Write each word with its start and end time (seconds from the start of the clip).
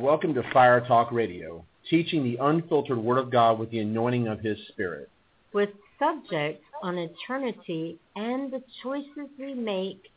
Welcome 0.00 0.32
to 0.34 0.42
Fire 0.54 0.80
Talk 0.80 1.12
Radio, 1.12 1.64
teaching 1.90 2.24
the 2.24 2.38
unfiltered 2.42 2.96
Word 2.96 3.18
of 3.18 3.30
God 3.30 3.58
with 3.58 3.70
the 3.70 3.80
anointing 3.80 4.26
of 4.26 4.40
His 4.40 4.56
Spirit. 4.68 5.10
With 5.52 5.68
subjects 5.98 6.64
on 6.82 6.96
eternity 6.96 7.98
and 8.16 8.50
the 8.50 8.62
choices 8.82 9.28
we 9.38 9.52
make 9.52 10.10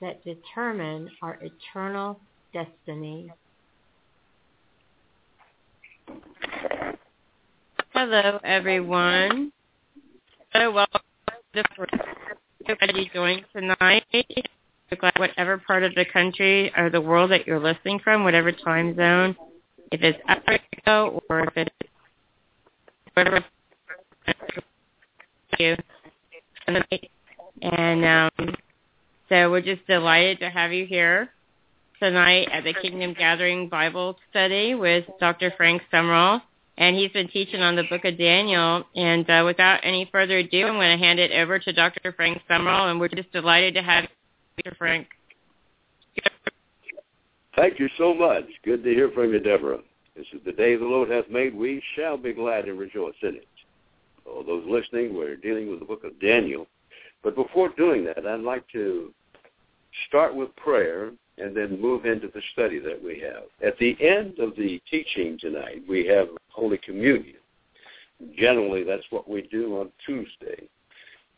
that 0.00 0.22
determine 0.24 1.10
our 1.22 1.40
eternal 1.42 2.20
destiny. 2.54 3.32
Hello, 7.92 8.38
everyone. 8.44 9.52
So 10.52 10.70
welcome 10.70 11.00
to 11.52 11.64
everybody 12.68 13.10
joining 13.12 13.44
tonight. 13.52 14.04
Whatever 15.16 15.58
part 15.58 15.82
of 15.82 15.94
the 15.94 16.04
country 16.04 16.72
or 16.76 16.90
the 16.90 17.00
world 17.00 17.30
that 17.32 17.46
you're 17.46 17.60
listening 17.60 17.98
from, 17.98 18.22
whatever 18.22 18.52
time 18.52 18.94
zone, 18.94 19.36
if 19.90 20.00
it's 20.02 20.18
Africa 20.28 21.10
or 21.28 21.40
if 21.40 21.56
it's 21.56 21.74
whatever 23.14 23.44
you. 25.58 25.76
And 27.62 28.04
um, 28.04 28.54
so 29.28 29.50
we're 29.50 29.62
just 29.62 29.86
delighted 29.86 30.40
to 30.40 30.50
have 30.50 30.72
you 30.72 30.86
here 30.86 31.30
tonight 32.00 32.48
at 32.52 32.64
the 32.64 32.74
Kingdom 32.74 33.14
Gathering 33.14 33.68
Bible 33.68 34.16
Study 34.30 34.74
with 34.74 35.04
Dr. 35.18 35.52
Frank 35.56 35.82
Sumrall. 35.92 36.42
And 36.78 36.94
he's 36.94 37.10
been 37.10 37.28
teaching 37.28 37.62
on 37.62 37.74
the 37.74 37.84
book 37.84 38.04
of 38.04 38.18
Daniel. 38.18 38.84
And 38.94 39.28
uh, 39.30 39.42
without 39.46 39.80
any 39.82 40.08
further 40.12 40.38
ado, 40.38 40.66
I'm 40.66 40.74
going 40.74 40.96
to 40.96 41.02
hand 41.02 41.18
it 41.18 41.32
over 41.32 41.58
to 41.58 41.72
Dr. 41.72 42.12
Frank 42.12 42.42
Sumrall. 42.50 42.90
And 42.90 43.00
we're 43.00 43.08
just 43.08 43.32
delighted 43.32 43.74
to 43.74 43.82
have 43.82 44.04
you, 44.64 44.72
Frank. 44.78 45.08
Thank 47.56 47.78
you 47.78 47.88
so 47.96 48.14
much. 48.14 48.44
Good 48.64 48.84
to 48.84 48.90
hear 48.90 49.10
from 49.10 49.32
you, 49.32 49.40
Deborah. 49.40 49.80
This 50.14 50.26
is 50.32 50.40
the 50.44 50.52
day 50.52 50.76
the 50.76 50.84
Lord 50.84 51.10
hath 51.10 51.28
made. 51.30 51.54
We 51.54 51.82
shall 51.94 52.16
be 52.16 52.32
glad 52.32 52.66
and 52.66 52.78
rejoice 52.78 53.14
in 53.22 53.36
it. 53.36 53.48
All 54.26 54.44
those 54.44 54.64
listening, 54.68 55.16
we're 55.16 55.36
dealing 55.36 55.70
with 55.70 55.80
the 55.80 55.86
book 55.86 56.04
of 56.04 56.18
Daniel. 56.20 56.66
But 57.22 57.34
before 57.34 57.70
doing 57.76 58.04
that, 58.04 58.26
I'd 58.26 58.40
like 58.40 58.66
to 58.72 59.12
start 60.08 60.34
with 60.34 60.54
prayer 60.56 61.10
and 61.38 61.56
then 61.56 61.80
move 61.80 62.06
into 62.06 62.28
the 62.28 62.42
study 62.52 62.78
that 62.78 63.02
we 63.02 63.20
have. 63.20 63.44
At 63.66 63.78
the 63.78 63.96
end 64.00 64.38
of 64.38 64.56
the 64.56 64.80
teaching 64.90 65.38
tonight, 65.38 65.82
we 65.88 66.06
have 66.06 66.28
Holy 66.48 66.78
Communion. 66.78 67.36
Generally, 68.38 68.84
that's 68.84 69.04
what 69.10 69.28
we 69.28 69.42
do 69.42 69.78
on 69.80 69.90
Tuesday. 70.04 70.66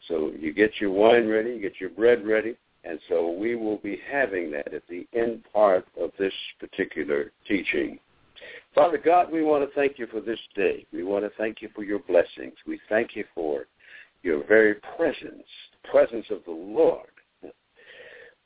So 0.06 0.33
you 0.39 0.52
get 0.52 0.80
your 0.80 0.91
wine 0.91 1.28
ready, 1.28 1.50
you 1.50 1.61
get 1.61 1.80
your 1.80 1.91
bread 1.91 2.27
ready, 2.27 2.56
and 2.89 2.98
so 3.08 3.31
we 3.31 3.55
will 3.55 3.77
be 3.77 4.00
having 4.11 4.50
that 4.53 4.72
at 4.72 4.83
the 4.89 5.06
end 5.12 5.44
part 5.53 5.86
of 6.00 6.11
this 6.19 6.33
particular 6.58 7.33
teaching. 7.47 7.98
Father 8.75 8.98
God, 8.98 9.30
we 9.30 9.42
want 9.42 9.69
to 9.69 9.75
thank 9.75 9.98
you 9.98 10.06
for 10.06 10.20
this 10.20 10.39
day. 10.55 10.86
We 10.92 11.03
want 11.03 11.25
to 11.25 11.30
thank 11.36 11.61
you 11.61 11.69
for 11.75 11.84
your 11.84 11.98
blessings. 12.00 12.55
We 12.67 12.80
thank 12.89 13.14
you 13.14 13.25
for 13.34 13.67
your 14.22 14.45
very 14.47 14.77
presence, 14.97 15.45
the 15.83 15.89
presence 15.91 16.27
of 16.30 16.45
the 16.45 16.53
Lord. 16.53 17.08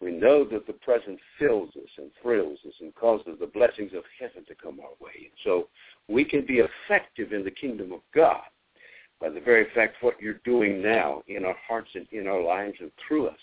We 0.00 0.10
know 0.10 0.44
that 0.44 0.66
the 0.66 0.72
presence 0.72 1.20
fills 1.38 1.70
us 1.76 1.90
and 1.96 2.10
thrills 2.20 2.58
us 2.66 2.74
and 2.80 2.92
causes 2.96 3.36
the 3.38 3.46
blessings 3.46 3.92
of 3.94 4.02
heaven 4.18 4.44
to 4.48 4.54
come 4.56 4.80
our 4.80 4.96
way. 5.00 5.30
So 5.44 5.68
we 6.08 6.24
can 6.24 6.44
be 6.44 6.60
effective 6.60 7.32
in 7.32 7.44
the 7.44 7.52
kingdom 7.52 7.92
of 7.92 8.00
God 8.12 8.42
by 9.20 9.28
the 9.28 9.40
very 9.40 9.68
fact 9.72 10.02
what 10.02 10.20
you're 10.20 10.40
doing 10.44 10.82
now 10.82 11.22
in 11.28 11.44
our 11.44 11.56
hearts 11.68 11.90
and 11.94 12.08
in 12.10 12.26
our 12.26 12.42
lives 12.42 12.74
and 12.80 12.90
through 13.06 13.28
us. 13.28 13.36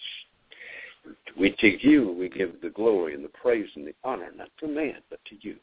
We 1.37 1.55
to 1.59 1.87
you 1.87 2.11
we 2.11 2.29
give 2.29 2.61
the 2.61 2.69
glory 2.69 3.13
and 3.13 3.23
the 3.23 3.29
praise 3.29 3.69
and 3.75 3.87
the 3.87 3.93
honor, 4.03 4.29
not 4.35 4.49
to 4.59 4.67
man, 4.67 4.97
but 5.09 5.19
to 5.25 5.35
you. 5.41 5.55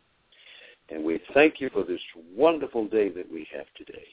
And 0.89 1.05
we 1.05 1.21
thank 1.35 1.61
you 1.61 1.69
for 1.71 1.85
this 1.85 2.01
wonderful 2.35 2.87
day 2.87 3.09
that 3.11 3.31
we 3.31 3.47
have 3.55 3.67
today. 3.77 4.07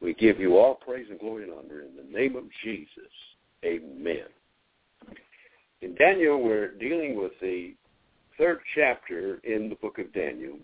We 0.00 0.14
give 0.14 0.38
you 0.38 0.58
all 0.58 0.74
praise 0.74 1.06
and 1.10 1.18
glory 1.18 1.44
and 1.44 1.52
honor 1.52 1.80
in 1.80 1.96
the 1.96 2.16
name 2.16 2.36
of 2.36 2.44
Jesus. 2.62 3.10
Amen. 3.64 4.26
In 5.80 5.94
Daniel, 5.94 6.42
we're 6.42 6.72
dealing 6.72 7.18
with 7.18 7.32
the 7.40 7.74
third 8.38 8.60
chapter 8.74 9.40
in 9.44 9.68
the 9.68 9.76
book 9.76 9.98
of 9.98 10.12
Daniel. 10.12 10.56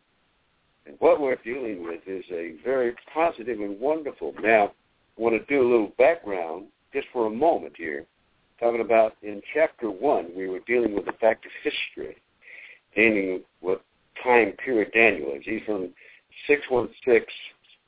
And 0.86 0.96
what 0.98 1.20
we're 1.20 1.36
dealing 1.36 1.84
with 1.84 2.00
is 2.06 2.24
a 2.30 2.54
very 2.64 2.94
positive 3.12 3.60
and 3.60 3.78
wonderful. 3.80 4.34
Now, 4.42 4.72
I 5.18 5.20
want 5.20 5.34
to 5.34 5.54
do 5.54 5.62
a 5.62 5.70
little 5.70 5.92
background 5.98 6.66
just 6.92 7.06
for 7.12 7.26
a 7.26 7.30
moment 7.30 7.74
here. 7.76 8.06
Talking 8.60 8.82
about 8.82 9.16
in 9.22 9.40
chapter 9.54 9.90
one, 9.90 10.28
we 10.36 10.46
were 10.46 10.60
dealing 10.66 10.94
with 10.94 11.06
the 11.06 11.12
fact 11.12 11.46
of 11.46 11.52
history, 11.64 12.16
dealing 12.94 13.42
with 13.62 13.78
time 14.22 14.52
period 14.62 14.92
Daniel 14.92 15.32
is. 15.32 15.42
He's 15.44 15.62
from 15.64 15.88
616 16.46 17.24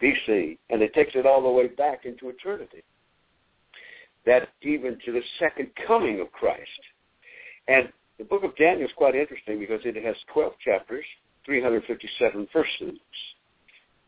BC, 0.02 0.58
and 0.70 0.80
it 0.80 0.94
takes 0.94 1.14
it 1.14 1.26
all 1.26 1.42
the 1.42 1.50
way 1.50 1.68
back 1.68 2.06
into 2.06 2.30
eternity. 2.30 2.82
That 4.24 4.48
even 4.62 4.98
to 5.04 5.12
the 5.12 5.20
second 5.38 5.68
coming 5.86 6.20
of 6.20 6.32
Christ. 6.32 6.80
And 7.68 7.92
the 8.18 8.24
book 8.24 8.42
of 8.42 8.56
Daniel 8.56 8.88
is 8.88 8.94
quite 8.96 9.14
interesting 9.14 9.58
because 9.58 9.80
it 9.84 10.02
has 10.02 10.16
12 10.32 10.54
chapters, 10.64 11.04
357 11.44 12.48
verses. 12.52 12.98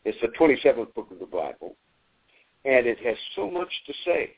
It's 0.05 0.19
the 0.23 0.29
27th 0.39 0.95
book 0.95 1.11
of 1.11 1.19
the 1.19 1.27
Bible, 1.27 1.77
and 2.65 2.87
it 2.87 2.99
has 3.05 3.17
so 3.37 3.51
much 3.51 3.71
to 3.87 3.93
say. 4.05 4.31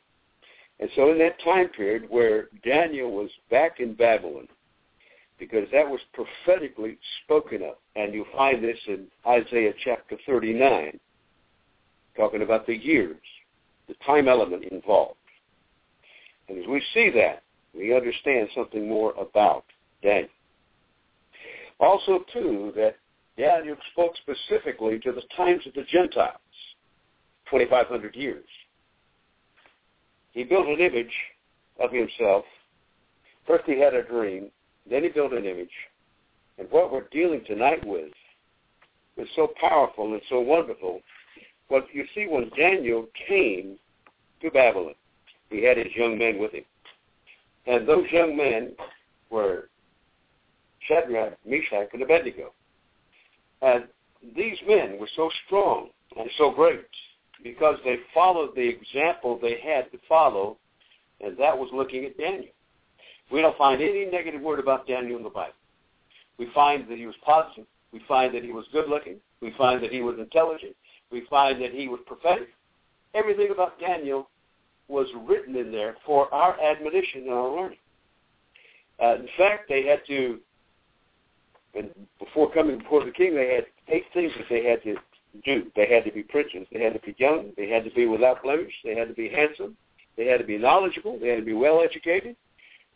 And 0.78 0.90
so 0.94 1.10
in 1.10 1.18
that 1.18 1.40
time 1.42 1.68
period 1.68 2.04
where 2.08 2.48
Daniel 2.64 3.10
was 3.10 3.30
back 3.50 3.80
in 3.80 3.94
Babylon, 3.94 4.48
because 5.38 5.68
that 5.72 5.88
was 5.88 6.00
prophetically 6.12 6.98
spoken 7.24 7.62
of. 7.62 7.76
And 7.94 8.14
you 8.14 8.24
find 8.34 8.62
this 8.62 8.78
in 8.86 9.06
Isaiah 9.26 9.72
chapter 9.84 10.16
39, 10.26 10.98
talking 12.16 12.42
about 12.42 12.66
the 12.66 12.76
years, 12.76 13.16
the 13.88 13.94
time 14.04 14.28
element 14.28 14.64
involved. 14.64 15.16
And 16.48 16.58
as 16.58 16.66
we 16.68 16.82
see 16.94 17.10
that, 17.10 17.42
we 17.74 17.94
understand 17.94 18.48
something 18.54 18.88
more 18.88 19.12
about 19.12 19.64
Daniel. 20.02 20.28
Also, 21.78 22.24
too, 22.32 22.72
that 22.74 22.96
Daniel 23.36 23.76
spoke 23.92 24.14
specifically 24.16 24.98
to 25.00 25.12
the 25.12 25.22
times 25.36 25.66
of 25.66 25.74
the 25.74 25.84
Gentiles, 25.90 26.38
2,500 27.50 28.14
years. 28.14 28.46
He 30.36 30.44
built 30.44 30.66
an 30.66 30.80
image 30.80 31.14
of 31.80 31.90
himself. 31.90 32.44
First 33.46 33.64
he 33.64 33.80
had 33.80 33.94
a 33.94 34.02
dream, 34.02 34.50
then 34.88 35.02
he 35.02 35.08
built 35.08 35.32
an 35.32 35.46
image. 35.46 35.70
And 36.58 36.70
what 36.70 36.92
we're 36.92 37.08
dealing 37.10 37.42
tonight 37.46 37.82
with 37.86 38.12
is 39.16 39.28
so 39.34 39.50
powerful 39.58 40.12
and 40.12 40.20
so 40.28 40.40
wonderful. 40.40 41.00
What 41.68 41.86
you 41.90 42.04
see 42.14 42.26
when 42.26 42.50
Daniel 42.54 43.06
came 43.26 43.78
to 44.42 44.50
Babylon, 44.50 44.94
he 45.48 45.64
had 45.64 45.78
his 45.78 45.96
young 45.96 46.18
men 46.18 46.38
with 46.38 46.52
him. 46.52 46.64
And 47.66 47.88
those 47.88 48.04
young 48.12 48.36
men 48.36 48.72
were 49.30 49.70
Shadrach, 50.86 51.38
Meshach, 51.46 51.88
and 51.94 52.02
Abednego. 52.02 52.52
And 53.62 53.84
these 54.36 54.58
men 54.68 54.98
were 55.00 55.08
so 55.16 55.30
strong 55.46 55.88
and 56.18 56.28
so 56.36 56.50
great 56.50 56.84
because 57.42 57.76
they 57.84 57.96
followed 58.14 58.54
the 58.54 58.68
example 58.68 59.38
they 59.40 59.58
had 59.62 59.90
to 59.92 59.98
follow, 60.08 60.56
and 61.20 61.36
that 61.38 61.56
was 61.56 61.68
looking 61.72 62.04
at 62.04 62.18
Daniel. 62.18 62.52
We 63.30 63.42
don't 63.42 63.56
find 63.58 63.82
any 63.82 64.04
negative 64.06 64.40
word 64.40 64.60
about 64.60 64.86
Daniel 64.86 65.16
in 65.16 65.24
the 65.24 65.30
Bible. 65.30 65.54
We 66.38 66.48
find 66.54 66.88
that 66.88 66.98
he 66.98 67.06
was 67.06 67.16
positive. 67.24 67.66
We 67.92 68.00
find 68.06 68.34
that 68.34 68.44
he 68.44 68.52
was 68.52 68.66
good 68.72 68.88
looking. 68.88 69.16
We 69.40 69.54
find 69.56 69.82
that 69.82 69.92
he 69.92 70.02
was 70.02 70.16
intelligent. 70.18 70.76
We 71.10 71.26
find 71.30 71.60
that 71.62 71.72
he 71.72 71.88
was 71.88 72.00
prophetic. 72.06 72.48
Everything 73.14 73.50
about 73.50 73.80
Daniel 73.80 74.28
was 74.88 75.06
written 75.26 75.56
in 75.56 75.72
there 75.72 75.96
for 76.04 76.32
our 76.32 76.60
admonition 76.60 77.22
and 77.22 77.30
our 77.30 77.50
learning. 77.50 77.78
Uh, 79.02 79.16
in 79.16 79.28
fact, 79.36 79.68
they 79.68 79.84
had 79.84 80.00
to, 80.06 80.38
and 81.74 81.90
before 82.18 82.52
coming 82.52 82.78
before 82.78 83.04
the 83.04 83.10
king, 83.10 83.34
they 83.34 83.54
had 83.54 83.66
eight 83.88 84.04
things 84.14 84.32
that 84.36 84.46
they 84.48 84.64
had 84.64 84.82
to 84.82 84.96
do. 85.44 85.70
They 85.74 85.86
had 85.86 86.04
to 86.04 86.12
be 86.12 86.22
princes. 86.22 86.66
They 86.72 86.82
had 86.82 86.94
to 86.94 87.00
be 87.00 87.14
young. 87.18 87.52
They 87.56 87.68
had 87.68 87.84
to 87.84 87.90
be 87.90 88.06
without 88.06 88.42
blemish. 88.42 88.72
They 88.84 88.94
had 88.94 89.08
to 89.08 89.14
be 89.14 89.28
handsome. 89.28 89.76
They 90.16 90.26
had 90.26 90.38
to 90.38 90.44
be 90.44 90.58
knowledgeable. 90.58 91.18
They 91.18 91.28
had 91.28 91.36
to 91.38 91.44
be 91.44 91.52
well 91.52 91.82
educated. 91.82 92.36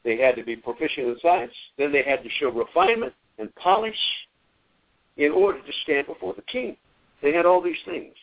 They 0.04 0.16
had 0.16 0.36
to 0.36 0.42
be 0.42 0.56
proficient 0.56 1.08
in 1.08 1.16
science. 1.20 1.52
Then 1.76 1.92
they 1.92 2.02
had 2.02 2.22
to 2.22 2.30
show 2.38 2.50
refinement 2.50 3.12
and 3.38 3.54
polish 3.56 3.98
in 5.16 5.32
order 5.32 5.58
to 5.58 5.72
stand 5.82 6.06
before 6.06 6.34
the 6.34 6.42
king. 6.42 6.76
They 7.22 7.32
had 7.32 7.44
all 7.44 7.60
these 7.60 7.76
things. 7.84 8.14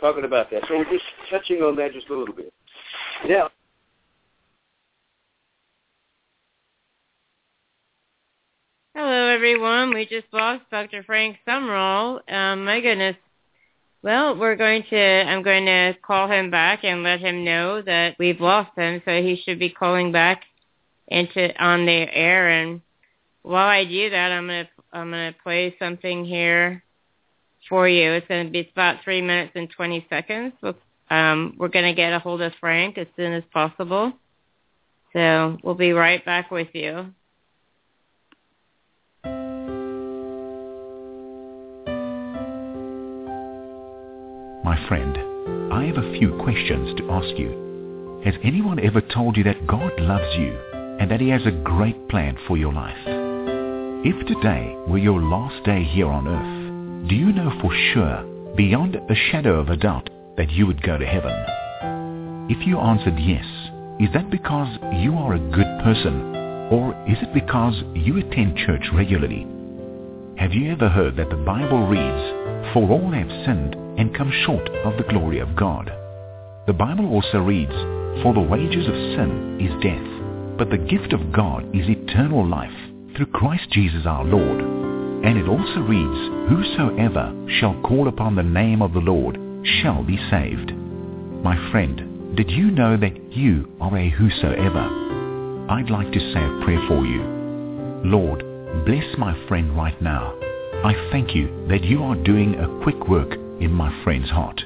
Talking 0.00 0.24
about 0.24 0.50
that. 0.50 0.62
So 0.68 0.78
we're 0.78 0.90
just 0.90 1.04
touching 1.30 1.62
on 1.62 1.76
that 1.76 1.92
just 1.92 2.08
a 2.08 2.16
little 2.16 2.34
bit. 2.34 2.52
Now, 3.28 3.50
Hello, 8.94 9.28
everyone. 9.28 9.94
We 9.94 10.04
just 10.04 10.26
lost 10.34 10.64
Dr. 10.70 11.02
Frank 11.02 11.38
Sumrall. 11.48 12.20
Um, 12.30 12.66
my 12.66 12.78
goodness. 12.82 13.16
Well, 14.02 14.36
we're 14.36 14.54
going 14.54 14.84
to, 14.90 14.98
I'm 14.98 15.42
going 15.42 15.64
to 15.64 15.94
call 16.02 16.28
him 16.30 16.50
back 16.50 16.84
and 16.84 17.02
let 17.02 17.20
him 17.20 17.42
know 17.42 17.80
that 17.80 18.16
we've 18.18 18.38
lost 18.38 18.76
him, 18.76 19.00
so 19.06 19.22
he 19.22 19.40
should 19.42 19.58
be 19.58 19.70
calling 19.70 20.12
back 20.12 20.42
into 21.08 21.58
on 21.58 21.86
the 21.86 21.90
air. 21.90 22.50
And 22.50 22.82
while 23.40 23.66
I 23.66 23.86
do 23.86 24.10
that, 24.10 24.30
I'm 24.30 24.46
going 24.46 24.66
to 24.66 24.70
I'm 24.92 25.10
going 25.10 25.32
to 25.32 25.38
play 25.40 25.74
something 25.78 26.26
here 26.26 26.84
for 27.70 27.88
you. 27.88 28.12
It's 28.12 28.28
going 28.28 28.44
to 28.44 28.52
be 28.52 28.68
about 28.70 29.02
three 29.04 29.22
minutes 29.22 29.52
and 29.54 29.70
20 29.70 30.06
seconds. 30.10 30.52
Um, 31.08 31.54
we're 31.56 31.68
going 31.68 31.86
to 31.86 31.94
get 31.94 32.12
a 32.12 32.18
hold 32.18 32.42
of 32.42 32.52
Frank 32.60 32.98
as 32.98 33.06
soon 33.16 33.32
as 33.32 33.44
possible. 33.54 34.12
So 35.14 35.56
we'll 35.62 35.76
be 35.76 35.92
right 35.92 36.22
back 36.22 36.50
with 36.50 36.68
you. 36.74 37.14
My 44.72 44.88
friend, 44.88 45.70
I 45.70 45.84
have 45.84 45.98
a 45.98 46.18
few 46.18 46.32
questions 46.42 46.96
to 46.96 47.10
ask 47.10 47.38
you. 47.38 48.22
Has 48.24 48.32
anyone 48.42 48.80
ever 48.80 49.02
told 49.02 49.36
you 49.36 49.44
that 49.44 49.66
God 49.66 49.92
loves 49.98 50.34
you 50.38 50.56
and 50.98 51.10
that 51.10 51.20
he 51.20 51.28
has 51.28 51.44
a 51.44 51.60
great 51.62 52.08
plan 52.08 52.38
for 52.48 52.56
your 52.56 52.72
life? 52.72 52.96
If 54.02 54.26
today 54.26 54.74
were 54.88 54.96
your 54.96 55.20
last 55.20 55.62
day 55.66 55.84
here 55.84 56.06
on 56.06 56.26
earth, 56.26 57.06
do 57.06 57.14
you 57.14 57.34
know 57.34 57.52
for 57.60 57.70
sure, 57.92 58.24
beyond 58.56 58.96
a 58.96 59.14
shadow 59.30 59.60
of 59.60 59.68
a 59.68 59.76
doubt, 59.76 60.08
that 60.38 60.50
you 60.50 60.66
would 60.66 60.82
go 60.82 60.96
to 60.96 61.04
heaven? 61.04 61.34
If 62.48 62.66
you 62.66 62.78
answered 62.78 63.18
yes, 63.18 63.44
is 64.00 64.08
that 64.14 64.30
because 64.30 64.78
you 65.02 65.18
are 65.18 65.34
a 65.34 65.50
good 65.52 65.68
person 65.84 66.34
or 66.72 66.96
is 67.06 67.18
it 67.20 67.34
because 67.34 67.74
you 67.92 68.16
attend 68.16 68.56
church 68.56 68.88
regularly? 68.94 69.46
Have 70.38 70.54
you 70.54 70.72
ever 70.72 70.88
heard 70.88 71.16
that 71.16 71.28
the 71.28 71.44
Bible 71.44 71.86
reads, 71.86 72.72
For 72.72 72.88
all 72.88 73.12
have 73.12 73.28
sinned 73.44 73.76
and 73.98 74.14
come 74.14 74.32
short 74.46 74.68
of 74.84 74.96
the 74.96 75.10
glory 75.10 75.38
of 75.40 75.56
God? 75.56 75.92
The 76.66 76.72
Bible 76.72 77.10
also 77.12 77.38
reads, 77.38 77.72
For 78.22 78.32
the 78.32 78.40
wages 78.40 78.86
of 78.86 78.94
sin 78.94 79.58
is 79.60 79.82
death, 79.82 80.56
but 80.58 80.70
the 80.70 80.78
gift 80.78 81.12
of 81.12 81.32
God 81.32 81.64
is 81.74 81.88
eternal 81.88 82.46
life 82.46 82.70
through 83.16 83.26
Christ 83.26 83.68
Jesus 83.70 84.06
our 84.06 84.24
Lord. 84.24 84.60
And 85.24 85.38
it 85.38 85.48
also 85.48 85.80
reads, 85.80 86.50
Whosoever 86.50 87.34
shall 87.60 87.80
call 87.82 88.08
upon 88.08 88.34
the 88.34 88.42
name 88.42 88.82
of 88.82 88.92
the 88.92 89.00
Lord 89.00 89.38
shall 89.82 90.02
be 90.02 90.16
saved. 90.30 90.72
My 91.42 91.56
friend, 91.70 92.36
did 92.36 92.50
you 92.50 92.70
know 92.70 92.96
that 92.96 93.32
you 93.32 93.68
are 93.80 93.96
a 93.96 94.08
whosoever? 94.08 95.66
I'd 95.68 95.90
like 95.90 96.12
to 96.12 96.32
say 96.32 96.42
a 96.42 96.64
prayer 96.64 96.84
for 96.88 97.04
you. 97.04 97.22
Lord, 98.04 98.40
bless 98.84 99.18
my 99.18 99.34
friend 99.48 99.76
right 99.76 100.00
now. 100.00 100.34
I 100.84 101.08
thank 101.12 101.34
you 101.34 101.66
that 101.68 101.84
you 101.84 102.02
are 102.02 102.16
doing 102.16 102.54
a 102.54 102.82
quick 102.82 103.08
work 103.08 103.34
in 103.62 103.72
my 103.72 103.92
friend's 104.02 104.30
heart. 104.30 104.60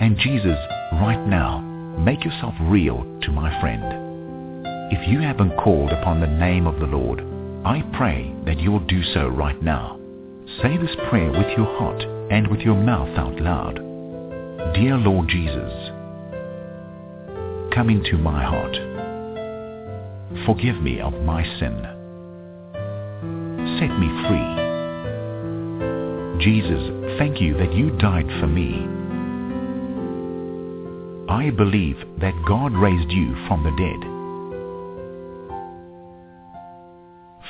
And 0.00 0.18
Jesus, 0.18 0.58
right 1.00 1.24
now, 1.26 1.60
make 1.98 2.24
yourself 2.24 2.54
real 2.62 2.98
to 3.22 3.32
my 3.32 3.58
friend. 3.60 4.64
If 4.92 5.08
you 5.08 5.20
haven't 5.20 5.56
called 5.56 5.90
upon 5.90 6.20
the 6.20 6.26
name 6.26 6.66
of 6.66 6.78
the 6.78 6.86
Lord, 6.86 7.20
I 7.64 7.82
pray 7.96 8.34
that 8.44 8.58
you 8.58 8.70
will 8.70 8.86
do 8.86 9.02
so 9.14 9.28
right 9.28 9.60
now. 9.62 9.98
Say 10.62 10.76
this 10.76 10.94
prayer 11.08 11.30
with 11.30 11.56
your 11.56 11.66
heart 11.78 12.02
and 12.30 12.46
with 12.48 12.60
your 12.60 12.76
mouth 12.76 13.16
out 13.18 13.40
loud. 13.40 13.76
Dear 14.74 14.96
Lord 14.98 15.28
Jesus, 15.28 15.72
come 17.74 17.88
into 17.88 18.18
my 18.18 18.44
heart. 18.44 18.76
Forgive 20.44 20.82
me 20.82 21.00
of 21.00 21.14
my 21.22 21.44
sin. 21.58 21.80
Set 23.78 23.98
me 23.98 24.28
free. 24.28 24.63
Jesus, 26.40 27.18
thank 27.18 27.40
you 27.40 27.56
that 27.58 27.72
you 27.72 27.90
died 27.98 28.26
for 28.40 28.46
me. 28.46 28.86
I 31.28 31.50
believe 31.50 31.96
that 32.20 32.34
God 32.46 32.72
raised 32.72 33.10
you 33.10 33.34
from 33.46 33.62
the 33.62 33.70
dead. 33.70 34.00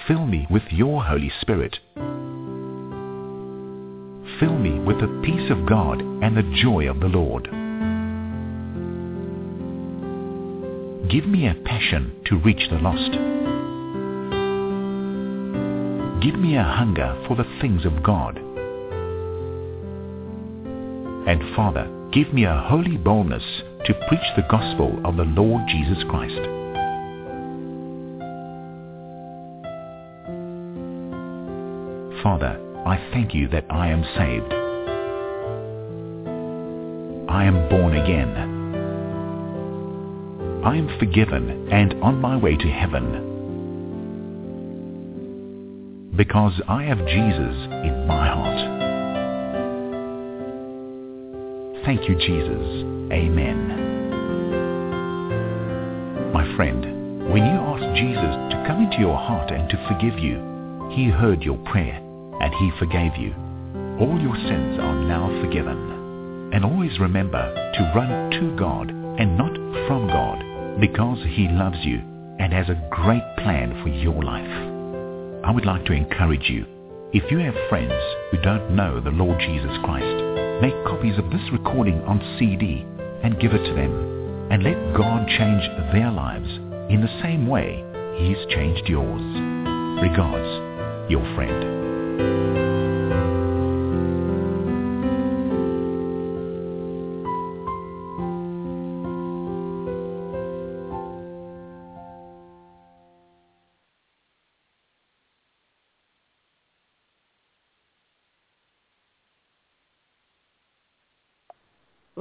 Fill 0.07 0.27
me 0.27 0.47
with 0.51 0.65
your 0.71 1.03
Holy 1.03 1.33
Spirit. 1.41 1.79
Fill 4.39 4.59
me 4.59 4.79
with 4.81 5.01
the 5.01 5.21
peace 5.25 5.51
of 5.51 5.67
God 5.67 6.01
and 6.01 6.37
the 6.37 6.57
joy 6.63 6.89
of 6.89 7.01
the 7.01 7.09
Lord. 7.09 7.45
Give 11.11 11.27
me 11.27 11.47
a 11.47 11.55
passion 11.65 12.21
to 12.27 12.37
reach 12.37 12.69
the 12.71 12.79
lost. 12.79 13.13
Give 16.23 16.39
me 16.39 16.57
a 16.57 16.63
hunger 16.63 17.17
for 17.27 17.37
the 17.37 17.47
things 17.61 17.85
of 17.85 18.03
God. 18.03 18.41
And 21.27 21.57
Father, 21.57 21.91
give 22.13 22.33
me 22.35 22.45
a 22.45 22.65
holy 22.69 22.97
boldness 22.99 23.43
to 23.87 23.95
preach 24.09 24.21
the 24.37 24.47
gospel 24.51 25.01
of 25.05 25.17
the 25.17 25.25
Lord 25.25 25.63
Jesus 25.69 26.05
Christ. 26.09 26.41
Father, 32.23 32.61
I 32.87 32.97
thank 33.13 33.35
you 33.35 33.49
that 33.49 33.65
I 33.71 33.89
am 33.89 34.03
saved. 34.17 34.53
I 37.31 37.45
am 37.45 37.69
born 37.69 37.97
again. 37.97 38.35
I 40.65 40.77
am 40.77 40.99
forgiven 40.99 41.69
and 41.71 41.95
on 42.03 42.21
my 42.21 42.37
way 42.37 42.57
to 42.57 42.69
heaven. 42.69 43.33
Because 46.17 46.61
I 46.69 46.85
have 46.85 46.99
Jesus 47.07 47.57
in 47.85 48.07
my 48.07 48.29
heart. 48.29 48.84
Thank 51.85 52.09
you, 52.09 52.17
Jesus. 52.17 52.85
Amen. 53.13 53.93
My 56.33 56.57
friend, 56.57 57.31
when 57.31 57.45
you 57.45 57.53
ask 57.53 57.85
Jesus 57.95 58.35
to 58.53 58.65
come 58.67 58.83
into 58.83 58.99
your 58.99 59.17
heart 59.17 59.51
and 59.51 59.69
to 59.69 59.87
forgive 59.89 60.19
you, 60.19 60.41
he 60.93 61.11
heard 61.11 61.43
your 61.43 61.59
prayer 61.71 62.01
and 62.41 62.55
he 62.55 62.71
forgave 62.79 63.17
you. 63.17 63.35
All 64.01 64.19
your 64.19 64.35
sins 64.35 64.79
are 64.81 65.05
now 65.05 65.29
forgiven. 65.43 66.53
And 66.55 66.65
always 66.65 66.99
remember 66.99 67.43
to 67.75 67.93
run 67.95 68.31
to 68.31 68.57
God 68.57 68.89
and 68.91 69.37
not 69.37 69.55
from 69.87 70.07
God 70.07 70.81
because 70.81 71.19
he 71.37 71.49
loves 71.49 71.79
you 71.83 71.99
and 72.39 72.53
has 72.53 72.69
a 72.69 72.89
great 72.91 73.23
plan 73.39 73.83
for 73.83 73.91
your 73.91 74.23
life. 74.23 75.45
I 75.45 75.51
would 75.51 75.67
like 75.67 75.85
to 75.87 75.93
encourage 75.93 76.49
you, 76.49 76.65
if 77.13 77.31
you 77.31 77.39
have 77.39 77.69
friends 77.69 77.93
who 78.31 78.39
don't 78.39 78.75
know 78.75 79.01
the 79.01 79.11
Lord 79.11 79.39
Jesus 79.39 79.77
Christ, 79.85 80.44
make 80.61 80.75
copies 80.85 81.19
of 81.19 81.31
this 81.31 81.43
recording 81.53 82.01
on 82.03 82.21
CD 82.39 82.87
and 83.23 83.41
give 83.41 83.53
it 83.53 83.65
to 83.65 83.75
them 83.75 84.49
and 84.51 84.63
let 84.63 84.97
God 84.97 85.27
change 85.27 85.63
their 85.93 86.11
lives 86.11 86.49
in 86.91 87.01
the 87.01 87.23
same 87.23 87.47
way 87.47 87.83
he's 88.17 88.39
changed 88.55 88.89
yours. 88.89 89.23
Regards, 90.03 91.11
your 91.11 91.23
friend. 91.35 93.44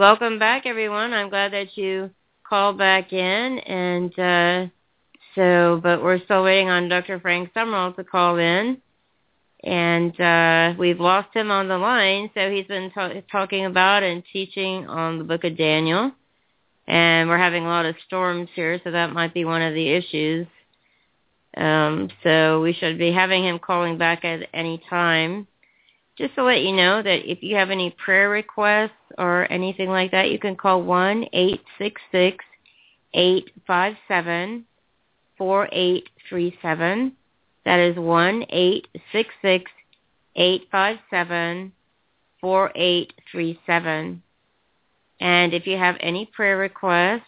Welcome 0.04 0.38
back, 0.38 0.66
everyone. 0.66 1.14
I'm 1.14 1.30
glad 1.30 1.54
that 1.54 1.78
you 1.78 2.12
called 2.44 2.78
back 2.78 3.14
in, 3.14 3.60
and 3.60 4.20
uh, 4.20 4.68
so, 5.34 5.80
but 5.82 6.04
we're 6.04 6.20
still 6.26 6.44
waiting 6.44 6.68
on 6.68 6.90
Dr. 6.90 7.22
Frank 7.22 7.54
Sumrall 7.54 7.96
to 7.96 8.04
call 8.04 8.38
in, 8.38 8.82
and 9.64 10.20
uh, 10.20 10.78
we've 10.78 11.00
lost 11.00 11.34
him 11.34 11.52
on 11.52 11.70
the 11.70 11.78
line. 11.78 12.30
So 12.34 12.52
he's 12.52 12.68
been 12.68 12.92
ta- 12.92 13.14
talking 13.32 13.66
about 13.66 14.04
and 14.04 14.24
teaching 14.34 14.88
on 14.88 15.20
the 15.20 15.24
Book 15.24 15.46
of 15.46 15.58
Daniel, 15.58 16.12
and 16.86 17.30
we're 17.30 17.38
having 17.38 17.64
a 17.64 17.70
lot 17.70 17.86
of 17.86 17.96
storms 18.06 18.50
here, 18.56 18.82
so 18.84 18.92
that 18.92 19.14
might 19.14 19.34
be 19.34 19.46
one 19.46 19.62
of 19.62 19.74
the 19.74 19.90
issues. 19.90 20.48
Um, 21.56 22.10
so 22.24 22.60
we 22.60 22.74
should 22.74 23.00
be 23.00 23.14
having 23.14 23.46
him 23.46 23.58
calling 23.58 23.98
back 23.98 24.26
at 24.26 24.50
any 24.54 24.84
time 24.90 25.48
just 26.18 26.36
to 26.36 26.44
let 26.44 26.62
you 26.62 26.76
know 26.76 27.02
that 27.02 27.30
if 27.30 27.42
you 27.42 27.56
have 27.56 27.72
any 27.72 27.96
prayer 28.04 28.30
requests 28.30 28.92
or 29.18 29.52
anything 29.52 29.90
like 29.90 30.12
that, 30.12 30.30
you 30.30 30.40
can 30.40 30.56
call 30.56 30.82
one 30.84 31.26
eight 31.34 31.62
six 31.78 32.02
six 32.12 32.46
eight 33.14 33.50
five 33.66 33.96
seven 34.08 34.66
four 35.38 35.68
eight 35.72 36.08
three 36.30 36.58
seven. 36.62 37.14
That 37.66 37.80
is 37.80 37.98
one 37.98 38.46
eight 38.50 38.88
six 39.12 39.30
six 39.42 39.72
eight 40.36 40.68
five 40.72 40.98
seven 41.10 41.72
four 42.42 42.72
eight 42.76 43.14
three 43.32 43.60
seven. 43.66 44.22
And 45.20 45.54
if 45.54 45.66
you 45.66 45.78
have 45.78 45.96
any 46.00 46.26
prayer 46.26 46.58
requests 46.58 47.22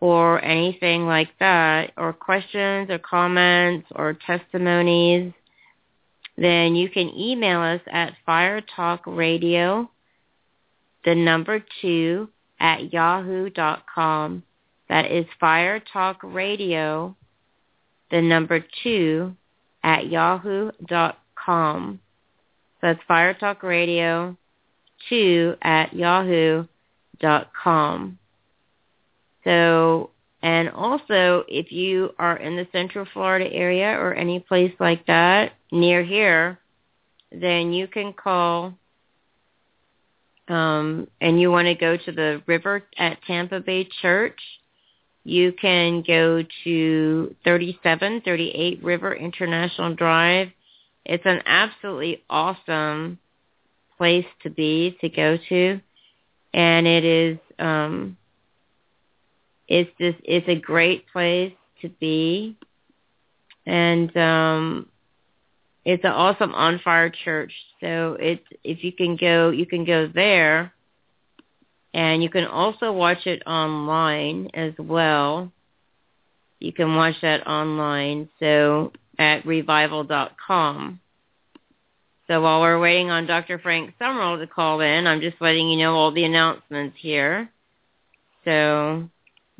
or 0.00 0.42
anything 0.44 1.06
like 1.06 1.30
that, 1.40 1.92
or 1.96 2.12
questions 2.12 2.90
or 2.90 2.98
comments 2.98 3.86
or 3.94 4.14
testimonies, 4.26 5.32
then 6.36 6.74
you 6.74 6.88
can 6.88 7.08
email 7.16 7.60
us 7.60 7.80
at 7.90 8.14
firetalkradio, 8.26 9.88
the 11.04 11.14
number 11.14 11.64
two, 11.80 12.28
at 12.60 12.92
yahoo.com. 12.92 14.42
That 14.88 15.10
is 15.10 15.26
firetalkradio, 15.40 17.14
the 18.10 18.22
number 18.22 18.64
two, 18.82 19.36
at 19.82 20.08
yahoo.com. 20.08 21.16
com. 21.44 22.00
So 22.80 22.88
that's 22.88 23.00
firetalkradio, 23.08 24.36
two, 25.08 25.54
at 25.62 25.92
yahoo 25.92 26.66
dot 27.20 27.50
com. 27.60 28.18
So, 29.44 30.10
and 30.42 30.70
also 30.70 31.44
if 31.48 31.70
you 31.72 32.10
are 32.18 32.36
in 32.36 32.56
the 32.56 32.66
Central 32.72 33.06
Florida 33.12 33.50
area 33.52 33.92
or 33.92 34.14
any 34.14 34.40
place 34.40 34.72
like 34.80 35.06
that 35.06 35.52
near 35.70 36.02
here, 36.02 36.58
then 37.30 37.72
you 37.72 37.86
can 37.86 38.12
call 38.12 38.74
um, 40.48 41.06
and 41.20 41.40
you 41.40 41.50
want 41.50 41.66
to 41.66 41.74
go 41.74 41.96
to 41.96 42.12
the 42.12 42.42
river 42.46 42.82
at 42.98 43.22
Tampa 43.26 43.60
Bay 43.60 43.88
Church, 44.02 44.38
you 45.24 45.52
can 45.52 46.02
go 46.02 46.42
to 46.64 47.36
3738 47.44 48.82
River 48.82 49.14
International 49.14 49.94
Drive. 49.94 50.48
It's 51.04 51.24
an 51.26 51.42
absolutely 51.46 52.22
awesome 52.28 53.18
place 53.96 54.26
to 54.42 54.50
be, 54.50 54.96
to 55.00 55.08
go 55.08 55.38
to. 55.48 55.80
And 56.52 56.86
it 56.86 57.04
is, 57.04 57.38
um, 57.58 58.16
it's 59.72 59.90
just, 59.98 60.18
it's 60.24 60.48
a 60.48 60.54
great 60.54 61.06
place 61.12 61.54
to 61.80 61.88
be. 61.88 62.56
And, 63.66 64.14
um, 64.16 64.88
it's 65.84 66.04
an 66.04 66.12
awesome 66.12 66.54
on 66.54 66.80
fire 66.84 67.10
church. 67.10 67.52
So 67.80 68.16
it's 68.20 68.44
if 68.62 68.84
you 68.84 68.92
can 68.92 69.16
go, 69.16 69.50
you 69.50 69.66
can 69.66 69.84
go 69.84 70.08
there, 70.12 70.72
and 71.92 72.22
you 72.22 72.30
can 72.30 72.46
also 72.46 72.92
watch 72.92 73.26
it 73.26 73.42
online 73.46 74.50
as 74.54 74.72
well. 74.78 75.50
You 76.60 76.72
can 76.72 76.94
watch 76.94 77.16
that 77.22 77.46
online. 77.46 78.28
So 78.38 78.92
at 79.18 79.44
revival.com. 79.44 81.00
So 82.28 82.40
while 82.40 82.60
we're 82.60 82.78
waiting 82.78 83.10
on 83.10 83.26
Dr. 83.26 83.58
Frank 83.58 83.94
Sumrall 84.00 84.38
to 84.38 84.46
call 84.46 84.80
in, 84.80 85.06
I'm 85.06 85.20
just 85.20 85.36
letting 85.40 85.68
you 85.68 85.78
know 85.78 85.94
all 85.94 86.12
the 86.12 86.24
announcements 86.24 86.96
here. 87.00 87.50
So 88.44 89.08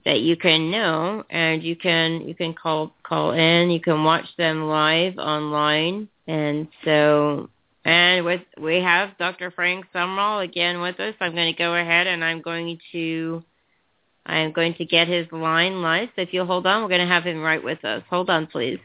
that 0.05 0.21
you 0.21 0.37
can 0.37 0.71
know 0.71 1.25
and 1.31 1.63
you 1.63 1.77
can 1.77 2.23
you 2.27 2.35
can 2.35 2.55
call 2.55 2.93
call 3.03 3.33
in. 3.33 3.71
You 3.71 3.81
can 3.81 4.05
watch 4.05 4.27
them 4.37 4.65
live 4.69 5.19
online. 5.19 6.09
And 6.27 6.69
so 6.85 7.49
and 7.85 8.25
with 8.25 8.43
we 8.61 8.77
have 8.77 9.17
dr 9.19 9.51
frank 9.53 9.87
sumrall 9.95 10.45
again 10.45 10.81
with 10.81 10.99
us. 11.01 11.15
I'm 11.21 11.35
going 11.35 11.53
to 11.53 11.59
go 11.59 11.75
ahead 11.75 12.07
and 12.07 12.25
i'm 12.25 12.43
going 12.43 12.79
to 12.93 13.43
i'm 14.27 14.53
going 14.53 14.75
to 14.75 14.85
get 14.85 15.09
his 15.09 15.27
line 15.31 15.83
live. 15.83 16.09
So 16.17 16.23
if 16.23 16.33
you'll 16.33 16.47
hold 16.47 16.67
on 16.67 16.83
we're 16.83 16.89
going 16.89 17.07
to 17.07 17.13
have 17.13 17.25
him 17.25 17.41
right 17.41 17.63
with 17.63 17.85
us. 17.85 18.03
Hold 18.11 18.31
on 18.31 18.47
please. 18.47 18.79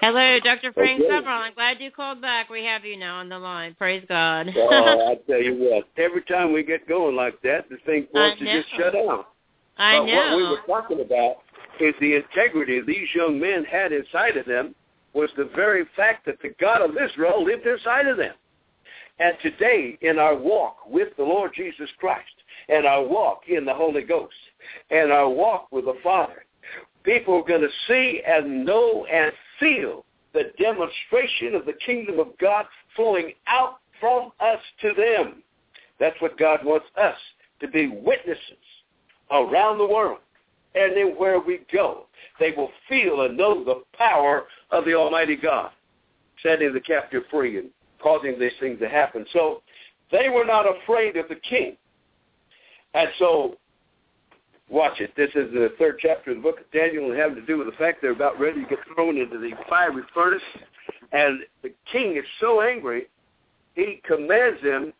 Hello 0.00 0.38
dr 0.40 0.72
frank 0.72 1.00
okay. 1.00 1.10
sumrall 1.10 1.46
i'm 1.46 1.54
glad 1.54 1.80
you 1.80 1.90
called 1.90 2.22
back. 2.22 2.48
We 2.48 2.64
have 2.64 2.84
you 2.84 2.96
now 2.96 3.18
on 3.18 3.28
the 3.28 3.38
line. 3.38 3.74
Praise 3.76 4.04
god. 4.08 4.50
Well 4.54 4.70
i 5.10 5.14
tell 5.26 5.42
you 5.42 5.56
what 5.56 5.88
every 5.98 6.22
time 6.22 6.52
we 6.52 6.62
get 6.62 6.88
going 6.88 7.16
like 7.16 7.40
that 7.42 7.68
the 7.68 7.76
thing 7.84 8.06
wants 8.14 8.38
to 8.40 8.44
just 8.46 8.68
shut 8.76 8.94
down 8.94 9.24
I 9.78 9.98
but 9.98 10.06
know. 10.06 10.14
what 10.14 10.36
we 10.36 10.42
were 10.44 10.66
talking 10.66 11.00
about 11.00 11.36
is 11.80 11.94
the 12.00 12.16
integrity 12.16 12.80
these 12.80 13.08
young 13.14 13.38
men 13.38 13.64
had 13.64 13.92
inside 13.92 14.36
of 14.36 14.46
them 14.46 14.74
was 15.12 15.30
the 15.36 15.50
very 15.54 15.84
fact 15.96 16.26
that 16.26 16.40
the 16.42 16.54
God 16.60 16.82
of 16.82 16.96
Israel 16.96 17.44
lived 17.44 17.66
inside 17.66 18.06
of 18.06 18.16
them. 18.16 18.34
And 19.18 19.34
today, 19.42 19.98
in 20.02 20.18
our 20.18 20.36
walk 20.36 20.78
with 20.86 21.08
the 21.16 21.22
Lord 21.22 21.52
Jesus 21.54 21.88
Christ, 21.98 22.28
and 22.68 22.86
our 22.86 23.02
walk 23.02 23.42
in 23.48 23.64
the 23.64 23.72
Holy 23.72 24.02
Ghost, 24.02 24.34
and 24.90 25.10
our 25.10 25.28
walk 25.28 25.68
with 25.72 25.86
the 25.86 25.96
Father, 26.02 26.44
people 27.02 27.34
are 27.34 27.48
going 27.48 27.62
to 27.62 27.68
see 27.88 28.20
and 28.26 28.64
know 28.64 29.06
and 29.06 29.32
feel 29.58 30.04
the 30.34 30.52
demonstration 30.58 31.54
of 31.54 31.64
the 31.64 31.72
kingdom 31.84 32.18
of 32.18 32.36
God 32.38 32.66
flowing 32.94 33.32
out 33.46 33.78
from 34.00 34.32
us 34.40 34.60
to 34.82 34.92
them. 34.94 35.42
That's 35.98 36.20
what 36.20 36.38
God 36.38 36.62
wants 36.62 36.86
us 37.00 37.16
to 37.60 37.68
be 37.68 37.86
witnesses 37.88 38.58
around 39.30 39.78
the 39.78 39.86
world. 39.86 40.18
And 40.74 40.96
then 40.96 41.14
where 41.16 41.40
we 41.40 41.60
go, 41.72 42.06
they 42.38 42.52
will 42.56 42.70
feel 42.88 43.22
and 43.22 43.36
know 43.36 43.64
the 43.64 43.82
power 43.96 44.44
of 44.70 44.84
the 44.84 44.94
Almighty 44.94 45.36
God, 45.36 45.70
setting 46.42 46.72
the 46.74 46.80
captive 46.80 47.22
free 47.30 47.58
and 47.58 47.70
causing 48.02 48.38
these 48.38 48.52
things 48.60 48.78
to 48.80 48.88
happen. 48.88 49.24
So 49.32 49.62
they 50.12 50.28
were 50.28 50.44
not 50.44 50.66
afraid 50.66 51.16
of 51.16 51.28
the 51.28 51.36
king. 51.36 51.76
And 52.92 53.08
so, 53.18 53.56
watch 54.68 55.00
it. 55.00 55.12
This 55.16 55.30
is 55.30 55.50
the 55.52 55.70
third 55.78 55.98
chapter 56.00 56.30
of 56.30 56.38
the 56.38 56.42
book 56.42 56.60
of 56.60 56.70
Daniel 56.72 57.10
and 57.10 57.18
having 57.18 57.36
to 57.36 57.46
do 57.46 57.58
with 57.58 57.68
the 57.68 57.76
fact 57.76 58.02
they're 58.02 58.12
about 58.12 58.38
ready 58.38 58.62
to 58.62 58.68
get 58.68 58.78
thrown 58.94 59.16
into 59.16 59.38
the 59.38 59.52
fiery 59.68 60.02
furnace. 60.14 60.42
And 61.12 61.40
the 61.62 61.72
king 61.90 62.16
is 62.16 62.24
so 62.40 62.60
angry, 62.60 63.06
he 63.74 64.00
commands 64.06 64.62
them 64.62 64.92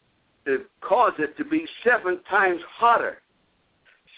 to 0.46 0.64
cause 0.80 1.12
it 1.18 1.36
to 1.36 1.44
be 1.44 1.66
seven 1.84 2.20
times 2.30 2.60
hotter 2.78 3.18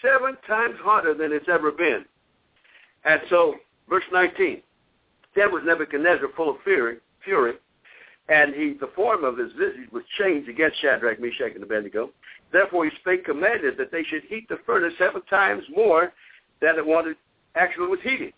seven 0.01 0.37
times 0.47 0.75
harder 0.81 1.13
than 1.13 1.31
it's 1.31 1.49
ever 1.49 1.71
been. 1.71 2.05
And 3.05 3.21
so, 3.29 3.55
verse 3.89 4.03
19, 4.11 4.61
then 5.35 5.51
was 5.51 5.63
Nebuchadnezzar 5.65 6.29
full 6.35 6.51
of 6.51 6.57
fury, 6.63 6.97
fury, 7.23 7.53
and 8.27 8.53
he, 8.53 8.73
the 8.79 8.91
form 8.95 9.23
of 9.23 9.37
his 9.37 9.51
visage 9.53 9.91
was 9.91 10.03
changed 10.19 10.49
against 10.49 10.81
Shadrach, 10.81 11.19
Meshach, 11.19 11.55
and 11.55 11.63
Abednego. 11.63 12.11
Therefore 12.51 12.85
he 12.85 12.91
spake, 12.99 13.25
commanded 13.25 13.77
that 13.77 13.91
they 13.91 14.03
should 14.03 14.23
heat 14.23 14.47
the 14.49 14.59
furnace 14.65 14.93
seven 14.97 15.21
times 15.29 15.63
more 15.75 16.13
than 16.61 16.77
it 16.77 16.85
wanted, 16.85 17.15
actually 17.55 17.87
was 17.87 17.99
heated. 18.03 18.33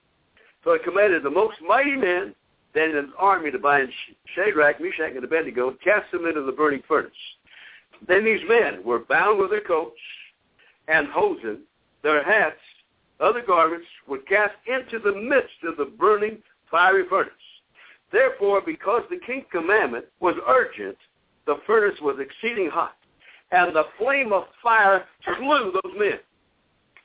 So 0.63 0.73
he 0.73 0.79
commanded 0.79 1.23
the 1.23 1.29
most 1.29 1.57
mighty 1.65 1.95
men 1.95 2.35
then 2.73 2.91
in 2.91 2.95
his 2.95 3.13
army 3.17 3.51
to 3.51 3.59
bind 3.59 3.89
Shadrach, 4.33 4.79
Meshach, 4.79 5.13
and 5.13 5.23
Abednego 5.23 5.69
and 5.69 5.81
cast 5.81 6.09
them 6.11 6.25
into 6.25 6.41
the 6.43 6.51
burning 6.53 6.81
furnace. 6.87 7.11
Then 8.07 8.23
these 8.23 8.39
men 8.47 8.83
were 8.83 8.99
bound 8.99 9.39
with 9.39 9.49
their 9.49 9.61
coats 9.61 9.99
and 10.91 11.07
hosen, 11.07 11.59
their 12.03 12.23
hats, 12.23 12.59
other 13.19 13.41
garments, 13.45 13.87
were 14.07 14.17
cast 14.19 14.55
into 14.67 14.99
the 14.99 15.15
midst 15.15 15.63
of 15.63 15.77
the 15.77 15.85
burning 15.97 16.37
fiery 16.69 17.03
furnace. 17.09 17.31
Therefore, 18.11 18.61
because 18.65 19.03
the 19.09 19.19
king's 19.25 19.45
commandment 19.51 20.05
was 20.19 20.35
urgent, 20.47 20.97
the 21.45 21.57
furnace 21.65 21.99
was 22.01 22.17
exceeding 22.19 22.69
hot, 22.69 22.95
and 23.51 23.75
the 23.75 23.85
flame 23.97 24.33
of 24.33 24.43
fire 24.61 25.05
slew 25.37 25.71
those 25.71 25.93
men 25.97 26.19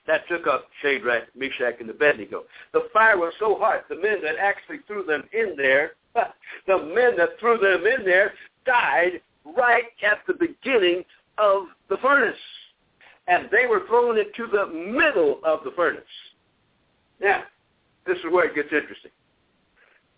that 0.06 0.26
took 0.28 0.46
up 0.46 0.66
Shadrach, 0.82 1.24
Meshach, 1.36 1.80
and 1.80 1.90
Abednego. 1.90 2.44
The 2.72 2.88
fire 2.92 3.18
was 3.18 3.32
so 3.38 3.56
hot, 3.58 3.88
the 3.88 3.96
men 3.96 4.22
that 4.22 4.36
actually 4.40 4.78
threw 4.86 5.04
them 5.04 5.24
in 5.32 5.54
there, 5.56 5.92
the 6.66 6.78
men 6.78 7.16
that 7.18 7.38
threw 7.38 7.58
them 7.58 7.86
in 7.86 8.04
there 8.04 8.32
died 8.64 9.20
right 9.44 9.84
at 10.02 10.18
the 10.26 10.34
beginning 10.34 11.04
of 11.38 11.64
the 11.88 11.96
furnace 11.98 12.36
and 13.28 13.48
they 13.50 13.66
were 13.66 13.86
thrown 13.86 14.18
into 14.18 14.46
the 14.50 14.66
middle 14.66 15.40
of 15.44 15.60
the 15.64 15.72
furnace. 15.72 16.02
Now, 17.20 17.42
this 18.06 18.18
is 18.18 18.24
where 18.30 18.46
it 18.46 18.54
gets 18.54 18.72
interesting. 18.72 19.10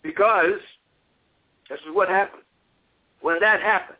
Because 0.03 0.59
this 1.69 1.79
is 1.79 1.93
what 1.93 2.09
happened. 2.09 2.43
When 3.21 3.39
that 3.39 3.61
happened, 3.61 3.97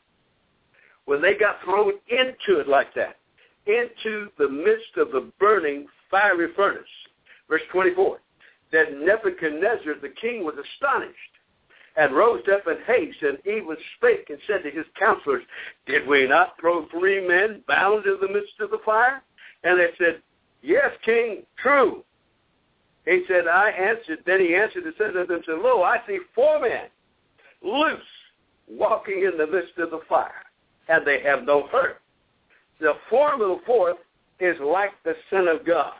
when 1.05 1.21
they 1.21 1.33
got 1.33 1.61
thrown 1.63 1.93
into 2.09 2.59
it 2.59 2.67
like 2.67 2.93
that, 2.93 3.17
into 3.65 4.29
the 4.37 4.47
midst 4.47 4.95
of 4.97 5.11
the 5.11 5.31
burning 5.39 5.87
fiery 6.09 6.49
furnace, 6.55 6.83
verse 7.49 7.61
24, 7.71 8.19
that 8.71 8.93
Nebuchadnezzar 8.93 9.95
the 10.01 10.13
king 10.21 10.43
was 10.45 10.55
astonished 10.55 11.15
and 11.97 12.15
rose 12.15 12.43
up 12.51 12.67
in 12.67 12.77
haste, 12.85 13.21
and 13.21 13.37
even 13.45 13.75
spake 13.97 14.29
and 14.29 14.39
said 14.47 14.63
to 14.63 14.71
his 14.71 14.85
counselors, 14.97 15.43
Did 15.85 16.07
we 16.07 16.27
not 16.27 16.53
throw 16.59 16.87
three 16.89 17.25
men 17.25 17.63
bound 17.67 18.05
in 18.05 18.17
the 18.21 18.27
midst 18.27 18.59
of 18.59 18.71
the 18.71 18.79
fire? 18.85 19.21
And 19.63 19.79
they 19.79 19.89
said, 19.97 20.21
Yes, 20.61 20.91
king, 21.03 21.43
true. 21.61 22.03
He 23.05 23.23
said, 23.27 23.47
I 23.47 23.69
answered. 23.71 24.19
Then 24.25 24.39
he 24.39 24.55
answered 24.55 24.83
and 24.83 24.93
said 24.97 25.13
to 25.13 25.25
them, 25.25 25.63
Lo, 25.63 25.81
I 25.81 25.97
see 26.07 26.19
four 26.35 26.61
men 26.61 26.87
loose 27.63 27.99
walking 28.69 29.23
in 29.23 29.37
the 29.37 29.47
midst 29.47 29.77
of 29.77 29.91
the 29.91 30.01
fire, 30.07 30.45
and 30.87 31.05
they 31.05 31.21
have 31.21 31.43
no 31.43 31.67
hurt. 31.67 32.01
The 32.79 32.93
form 33.09 33.41
of 33.41 33.49
the 33.49 33.65
fourth 33.65 33.97
is 34.39 34.55
like 34.61 34.91
the 35.03 35.15
Son 35.29 35.47
of 35.47 35.65
God. 35.65 35.93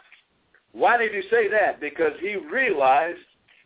Why 0.71 0.97
did 0.97 1.13
he 1.13 1.21
say 1.29 1.49
that? 1.49 1.81
Because 1.81 2.13
he 2.21 2.35
realized 2.35 3.19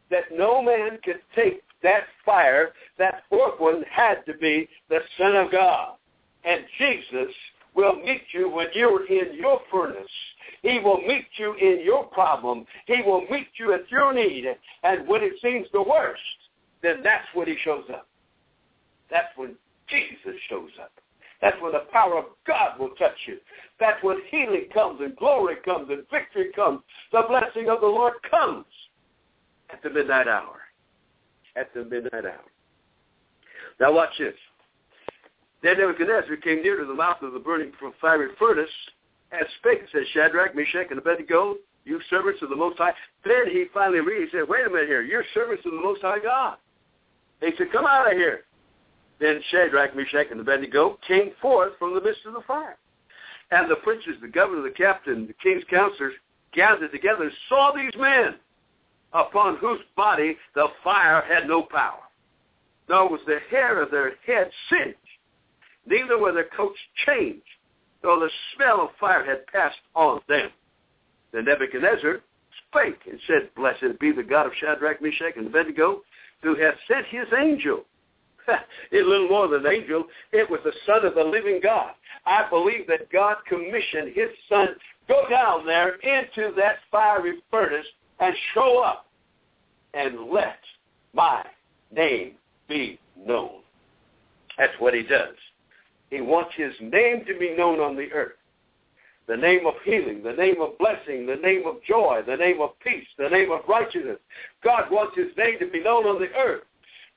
that 0.10 0.24
no 0.32 0.62
man 0.62 1.00
could 1.03 1.20
take 1.36 1.62
that 1.83 2.05
fire, 2.25 2.69
that 2.97 3.23
one 3.29 3.83
had 3.91 4.25
to 4.25 4.33
be 4.37 4.67
the 4.89 4.99
Son 5.17 5.35
of 5.35 5.51
God. 5.51 5.95
And 6.43 6.63
Jesus 6.77 7.33
will 7.75 7.95
meet 7.95 8.23
you 8.33 8.49
when 8.49 8.67
you're 8.73 9.05
in 9.05 9.35
your 9.35 9.61
furnace. 9.71 10.07
He 10.61 10.79
will 10.79 11.01
meet 11.01 11.27
you 11.37 11.53
in 11.55 11.81
your 11.83 12.05
problem. 12.05 12.65
He 12.87 13.01
will 13.05 13.25
meet 13.29 13.47
you 13.57 13.73
at 13.73 13.89
your 13.91 14.13
need. 14.13 14.45
And 14.83 15.07
when 15.07 15.21
it 15.21 15.33
seems 15.41 15.67
the 15.73 15.83
worst, 15.83 16.21
then 16.81 17.01
that's 17.03 17.27
when 17.33 17.47
he 17.47 17.55
shows 17.63 17.85
up. 17.89 18.07
That's 19.09 19.35
when 19.35 19.55
Jesus 19.87 20.39
shows 20.49 20.69
up. 20.81 20.91
That's 21.41 21.61
when 21.61 21.73
the 21.73 21.85
power 21.91 22.17
of 22.17 22.25
God 22.47 22.79
will 22.79 22.95
touch 22.95 23.17
you. 23.27 23.37
That's 23.79 24.01
when 24.01 24.17
healing 24.31 24.67
comes 24.73 25.01
and 25.01 25.15
glory 25.17 25.57
comes 25.65 25.89
and 25.89 26.03
victory 26.09 26.51
comes. 26.55 26.79
The 27.11 27.23
blessing 27.27 27.69
of 27.69 27.81
the 27.81 27.87
Lord 27.87 28.13
comes 28.29 28.65
at 29.69 29.83
the 29.83 29.89
midnight 29.89 30.27
hour 30.27 30.62
at 31.55 31.74
the 31.74 31.83
midnight 31.83 32.25
hour. 32.25 32.43
Now 33.79 33.93
watch 33.93 34.12
this. 34.19 34.33
Then 35.62 35.77
Nebuchadnezzar 35.77 36.36
came 36.38 36.62
near 36.62 36.79
to 36.79 36.86
the 36.86 36.93
mouth 36.93 37.22
of 37.22 37.33
the 37.33 37.39
burning 37.39 37.72
fiery 38.01 38.29
furnace 38.38 38.69
and 39.31 39.45
spake 39.60 39.79
and 39.79 39.88
said, 39.91 40.03
Shadrach, 40.13 40.55
Meshach, 40.55 40.88
and 40.89 41.00
Abednego, 41.00 41.55
you 41.86 42.00
servants 42.10 42.41
of 42.41 42.50
the 42.50 42.55
Most 42.55 42.77
High. 42.77 42.93
Then 43.25 43.50
he 43.50 43.65
finally 43.74 44.00
read, 44.00 44.29
he 44.29 44.38
said, 44.38 44.48
wait 44.48 44.67
a 44.67 44.69
minute 44.69 44.88
here, 44.88 45.01
you're 45.01 45.24
servants 45.33 45.65
of 45.65 45.72
the 45.72 45.81
Most 45.81 46.01
High 46.01 46.19
God. 46.19 46.57
He 47.41 47.51
said, 47.57 47.72
come 47.72 47.86
out 47.86 48.12
of 48.12 48.17
here. 48.17 48.41
Then 49.19 49.41
Shadrach, 49.51 49.95
Meshach, 49.95 50.27
and 50.31 50.39
Abednego 50.39 51.00
came 51.07 51.31
forth 51.41 51.74
from 51.79 51.93
the 51.93 52.01
midst 52.01 52.25
of 52.25 52.33
the 52.33 52.41
fire. 52.48 52.77
And 53.51 53.69
the 53.69 53.75
princes, 53.77 54.15
the 54.22 54.27
governor, 54.27 54.62
the 54.63 54.72
captain, 54.72 55.27
the 55.27 55.33
king's 55.33 55.63
counselors 55.69 56.13
gathered 56.53 56.91
together 56.91 57.24
and 57.24 57.31
saw 57.50 57.72
these 57.74 57.93
men 58.00 58.36
upon 59.13 59.58
whose 59.58 59.79
body 59.96 60.38
the 60.55 60.67
fire 60.84 61.24
had 61.27 61.48
no 61.48 61.63
power. 61.63 62.00
Nor 62.89 63.10
was 63.10 63.22
the 63.25 63.39
hair 63.50 63.82
of 63.82 63.91
their 63.91 64.13
head 64.25 64.50
singed, 64.70 64.98
neither 65.86 66.17
were 66.17 66.34
their 66.34 66.50
coats 66.55 66.79
changed, 67.05 67.43
though 68.01 68.20
the 68.20 68.29
smell 68.55 68.82
of 68.82 68.89
fire 69.00 69.24
had 69.24 69.48
passed 69.48 69.79
on 69.96 70.20
them. 70.27 70.50
Then 71.32 71.46
Nebuchadnezzar 71.46 72.20
spake 72.67 73.00
and 73.10 73.20
said, 73.27 73.50
Blessed 73.55 74.00
be 74.00 74.12
the 74.12 74.24
God 74.24 74.46
of 74.46 74.53
Shadrach, 74.60 75.01
Meshach, 75.01 75.38
and 75.38 75.48
Abednego, 75.48 76.01
who 76.41 76.55
hath 76.55 76.75
sent 76.88 77.05
his 77.08 77.27
angel. 77.38 77.86
it 78.91 79.05
little 79.05 79.29
more 79.29 79.48
than 79.48 79.65
an 79.65 79.72
angel. 79.72 80.05
It 80.34 80.50
was 80.50 80.60
the 80.65 80.74
Son 80.86 81.05
of 81.05 81.15
the 81.15 81.24
living 81.24 81.60
God. 81.63 81.91
I 82.25 82.48
believe 82.50 82.88
that 82.88 83.12
God 83.12 83.38
commissioned 83.48 84.13
his 84.13 84.29
Son 84.50 84.67
go 85.08 85.27
down 85.29 85.65
there 85.65 85.96
into 85.96 86.53
that 86.55 86.77
fiery 86.91 87.41
furnace 87.50 87.86
and 88.24 88.36
show 88.53 88.80
up 88.80 89.06
and 89.94 90.32
let 90.32 90.60
my 91.13 91.44
name 91.96 92.34
be 92.68 93.00
known. 93.18 93.60
That's 94.58 94.74
what 94.80 94.94
he 94.94 95.03
does. 95.03 95.36
He 96.10 96.22
wants 96.22 96.51
his 96.56 96.74
name 96.80 97.25
to 97.25 97.38
be 97.38 97.56
known 97.58 97.80
on 97.80 97.96
the 97.96 98.12
earth. 98.12 98.34
The 99.27 99.38
name 99.38 99.65
of 99.65 99.74
healing, 99.86 100.22
the 100.22 100.34
name 100.34 100.62
of 100.62 100.77
blessing, 100.77 101.25
the 101.25 101.38
name 101.38 101.63
of 101.65 101.77
joy, 101.88 102.22
the 102.27 102.36
name 102.36 102.62
of 102.62 102.77
peace, 102.80 103.08
the 103.18 103.30
name 103.30 103.51
of 103.51 103.62
righteousness. 103.68 104.20
God 104.63 104.92
wants 104.92 105.15
his 105.18 105.36
name 105.38 105.60
to 105.60 105.68
be 105.68 105.82
known 105.82 106.06
on 106.06 106.20
the 106.20 106.30
earth. 106.38 106.63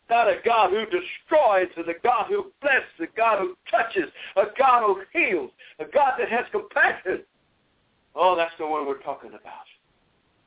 Not 0.08 0.28
a 0.28 0.36
God 0.44 0.70
who 0.70 0.84
destroys, 0.84 1.68
but 1.76 1.88
a 1.88 1.98
God 2.02 2.26
who 2.28 2.52
blesses, 2.62 2.84
a 3.00 3.16
God 3.16 3.40
who 3.40 3.56
touches, 3.68 4.10
a 4.36 4.44
God 4.56 4.82
who 4.82 5.02
heals, 5.12 5.50
a 5.80 5.84
God 5.84 6.12
that 6.18 6.28
has 6.28 6.44
compassion. 6.52 7.22
Oh, 8.14 8.36
that's 8.36 8.54
the 8.58 8.66
one 8.66 8.86
we're 8.86 9.02
talking 9.02 9.30
about. 9.30 9.66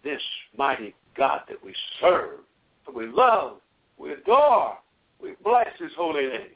This 0.03 0.21
mighty 0.57 0.95
God 1.17 1.41
that 1.49 1.63
we 1.63 1.73
serve, 1.99 2.39
that 2.85 2.95
we 2.95 3.07
love, 3.07 3.57
we 3.97 4.13
adore, 4.13 4.77
we 5.21 5.33
bless 5.43 5.67
his 5.77 5.91
holy 5.97 6.27
name. 6.27 6.55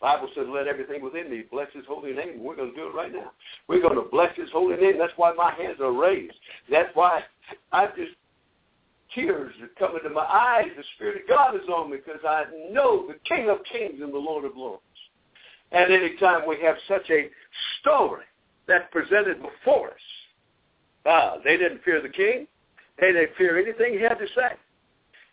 The 0.00 0.02
Bible 0.02 0.28
says, 0.34 0.46
let 0.48 0.66
everything 0.66 1.02
within 1.02 1.30
me 1.30 1.44
bless 1.50 1.68
his 1.72 1.84
holy 1.88 2.12
name. 2.12 2.42
We're 2.42 2.56
going 2.56 2.70
to 2.70 2.76
do 2.76 2.88
it 2.88 2.94
right 2.94 3.12
now. 3.12 3.30
We're 3.68 3.80
going 3.80 3.94
to 3.94 4.10
bless 4.10 4.36
his 4.36 4.50
holy 4.52 4.76
name. 4.76 4.98
That's 4.98 5.12
why 5.16 5.32
my 5.32 5.54
hands 5.54 5.78
are 5.80 5.92
raised. 5.92 6.34
That's 6.70 6.90
why 6.94 7.22
I 7.72 7.86
just, 7.86 8.12
tears 9.14 9.54
are 9.62 9.68
coming 9.78 10.02
to 10.02 10.10
my 10.10 10.24
eyes. 10.24 10.66
The 10.76 10.84
Spirit 10.96 11.22
of 11.22 11.28
God 11.28 11.54
is 11.54 11.68
on 11.68 11.90
me 11.90 11.98
because 12.04 12.20
I 12.26 12.44
know 12.70 13.06
the 13.06 13.14
King 13.26 13.48
of 13.48 13.58
kings 13.72 14.00
and 14.02 14.12
the 14.12 14.18
Lord 14.18 14.44
of 14.44 14.56
lords. 14.56 14.82
And 15.72 15.92
any 15.92 16.16
time 16.16 16.46
we 16.46 16.60
have 16.62 16.76
such 16.86 17.08
a 17.10 17.30
story 17.80 18.24
that's 18.68 18.84
presented 18.92 19.40
before 19.40 19.88
us, 19.88 19.94
ah, 21.06 21.36
they 21.42 21.56
didn't 21.56 21.82
fear 21.84 22.02
the 22.02 22.08
king. 22.08 22.46
They 23.00 23.12
didn't 23.12 23.36
fear 23.36 23.58
anything 23.58 23.94
he 23.94 24.02
had 24.02 24.18
to 24.18 24.26
say. 24.34 24.56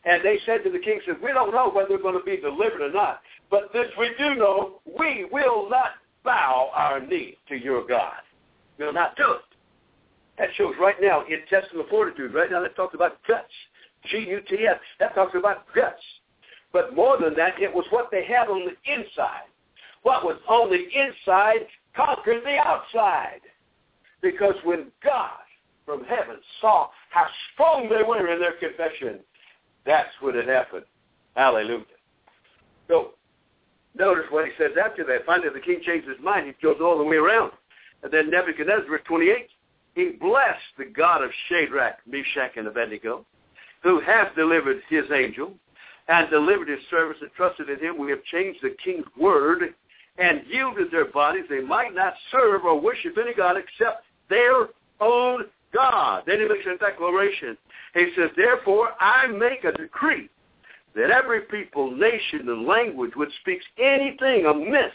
And 0.05 0.23
they 0.23 0.37
said 0.45 0.63
to 0.63 0.69
the 0.69 0.79
king, 0.79 0.99
says, 1.05 1.15
we 1.23 1.31
don't 1.31 1.53
know 1.53 1.69
whether 1.69 1.91
we're 1.91 2.01
going 2.01 2.19
to 2.19 2.25
be 2.25 2.37
delivered 2.37 2.81
or 2.81 2.91
not. 2.91 3.21
But 3.49 3.71
this 3.71 3.87
we 3.97 4.09
do 4.17 4.35
know, 4.35 4.81
we 4.99 5.25
will 5.31 5.69
not 5.69 5.91
bow 6.25 6.71
our 6.73 6.99
knee 6.99 7.37
to 7.47 7.55
your 7.55 7.87
God. 7.87 8.19
We'll 8.77 8.93
not 8.93 9.15
do 9.15 9.31
it. 9.31 9.41
That 10.37 10.49
shows 10.55 10.73
right 10.79 10.95
now 11.01 11.23
intestinal 11.29 11.85
fortitude. 11.89 12.33
Right 12.33 12.51
now 12.51 12.61
that 12.61 12.75
talks 12.75 12.95
about 12.95 13.17
guts. 13.27 13.45
G-U-T-S. 14.09 14.79
That 14.99 15.15
talks 15.15 15.35
about 15.35 15.65
guts. 15.73 16.01
But 16.73 16.95
more 16.95 17.17
than 17.17 17.35
that, 17.35 17.61
it 17.61 17.73
was 17.73 17.85
what 17.91 18.09
they 18.11 18.25
had 18.25 18.47
on 18.47 18.65
the 18.65 18.91
inside. 18.91 19.47
What 20.01 20.25
was 20.25 20.37
on 20.49 20.69
the 20.69 20.83
inside 20.99 21.67
conquered 21.95 22.43
the 22.43 22.57
outside. 22.57 23.41
Because 24.21 24.55
when 24.63 24.87
God 25.03 25.42
from 25.85 26.03
heaven 26.05 26.37
saw 26.61 26.89
how 27.09 27.25
strong 27.53 27.89
they 27.89 28.03
were 28.03 28.27
in 28.31 28.39
their 28.39 28.53
confession, 28.53 29.19
that's 29.85 30.09
when 30.21 30.35
it 30.35 30.47
happened. 30.47 30.85
Hallelujah. 31.35 31.83
So 32.87 33.11
notice 33.97 34.25
what 34.29 34.45
he 34.45 34.51
says 34.57 34.71
after 34.83 35.03
that. 35.05 35.25
Finally, 35.25 35.49
the 35.53 35.59
king 35.59 35.81
changed 35.85 36.07
his 36.07 36.17
mind. 36.23 36.47
He 36.47 36.53
goes 36.65 36.77
all 36.81 36.97
the 36.97 37.03
way 37.03 37.17
around. 37.17 37.51
And 38.03 38.11
then 38.11 38.29
Nebuchadnezzar, 38.29 38.87
verse 38.87 39.01
28, 39.05 39.47
he 39.95 40.09
blessed 40.19 40.59
the 40.77 40.85
God 40.85 41.23
of 41.23 41.31
Shadrach, 41.47 41.97
Meshach, 42.07 42.57
and 42.57 42.67
Abednego, 42.67 43.25
who 43.81 43.99
hath 44.01 44.35
delivered 44.35 44.81
his 44.89 45.05
angel 45.13 45.53
and 46.07 46.29
delivered 46.29 46.67
his 46.67 46.79
servants 46.89 47.19
that 47.21 47.33
trusted 47.35 47.69
in 47.69 47.79
him. 47.79 47.97
We 47.97 48.09
have 48.11 48.23
changed 48.25 48.59
the 48.61 48.75
king's 48.83 49.05
word 49.17 49.73
and 50.17 50.41
yielded 50.47 50.91
their 50.91 51.05
bodies. 51.05 51.45
They 51.49 51.61
might 51.61 51.93
not 51.93 52.13
serve 52.31 52.65
or 52.65 52.79
worship 52.79 53.17
any 53.17 53.33
God 53.33 53.55
except 53.57 54.03
their 54.29 54.69
own 54.99 55.45
God. 55.73 56.23
Then 56.27 56.39
he 56.39 56.47
makes 56.47 56.65
a 56.65 56.77
declaration. 56.77 57.57
He 57.93 58.11
says, 58.15 58.29
therefore 58.35 58.89
I 58.99 59.27
make 59.27 59.63
a 59.63 59.71
decree 59.71 60.29
that 60.95 61.09
every 61.09 61.41
people, 61.41 61.91
nation, 61.91 62.47
and 62.47 62.67
language 62.67 63.11
which 63.15 63.31
speaks 63.41 63.65
anything 63.79 64.45
amiss 64.45 64.93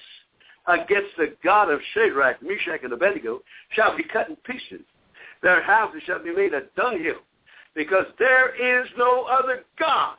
against 0.66 1.16
the 1.16 1.34
God 1.42 1.70
of 1.70 1.80
Shadrach, 1.94 2.42
Meshach, 2.42 2.82
and 2.84 2.92
Abednego 2.92 3.40
shall 3.70 3.96
be 3.96 4.04
cut 4.04 4.28
in 4.28 4.36
pieces. 4.36 4.84
Their 5.42 5.62
houses 5.62 6.02
shall 6.06 6.22
be 6.22 6.34
made 6.34 6.52
a 6.54 6.62
dunghill, 6.76 7.22
because 7.74 8.06
there 8.18 8.54
is 8.54 8.88
no 8.96 9.24
other 9.24 9.64
God 9.78 10.16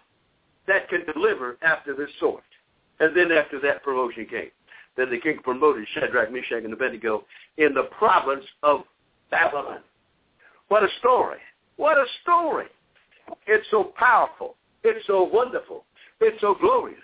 that 0.67 0.89
can 0.89 1.05
deliver 1.13 1.57
after 1.61 1.95
this 1.95 2.09
sort. 2.19 2.43
And 2.99 3.15
then 3.15 3.31
after 3.31 3.59
that 3.61 3.83
promotion 3.83 4.25
came. 4.25 4.51
Then 4.97 5.09
the 5.09 5.19
king 5.19 5.39
promoted 5.43 5.87
Shadrach, 5.93 6.31
Meshach, 6.31 6.63
and 6.63 6.73
Abednego 6.73 7.23
in 7.57 7.73
the 7.73 7.83
province 7.97 8.45
of 8.63 8.81
Babylon. 9.31 9.79
What 10.69 10.83
a 10.83 10.87
story. 10.99 11.39
What 11.77 11.97
a 11.97 12.05
story. 12.21 12.67
It's 13.47 13.65
so 13.69 13.91
powerful. 13.97 14.55
It's 14.83 15.05
so 15.07 15.23
wonderful. 15.23 15.83
It's 16.21 16.39
so 16.41 16.55
glorious 16.59 16.99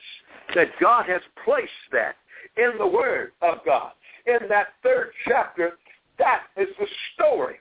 that 0.53 0.67
God 0.79 1.05
has 1.07 1.21
placed 1.43 1.71
that 1.91 2.15
in 2.57 2.77
the 2.77 2.87
Word 2.87 3.31
of 3.41 3.57
God. 3.65 3.91
In 4.25 4.47
that 4.49 4.67
third 4.83 5.11
chapter, 5.27 5.73
that 6.17 6.43
is 6.57 6.67
the 6.79 6.87
story. 7.13 7.55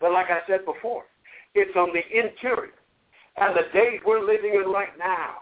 But 0.00 0.12
like 0.12 0.30
I 0.30 0.40
said 0.46 0.64
before, 0.64 1.04
it's 1.54 1.74
on 1.76 1.90
the 1.92 2.02
interior. 2.16 2.72
And 3.36 3.56
the 3.56 3.72
days 3.72 4.00
we're 4.04 4.24
living 4.24 4.54
in 4.54 4.70
right 4.70 4.96
now 4.98 5.34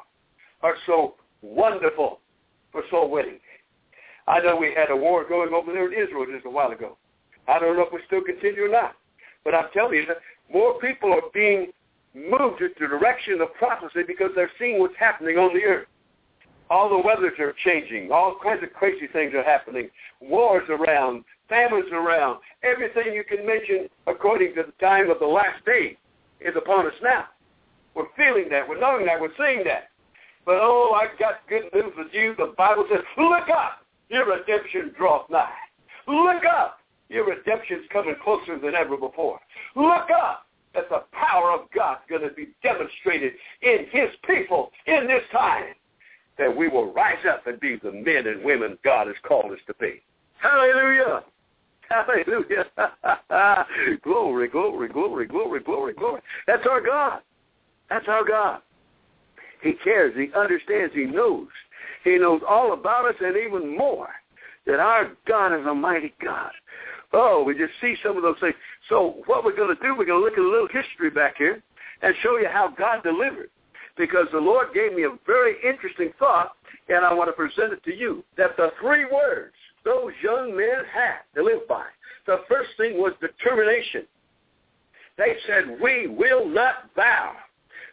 are 0.63 0.75
so 0.87 1.15
wonderful 1.43 2.21
for 2.73 2.83
soul 2.91 3.11
winning. 3.11 3.39
I 4.27 4.41
know 4.41 4.57
we 4.57 4.75
had 4.75 4.91
a 4.91 4.97
war 4.97 5.27
going 5.27 5.53
over 5.55 5.73
there 5.73 5.91
in 5.93 5.93
Israel 5.93 6.27
just 6.33 6.47
a 6.47 6.51
while 6.51 6.71
ago. 6.71 6.97
I 7.47 7.59
don't 7.59 7.77
know 7.77 7.87
if 7.87 7.93
we 7.93 8.01
still 8.07 8.23
continue 8.23 8.65
or 8.65 8.69
not. 8.69 8.95
But 9.45 9.55
I'm 9.55 9.69
telling 9.73 9.95
you, 9.95 10.07
more 10.53 10.79
people 10.79 11.13
are 11.13 11.23
being 11.33 11.73
moved 12.15 12.61
in 12.63 12.71
the 12.81 12.87
direction 12.87 13.41
of 13.41 13.55
prophecy 13.55 14.03
because 14.07 14.31
they're 14.35 14.51
seeing 14.59 14.79
what's 14.79 14.97
happening 14.99 15.39
on 15.39 15.55
the 15.55 15.63
earth. 15.63 15.87
All 16.71 16.89
the 16.89 16.99
weathers 16.99 17.39
are 17.39 17.55
changing. 17.65 18.13
All 18.13 18.39
kinds 18.43 18.63
of 18.63 18.73
crazy 18.75 19.07
things 19.07 19.33
are 19.35 19.43
happening. 19.43 19.89
Wars 20.21 20.69
around, 20.69 21.25
famines 21.49 21.91
around. 21.93 22.41
Everything 22.63 23.15
you 23.15 23.25
can 23.25 23.47
mention 23.47 23.89
according 24.07 24.55
to 24.55 24.65
the 24.65 24.73
time 24.85 25.11
of 25.11 25.19
the 25.19 25.27
last 25.27 25.65
day 25.65 25.97
is 26.41 26.55
upon 26.57 26.87
us 26.87 26.95
now. 27.03 27.27
We're 27.95 28.13
feeling 28.17 28.49
that. 28.51 28.69
We're 28.69 28.81
knowing 28.81 29.07
that. 29.07 29.21
We're 29.21 29.35
seeing 29.39 29.65
that. 29.65 29.89
But 30.45 30.57
oh, 30.61 30.99
I've 31.01 31.19
got 31.19 31.47
good 31.49 31.65
news 31.75 31.93
for 31.95 32.05
you. 32.17 32.35
The 32.37 32.55
Bible 32.57 32.87
says, 32.91 33.03
look 33.17 33.49
up. 33.49 33.85
Your 34.09 34.27
redemption 34.27 34.95
draweth 34.97 35.31
nigh. 35.31 35.53
Look 36.07 36.45
up. 36.45 36.78
Your 37.09 37.27
redemption's 37.27 37.87
coming 37.93 38.17
closer 38.23 38.59
than 38.59 38.75
ever 38.75 38.97
before. 38.97 39.41
Look 39.75 40.11
up 40.11 40.47
that 40.75 40.89
the 40.91 41.05
power 41.13 41.53
of 41.53 41.71
God's 41.75 42.01
going 42.09 42.23
to 42.23 42.35
be 42.35 42.49
demonstrated 42.63 43.33
in 43.63 43.87
his 43.91 44.11
people 44.27 44.71
in 44.87 45.07
this 45.07 45.23
time, 45.33 45.75
that 46.39 46.55
we 46.55 46.69
will 46.69 46.93
rise 46.93 47.25
up 47.29 47.47
and 47.47 47.59
be 47.59 47.77
the 47.77 47.93
men 47.93 48.27
and 48.27 48.45
women 48.45 48.79
God 48.85 49.07
has 49.07 49.17
called 49.27 49.53
us 49.53 49.59
to 49.67 49.75
be. 49.75 50.03
Hallelujah. 50.39 51.25
Hallelujah. 51.89 52.67
glory, 54.03 54.49
glory, 54.49 54.89
glory, 54.89 55.27
glory, 55.27 55.61
glory, 55.61 55.95
glory. 55.95 56.21
That's 56.47 56.67
our 56.71 56.83
God. 56.83 57.21
That's 57.89 58.07
our 58.09 58.25
God. 58.25 58.61
He 59.63 59.73
cares. 59.83 60.15
He 60.17 60.29
understands. 60.39 60.95
He 60.95 61.05
knows. 61.05 61.49
He 62.05 62.19
knows 62.19 62.43
all 62.49 62.75
about 62.75 63.07
us 63.07 63.15
and 63.21 63.37
even 63.37 63.77
more 63.77 64.11
that 64.67 64.79
our 64.79 65.13
God 65.27 65.59
is 65.59 65.67
a 65.67 65.75
mighty 65.75 66.15
God. 66.23 66.53
Oh, 67.13 67.43
we 67.43 67.55
just 67.55 67.73
see 67.81 67.97
some 68.03 68.17
of 68.17 68.23
those 68.23 68.37
things. 68.41 68.55
So 68.89 69.23
what 69.27 69.45
we're 69.45 69.57
going 69.57 69.75
to 69.75 69.83
do, 69.83 69.95
we're 69.97 70.05
going 70.05 70.21
to 70.21 70.25
look 70.25 70.35
at 70.35 70.39
a 70.41 70.49
little 70.49 70.69
history 70.69 71.11
back 71.11 71.37
here 71.39 71.63
and 72.03 72.15
show 72.23 72.37
you 72.39 72.49
how 72.53 72.69
God 72.77 73.03
delivered. 73.03 73.51
because 73.99 74.29
the 74.33 74.39
Lord 74.39 74.69
gave 74.73 74.95
me 74.95 75.03
a 75.03 75.19
very 75.27 75.57
interesting 75.69 76.11
thought, 76.19 76.53
and 76.89 77.05
I 77.05 77.13
want 77.13 77.29
to 77.29 77.33
present 77.33 77.73
it 77.73 77.83
to 77.85 77.95
you. 77.95 78.25
That 78.37 78.57
the 78.57 78.71
three 78.81 79.05
words 79.05 79.55
those 79.85 80.13
young 80.23 80.57
men 80.57 80.85
had 80.93 81.19
to 81.35 81.43
live 81.43 81.67
by, 81.69 81.85
the 82.27 82.39
first 82.49 82.71
thing 82.77 82.99
was 82.99 83.13
determination. 83.21 84.07
They 85.17 85.35
said, 85.47 85.79
we 85.83 86.07
will 86.07 86.49
not 86.49 86.95
bow. 86.95 87.33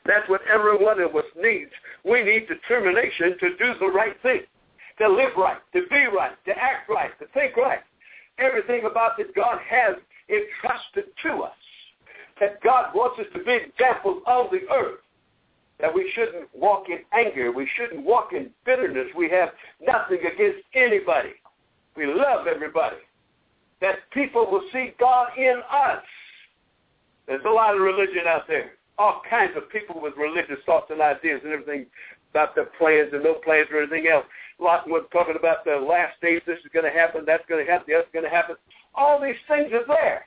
That's 0.05 0.29
what 0.29 0.41
every 0.51 0.77
one 0.77 0.99
of 0.99 1.15
us 1.15 1.25
needs. 1.35 1.71
We 2.03 2.23
need 2.23 2.47
determination 2.47 3.35
to 3.39 3.49
do 3.57 3.73
the 3.79 3.87
right 3.87 4.15
thing, 4.21 4.41
to 4.99 5.09
live 5.09 5.31
right, 5.35 5.57
to 5.73 5.81
be 5.89 6.05
right, 6.15 6.33
to 6.45 6.51
act 6.51 6.89
right, 6.89 7.17
to 7.19 7.25
think 7.33 7.57
right. 7.57 7.79
Everything 8.37 8.85
about 8.89 9.17
that 9.17 9.33
God 9.35 9.59
has 9.67 9.95
entrusted 10.29 11.05
to 11.23 11.43
us. 11.43 11.55
That 12.39 12.61
God 12.61 12.93
wants 12.93 13.19
us 13.19 13.27
to 13.33 13.43
be 13.43 13.53
examples 13.53 14.21
of 14.27 14.47
the 14.51 14.61
earth. 14.73 14.99
That 15.79 15.93
we 15.93 16.11
shouldn't 16.15 16.47
walk 16.53 16.85
in 16.89 16.99
anger. 17.13 17.51
We 17.51 17.69
shouldn't 17.77 18.05
walk 18.05 18.33
in 18.33 18.49
bitterness. 18.65 19.07
We 19.15 19.29
have 19.29 19.49
nothing 19.81 20.19
against 20.19 20.59
anybody. 20.73 21.33
We 21.95 22.05
love 22.07 22.47
everybody. 22.47 22.97
That 23.81 23.95
people 24.11 24.49
will 24.49 24.63
see 24.71 24.93
God 24.99 25.37
in 25.37 25.61
us. 25.71 26.03
There's 27.27 27.45
a 27.45 27.49
lot 27.49 27.75
of 27.75 27.81
religion 27.81 28.23
out 28.27 28.47
there. 28.47 28.71
All 28.97 29.21
kinds 29.29 29.53
of 29.57 29.69
people 29.69 29.99
with 29.99 30.13
religious 30.17 30.63
thoughts 30.65 30.87
and 30.89 31.01
ideas 31.01 31.41
and 31.43 31.51
everything 31.51 31.85
about 32.31 32.55
their 32.55 32.69
plans 32.77 33.09
and 33.13 33.23
no 33.23 33.35
plans 33.35 33.67
or 33.71 33.81
anything 33.81 34.07
else. 34.07 34.25
Lot 34.59 34.87
was 34.87 35.05
talking 35.11 35.35
about 35.37 35.65
the 35.65 35.75
last 35.75 36.19
days, 36.21 36.41
this 36.47 36.59
is 36.59 36.71
going 36.73 36.85
to 36.85 36.97
happen, 36.97 37.23
that's 37.25 37.43
going 37.47 37.65
to 37.65 37.71
happen, 37.71 37.87
that's 37.89 38.07
going 38.13 38.23
to 38.23 38.31
happen. 38.31 38.55
All 38.93 39.21
these 39.21 39.35
things 39.47 39.71
are 39.73 39.85
there. 39.87 40.25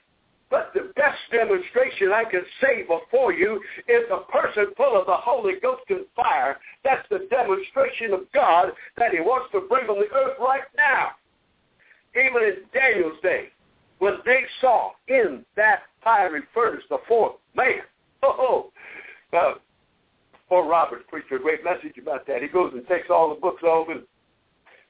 But 0.50 0.72
the 0.74 0.92
best 0.96 1.18
demonstration 1.30 2.12
I 2.12 2.24
can 2.24 2.42
say 2.60 2.82
before 2.82 3.32
you 3.32 3.60
is 3.86 4.04
a 4.10 4.30
person 4.30 4.66
full 4.76 4.98
of 4.98 5.06
the 5.06 5.16
Holy 5.16 5.54
Ghost 5.60 5.82
and 5.90 6.06
fire. 6.16 6.58
That's 6.84 7.06
the 7.10 7.26
demonstration 7.30 8.14
of 8.14 8.20
God 8.32 8.72
that 8.96 9.12
he 9.12 9.20
wants 9.20 9.52
to 9.52 9.60
bring 9.68 9.88
on 9.88 9.98
the 9.98 10.14
earth 10.14 10.38
right 10.40 10.62
now. 10.76 11.10
Even 12.14 12.42
in 12.42 12.54
Daniel's 12.72 13.20
day, 13.22 13.48
when 13.98 14.14
they 14.24 14.42
saw 14.60 14.92
in 15.08 15.44
that 15.56 15.82
fiery 16.02 16.42
furnace 16.54 16.84
the 16.88 16.98
fourth 17.06 17.34
man, 17.54 17.80
oh, 18.22 18.70
uh, 19.36 19.54
poor 20.48 20.66
Robert 20.66 21.06
preached 21.08 21.30
a 21.32 21.38
great 21.38 21.62
message 21.62 21.98
about 22.00 22.26
that. 22.26 22.40
He 22.40 22.48
goes 22.48 22.72
and 22.74 22.86
takes 22.86 23.08
all 23.10 23.28
the 23.28 23.40
books 23.40 23.62
over 23.66 23.96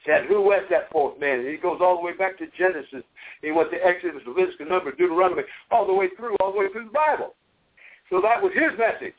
said, 0.09 0.25
who 0.27 0.41
was 0.41 0.63
that 0.71 0.91
fourth 0.91 1.21
man? 1.21 1.41
And 1.41 1.49
he 1.49 1.57
goes 1.57 1.79
all 1.81 1.97
the 1.97 2.03
way 2.03 2.17
back 2.17 2.39
to 2.39 2.47
Genesis. 2.59 3.05
He 3.43 3.53
went 3.53 3.71
to 3.71 3.77
Exodus, 3.77 4.23
Leviticus, 4.27 4.67
Numbers, 4.69 4.95
Deuteronomy, 4.99 5.43
all 5.71 5.87
the 5.87 5.93
way 5.93 6.09
through, 6.17 6.35
all 6.41 6.53
the 6.53 6.59
way 6.59 6.73
through 6.73 6.87
the 6.87 6.91
Bible. 6.91 7.35
So 8.11 8.21
that 8.23 8.43
was 8.43 8.53
his 8.55 8.77
message. 8.79 9.15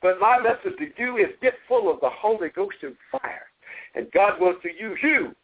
But 0.00 0.20
my 0.20 0.38
message 0.38 0.78
to 0.78 1.02
you 1.02 1.16
is 1.16 1.30
get 1.42 1.54
full 1.66 1.90
of 1.90 2.00
the 2.00 2.10
Holy 2.10 2.48
Ghost 2.50 2.76
and 2.82 2.94
fire. 3.10 3.46
And 3.94 4.10
God 4.12 4.40
wants 4.40 4.62
to 4.62 4.68
use 4.68 4.98
you 5.02 5.34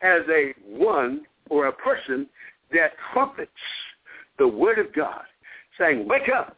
as 0.00 0.22
a 0.30 0.54
one 0.66 1.22
or 1.50 1.66
a 1.66 1.72
person 1.72 2.26
that 2.72 2.92
trumpets 3.12 3.50
the 4.38 4.48
Word 4.48 4.78
of 4.78 4.94
God, 4.94 5.22
saying, 5.78 6.08
wake 6.08 6.30
up, 6.34 6.56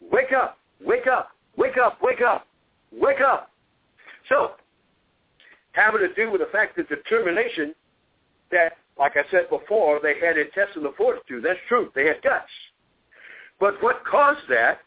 wake 0.00 0.32
up, 0.32 0.58
wake 0.84 1.06
up, 1.06 1.32
wake 1.56 1.76
up, 1.76 1.98
wake 2.00 2.22
up, 2.22 2.46
wake 2.92 3.20
up. 3.20 3.50
So 4.28 4.52
having 5.76 6.00
to 6.00 6.12
do 6.14 6.30
with 6.32 6.40
the 6.40 6.48
fact 6.50 6.76
that 6.76 6.88
determination 6.88 7.74
that, 8.50 8.78
like 8.98 9.12
I 9.16 9.30
said 9.30 9.48
before, 9.50 10.00
they 10.02 10.14
had 10.18 10.38
intestinal 10.38 10.92
fortitude. 10.96 11.44
That's 11.44 11.60
true. 11.68 11.92
They 11.94 12.06
had 12.06 12.22
guts. 12.22 12.50
But 13.60 13.82
what 13.82 14.04
caused 14.04 14.48
that 14.48 14.80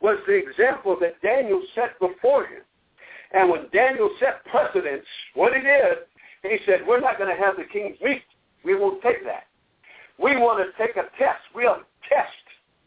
was 0.00 0.18
the 0.26 0.34
example 0.34 0.96
that 1.00 1.20
Daniel 1.20 1.62
set 1.74 1.98
before 2.00 2.46
him. 2.46 2.62
And 3.32 3.50
when 3.50 3.66
Daniel 3.72 4.10
set 4.18 4.44
precedents, 4.46 5.06
what 5.34 5.52
he 5.54 5.60
did, 5.60 5.98
he 6.42 6.56
said, 6.64 6.80
we're 6.86 7.00
not 7.00 7.18
going 7.18 7.34
to 7.34 7.40
have 7.40 7.56
the 7.56 7.64
king's 7.64 8.00
meat. 8.00 8.22
We 8.64 8.74
won't 8.74 9.02
take 9.02 9.22
that. 9.24 9.44
We 10.18 10.36
want 10.36 10.64
to 10.64 10.86
take 10.86 10.96
a 10.96 11.04
test. 11.18 11.42
We'll 11.54 11.76
test 12.08 12.32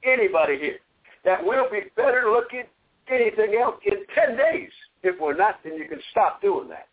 anybody 0.03 0.57
here. 0.57 0.79
That 1.23 1.43
we'll 1.43 1.69
be 1.69 1.81
better 1.95 2.31
looking 2.31 2.63
anything 3.07 3.59
else 3.61 3.75
in 3.85 4.05
10 4.13 4.37
days. 4.37 4.71
If 5.03 5.19
we're 5.19 5.35
not, 5.35 5.59
then 5.63 5.75
you 5.75 5.87
can 5.87 5.99
stop 6.11 6.41
doing 6.41 6.67
that. 6.69 6.87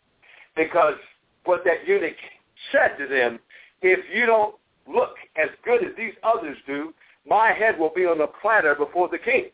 Because 0.55 0.95
what 1.45 1.63
that 1.65 1.87
eunuch 1.87 2.15
said 2.71 2.97
to 2.97 3.07
them, 3.07 3.39
if 3.81 3.99
you 4.13 4.25
don't 4.25 4.55
look 4.87 5.15
as 5.41 5.49
good 5.63 5.83
as 5.83 5.91
these 5.97 6.13
others 6.23 6.57
do, 6.67 6.93
my 7.27 7.51
head 7.51 7.77
will 7.77 7.91
be 7.95 8.05
on 8.05 8.21
a 8.21 8.27
platter 8.27 8.75
before 8.75 9.07
the 9.09 9.17
king. 9.17 9.45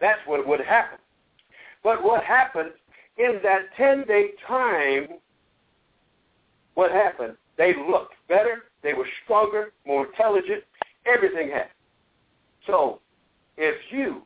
That's 0.00 0.20
what 0.26 0.46
would 0.46 0.60
happen. 0.60 0.98
But 1.82 2.02
what 2.02 2.24
happened 2.24 2.70
in 3.18 3.40
that 3.42 3.74
10-day 3.78 4.30
time, 4.46 5.08
what 6.74 6.90
happened? 6.90 7.36
They 7.56 7.74
looked 7.88 8.14
better. 8.28 8.64
They 8.82 8.94
were 8.94 9.06
stronger, 9.24 9.72
more 9.86 10.06
intelligent. 10.06 10.64
Everything 11.06 11.50
happened. 11.50 11.70
So 12.66 13.00
if 13.56 13.76
you, 13.90 14.22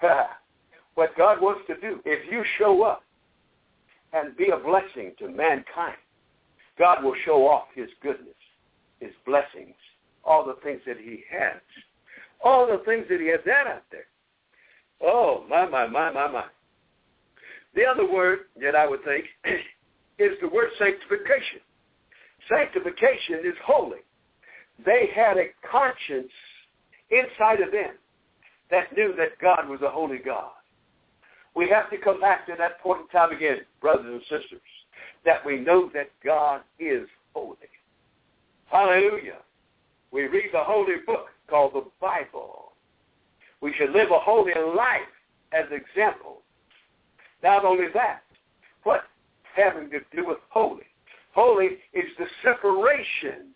what 0.94 1.16
God 1.16 1.40
wants 1.40 1.62
to 1.68 1.76
do, 1.80 2.00
if 2.04 2.30
you 2.30 2.42
show 2.58 2.82
up 2.82 3.02
and 4.12 4.36
be 4.36 4.48
a 4.50 4.56
blessing 4.56 5.12
to 5.18 5.28
mankind. 5.28 5.96
God 6.78 7.02
will 7.02 7.14
show 7.24 7.46
off 7.46 7.68
his 7.74 7.88
goodness, 8.02 8.34
his 9.00 9.12
blessings, 9.24 9.74
all 10.24 10.44
the 10.44 10.56
things 10.62 10.80
that 10.86 10.98
he 10.98 11.22
has, 11.30 11.60
all 12.44 12.66
the 12.66 12.82
things 12.84 13.06
that 13.08 13.20
he 13.20 13.28
has 13.28 13.40
done 13.46 13.66
out 13.68 13.84
there. 13.90 14.06
Oh, 15.02 15.44
my, 15.48 15.66
my, 15.68 15.86
my, 15.86 16.10
my, 16.10 16.30
my. 16.30 16.44
The 17.74 17.84
other 17.84 18.10
word 18.10 18.40
that 18.60 18.74
I 18.74 18.86
would 18.86 19.04
think 19.04 19.26
is 20.18 20.32
the 20.40 20.48
word 20.48 20.70
sanctification. 20.78 21.60
Sanctification 22.48 23.40
is 23.44 23.54
holy. 23.64 23.98
They 24.84 25.10
had 25.14 25.36
a 25.36 25.48
conscience 25.70 26.32
inside 27.10 27.60
of 27.60 27.72
them 27.72 27.94
that 28.70 28.94
knew 28.96 29.14
that 29.16 29.38
God 29.40 29.68
was 29.68 29.80
a 29.82 29.90
holy 29.90 30.18
God. 30.18 30.50
We 31.56 31.68
have 31.70 31.90
to 31.90 31.96
come 31.96 32.20
back 32.20 32.46
to 32.46 32.54
that 32.58 32.80
point 32.80 33.00
in 33.00 33.08
time 33.08 33.32
again, 33.34 33.60
brothers 33.80 34.04
and 34.06 34.20
sisters, 34.22 34.60
that 35.24 35.44
we 35.44 35.58
know 35.58 35.90
that 35.94 36.10
God 36.22 36.60
is 36.78 37.08
holy. 37.34 37.56
Hallelujah. 38.66 39.38
We 40.12 40.26
read 40.26 40.50
the 40.52 40.62
holy 40.62 40.96
book 41.06 41.28
called 41.48 41.72
the 41.72 41.84
Bible. 42.00 42.72
We 43.62 43.72
should 43.78 43.90
live 43.90 44.10
a 44.10 44.18
holy 44.18 44.52
life 44.76 45.00
as 45.52 45.64
examples. 45.70 46.42
Not 47.42 47.64
only 47.64 47.86
that, 47.94 48.20
what 48.82 49.04
having 49.54 49.88
to 49.90 50.00
do 50.14 50.26
with 50.26 50.38
holy? 50.50 50.84
Holy 51.34 51.78
is 51.94 52.04
the 52.18 52.26
separation 52.42 53.52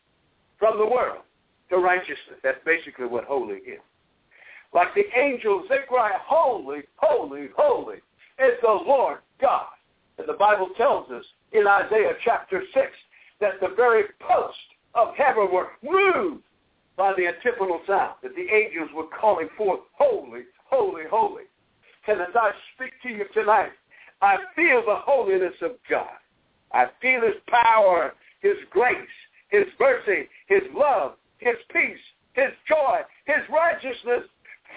from 0.58 0.78
the 0.78 0.86
world 0.86 1.22
to 1.68 1.76
righteousness. 1.76 2.38
That's 2.42 2.58
basically 2.64 3.06
what 3.06 3.24
holy 3.24 3.56
is. 3.56 3.80
Like 4.72 4.94
the 4.94 5.06
angels, 5.18 5.66
they 5.68 5.78
cry, 5.88 6.12
holy, 6.22 6.82
holy, 6.96 7.48
holy 7.56 7.96
is 8.38 8.54
the 8.62 8.68
Lord 8.68 9.18
God. 9.40 9.66
And 10.18 10.28
the 10.28 10.34
Bible 10.34 10.70
tells 10.76 11.10
us 11.10 11.24
in 11.52 11.66
Isaiah 11.66 12.14
chapter 12.24 12.62
6 12.72 12.86
that 13.40 13.60
the 13.60 13.74
very 13.74 14.04
posts 14.20 14.60
of 14.94 15.14
heaven 15.16 15.48
were 15.52 15.68
moved 15.82 16.42
by 16.96 17.14
the 17.16 17.26
antiphonal 17.26 17.80
sound, 17.86 18.14
that 18.22 18.34
the 18.36 18.46
angels 18.52 18.90
were 18.94 19.06
calling 19.18 19.48
forth, 19.56 19.80
holy, 19.92 20.42
holy, 20.66 21.02
holy. 21.10 21.44
And 22.06 22.20
as 22.20 22.34
I 22.34 22.50
speak 22.74 22.92
to 23.02 23.08
you 23.08 23.24
tonight, 23.32 23.70
I 24.22 24.36
feel 24.54 24.82
the 24.84 24.96
holiness 24.96 25.54
of 25.62 25.72
God. 25.88 26.18
I 26.72 26.86
feel 27.00 27.22
his 27.22 27.40
power, 27.48 28.14
his 28.40 28.56
grace, 28.70 28.94
his 29.48 29.64
mercy, 29.78 30.28
his 30.46 30.62
love, 30.74 31.12
his 31.38 31.56
peace, 31.72 31.98
his 32.34 32.50
joy, 32.68 33.00
his 33.26 33.42
righteousness, 33.50 34.24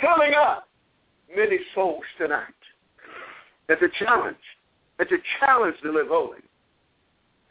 filling 0.02 0.34
up 0.34 0.68
many 1.36 1.60
souls 1.74 2.04
tonight. 2.18 2.48
It's 3.70 3.82
a 3.82 4.04
challenge. 4.04 4.38
It's 5.00 5.12
a 5.12 5.18
challenge 5.40 5.76
to 5.84 5.92
live 5.92 6.08
holy. 6.08 6.40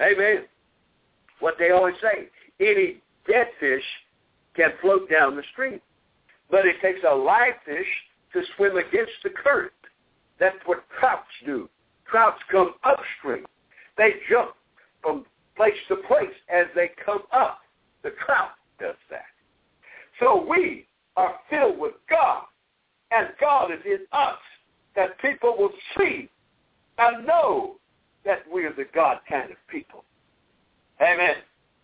Amen. 0.00 0.44
What 1.40 1.54
they 1.58 1.70
always 1.70 1.94
say, 2.00 2.28
any 2.60 3.02
dead 3.26 3.48
fish 3.58 3.82
can 4.54 4.70
float 4.80 5.10
down 5.10 5.36
the 5.36 5.42
stream. 5.52 5.80
But 6.50 6.66
it 6.66 6.76
takes 6.82 7.00
a 7.08 7.14
live 7.14 7.54
fish 7.64 7.86
to 8.32 8.42
swim 8.56 8.76
against 8.76 9.12
the 9.24 9.30
current. 9.30 9.72
That's 10.38 10.56
what 10.66 10.84
trouts 10.98 11.26
do. 11.44 11.68
Trouts 12.10 12.40
come 12.50 12.74
upstream. 12.84 13.46
They 13.96 14.10
jump 14.30 14.54
from 15.02 15.24
place 15.56 15.72
to 15.88 15.96
place 15.96 16.34
as 16.52 16.66
they 16.74 16.90
come 17.04 17.22
up. 17.32 17.60
The 18.02 18.10
trout 18.24 18.50
does 18.78 18.96
that. 19.10 19.24
So 20.20 20.46
we 20.48 20.86
are 21.16 21.34
filled 21.50 21.78
with 21.78 21.94
God, 22.08 22.44
and 23.10 23.28
God 23.40 23.70
is 23.72 23.80
in 23.84 24.00
us, 24.12 24.38
that 24.96 25.18
people 25.20 25.56
will 25.58 25.72
see 25.96 26.28
and 26.98 27.26
know 27.26 27.76
that 28.24 28.40
we 28.52 28.64
are 28.64 28.72
the 28.72 28.86
God 28.94 29.18
kind 29.28 29.50
of 29.50 29.56
people. 29.68 30.04
Amen. 31.00 31.36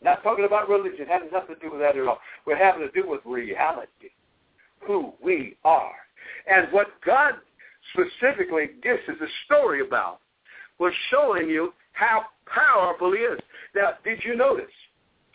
Not 0.03 0.23
talking 0.23 0.45
about 0.45 0.69
religion, 0.69 1.07
has 1.09 1.23
nothing 1.33 1.57
to 1.57 1.61
do 1.61 1.73
with 1.73 1.81
that 1.81 1.97
at 1.97 2.07
all. 2.07 2.19
We're 2.47 2.57
having 2.57 2.87
to 2.87 3.03
do 3.03 3.09
with 3.09 3.21
reality, 3.25 4.11
who 4.81 5.13
we 5.23 5.57
are. 5.65 5.93
And 6.47 6.73
what 6.73 6.89
God 7.05 7.35
specifically 7.93 8.71
this 8.83 9.01
is 9.09 9.21
a 9.21 9.29
story 9.47 9.81
about 9.87 10.21
was 10.79 10.93
showing 11.11 11.49
you 11.49 11.73
how 11.93 12.23
powerful 12.47 13.13
he 13.13 13.19
is. 13.19 13.41
Now, 13.75 13.93
did 14.05 14.23
you 14.25 14.37
notice? 14.37 14.67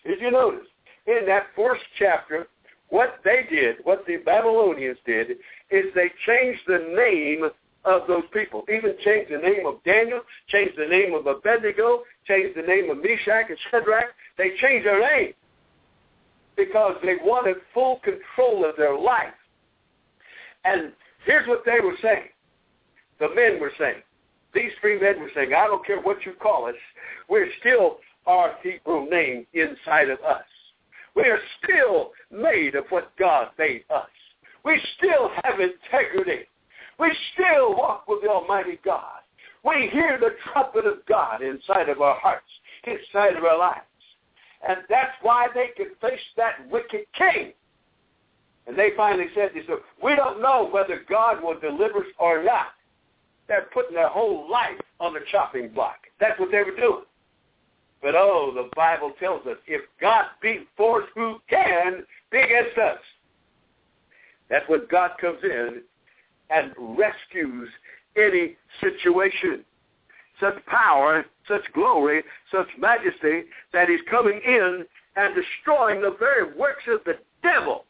Did 0.06 0.22
you 0.22 0.32
notice 0.32 0.68
in 1.08 1.26
that 1.28 1.48
first 1.56 1.84
chapter 2.00 2.48
what 2.94 3.22
they 3.24 3.42
did, 3.50 3.78
what 3.86 4.06
the 4.06 4.18
Babylonians 4.18 5.00
did, 5.04 5.32
is 5.72 5.86
they 5.96 6.12
changed 6.28 6.62
the 6.68 6.94
name 6.96 7.50
of 7.86 8.08
those 8.08 8.26
people. 8.32 8.64
Even 8.72 8.94
changed 9.04 9.32
the 9.34 9.40
name 9.40 9.66
of 9.66 9.84
Daniel, 9.84 10.22
changed 10.50 10.78
the 10.78 10.86
name 10.86 11.16
of 11.16 11.26
Abednego, 11.26 12.04
changed 12.28 12.56
the 12.56 12.62
name 12.62 12.92
of 12.92 12.98
Meshach 12.98 13.50
and 13.50 13.58
Shadrach. 13.72 14.14
They 14.38 14.52
changed 14.62 14.86
their 14.86 15.02
name 15.02 15.34
because 16.56 16.96
they 17.04 17.16
wanted 17.24 17.58
full 17.74 18.00
control 18.04 18.64
of 18.64 18.76
their 18.78 18.96
life. 18.96 19.34
And 20.64 20.92
here's 21.26 21.48
what 21.48 21.64
they 21.66 21.80
were 21.84 21.98
saying. 22.00 22.30
The 23.20 23.34
men 23.34 23.60
were 23.60 23.72
saying. 23.80 24.04
These 24.54 24.72
three 24.82 25.02
men 25.02 25.20
were 25.20 25.32
saying, 25.34 25.52
I 25.56 25.66
don't 25.66 25.84
care 25.84 26.00
what 26.00 26.24
you 26.28 26.34
call 26.34 26.68
us, 26.68 26.76
we're 27.28 27.50
still 27.60 27.98
our 28.28 28.54
Hebrew 28.62 29.10
name 29.10 29.48
inside 29.54 30.12
of 30.12 30.20
us. 30.20 30.44
We 31.16 31.24
are 31.24 31.40
still 31.64 32.12
made 32.32 32.76
of 32.76 32.86
what 32.90 33.16
God 33.18 33.50
made 33.58 33.84
us. 33.90 34.10
We 34.66 34.82
still 34.98 35.30
have 35.44 35.60
integrity. 35.60 36.46
We 37.00 37.16
still 37.34 37.76
walk 37.76 38.08
with 38.08 38.22
the 38.22 38.30
Almighty 38.30 38.80
God. 38.84 39.20
We 39.64 39.90
hear 39.92 40.18
the 40.20 40.36
trumpet 40.52 40.86
of 40.86 41.06
God 41.08 41.42
inside 41.42 41.90
of 41.90 42.02
our 42.02 42.20
hearts, 42.20 42.50
inside 42.86 43.36
of 43.36 43.44
our 43.44 43.58
lives. 43.58 43.82
And 44.68 44.80
that's 44.90 45.14
why 45.22 45.48
they 45.54 45.70
could 45.76 45.96
face 46.02 46.20
that 46.38 46.70
wicked 46.70 47.06
king. 47.18 47.54
And 48.66 48.78
they 48.78 48.92
finally 48.96 49.28
said, 49.36 49.52
they 49.54 49.66
said, 49.68 49.78
we 50.02 50.16
don't 50.16 50.42
know 50.42 50.70
whether 50.72 51.04
God 51.10 51.44
will 51.44 51.60
deliver 51.60 52.00
us 52.00 52.06
or 52.18 52.44
not. 52.44 52.68
They're 53.48 53.68
putting 53.74 53.96
their 53.96 54.08
whole 54.08 54.50
life 54.50 54.80
on 55.00 55.14
the 55.14 55.20
chopping 55.30 55.70
block. 55.70 55.98
That's 56.20 56.40
what 56.40 56.52
they 56.52 56.64
were 56.64 56.76
doing. 56.76 57.04
But 58.04 58.16
oh, 58.16 58.52
the 58.54 58.70
Bible 58.76 59.14
tells 59.18 59.48
us, 59.48 59.56
if 59.66 59.82
God 60.02 60.26
be 60.42 60.68
for 60.76 61.04
us, 61.04 61.10
who 61.16 61.38
can 61.50 62.04
be 62.32 62.40
against 62.40 62.78
us? 62.78 63.00
That's 64.50 64.68
when 64.68 64.82
God 64.92 65.12
comes 65.22 65.40
in 65.42 65.82
and 66.50 66.74
rescues 66.78 67.70
any 68.18 68.58
situation. 68.82 69.64
Such 70.40 70.64
power, 70.66 71.26
such 71.48 71.62
glory, 71.74 72.24
such 72.52 72.68
majesty 72.78 73.44
that 73.72 73.88
he's 73.88 74.02
coming 74.12 74.42
in 74.46 74.86
and 75.16 75.34
destroying 75.34 76.02
the 76.02 76.16
very 76.20 76.54
works 76.58 76.84
of 76.90 77.00
the 77.06 77.14
devil. 77.42 77.86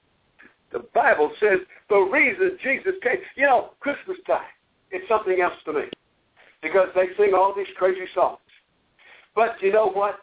The 0.72 0.86
Bible 0.94 1.32
says 1.40 1.60
the 1.90 1.98
reason 1.98 2.60
Jesus 2.62 2.94
came, 3.02 3.18
you 3.36 3.48
know, 3.48 3.72
Christmas 3.80 4.18
time, 4.28 4.42
it's 4.92 5.08
something 5.10 5.42
else 5.42 5.54
to 5.66 5.74
me 5.74 5.86
because 6.62 6.90
they 6.94 7.08
sing 7.18 7.34
all 7.36 7.54
these 7.56 7.68
crazy 7.78 8.06
songs. 8.14 8.38
But 9.36 9.62
you 9.62 9.72
know 9.72 9.90
what? 9.90 10.20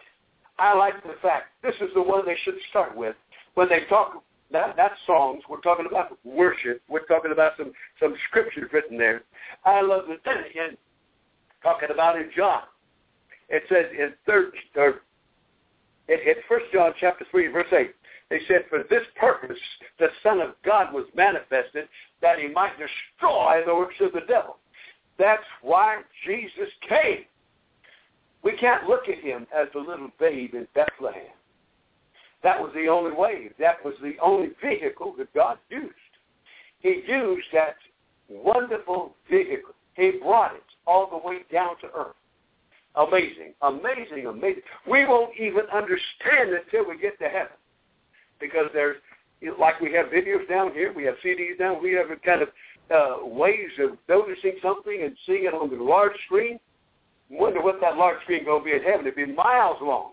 I 0.59 0.75
like 0.77 1.03
the 1.03 1.15
fact 1.23 1.47
this 1.63 1.75
is 1.81 1.89
the 1.95 2.03
one 2.03 2.27
they 2.27 2.37
should 2.45 2.57
start 2.69 2.97
with 2.97 3.17
when 3.55 3.69
they 3.69 3.81
talk 3.89 4.23
that 4.53 4.77
that 4.77 4.93
songs. 5.07 5.43
We're 5.49 5.61
talking 5.61 5.87
about 5.87 6.19
worship. 6.25 6.83
We're 6.89 7.07
talking 7.07 7.33
about 7.33 7.53
some 7.57 7.73
some 7.99 8.15
scriptures 8.29 8.71
written 8.73 8.99
there. 8.99 9.23
I 9.65 9.81
love 9.81 10.05
the 10.07 10.17
and 10.31 10.77
talking 11.63 11.89
about 11.93 12.17
in 12.17 12.31
John. 12.37 12.63
It 13.49 13.63
says 13.69 13.87
in 13.99 14.13
third 14.27 14.53
or 14.77 15.01
in 16.09 16.19
First 16.49 16.67
John 16.73 16.93
chapter 17.01 17.25
three 17.31 17.49
verse 17.49 17.73
eight. 17.73 17.95
They 18.31 18.41
said, 18.47 18.65
For 18.71 18.85
this 18.89 19.03
purpose 19.17 19.59
the 19.99 20.09
Son 20.23 20.41
of 20.41 20.51
God 20.65 20.95
was 20.95 21.07
manifested, 21.15 21.89
that 22.23 22.39
he 22.39 22.49
might 22.49 22.73
destroy 22.79 23.63
the 23.67 23.75
works 23.75 23.97
of 24.01 24.13
the 24.13 24.21
devil. 24.21 24.59
That's 25.19 25.43
why 25.63 26.03
Jesus 26.25 26.69
came. 26.89 27.25
We 28.43 28.57
can't 28.57 28.89
look 28.89 29.09
at 29.09 29.19
him 29.19 29.47
as 29.55 29.69
the 29.73 29.81
little 29.81 30.11
babe 30.19 30.55
in 30.55 30.67
Bethlehem. 30.75 31.35
That 32.43 32.59
was 32.59 32.71
the 32.75 32.89
only 32.89 33.13
way. 33.13 33.51
That 33.59 33.85
was 33.85 33.95
the 34.03 34.15
only 34.23 34.51
vehicle 34.63 35.15
that 35.19 35.33
God 35.35 35.59
used. 35.69 35.95
He 36.81 37.03
used 37.07 37.47
that 37.53 37.77
wonderful 38.29 39.15
vehicle. 39.31 39.75
He 39.95 40.13
brought 40.23 40.55
it 40.55 40.63
all 40.87 41.09
the 41.11 41.19
way 41.19 41.41
down 41.53 41.79
to 41.83 41.89
earth. 41.95 42.17
Amazing, 42.97 43.55
amazing, 43.63 44.27
amazing. 44.27 44.63
We 44.89 45.07
won't 45.07 45.33
even 45.39 45.63
understand 45.73 46.51
it 46.51 46.65
until 46.65 46.89
we 46.89 46.99
get 46.99 47.19
to 47.21 47.29
heaven. 47.29 47.53
Because 48.41 48.67
there's, 48.73 48.97
like 49.59 49.81
we 49.81 49.93
have 49.93 50.07
videos 50.07 50.49
down 50.49 50.73
here, 50.73 50.93
we 50.93 51.05
have 51.05 51.15
CDs 51.25 51.59
down, 51.59 51.83
we 51.83 51.93
have 51.93 52.07
kind 52.25 52.43
of 52.43 52.49
uh, 52.91 53.27
ways 53.27 53.71
of 53.79 53.91
noticing 54.09 54.57
something 54.63 55.03
and 55.05 55.17
seeing 55.27 55.45
it 55.45 55.55
on 55.55 55.71
the 55.71 55.83
large 55.83 56.17
screen. 56.27 56.59
Wonder 57.31 57.63
what 57.63 57.81
that 57.81 57.97
large 57.97 58.21
screen 58.23 58.45
going 58.45 58.61
to 58.61 58.65
be 58.65 58.73
in 58.73 58.83
heaven. 58.83 59.07
It'd 59.07 59.15
be 59.15 59.27
miles 59.27 59.77
long. 59.81 60.13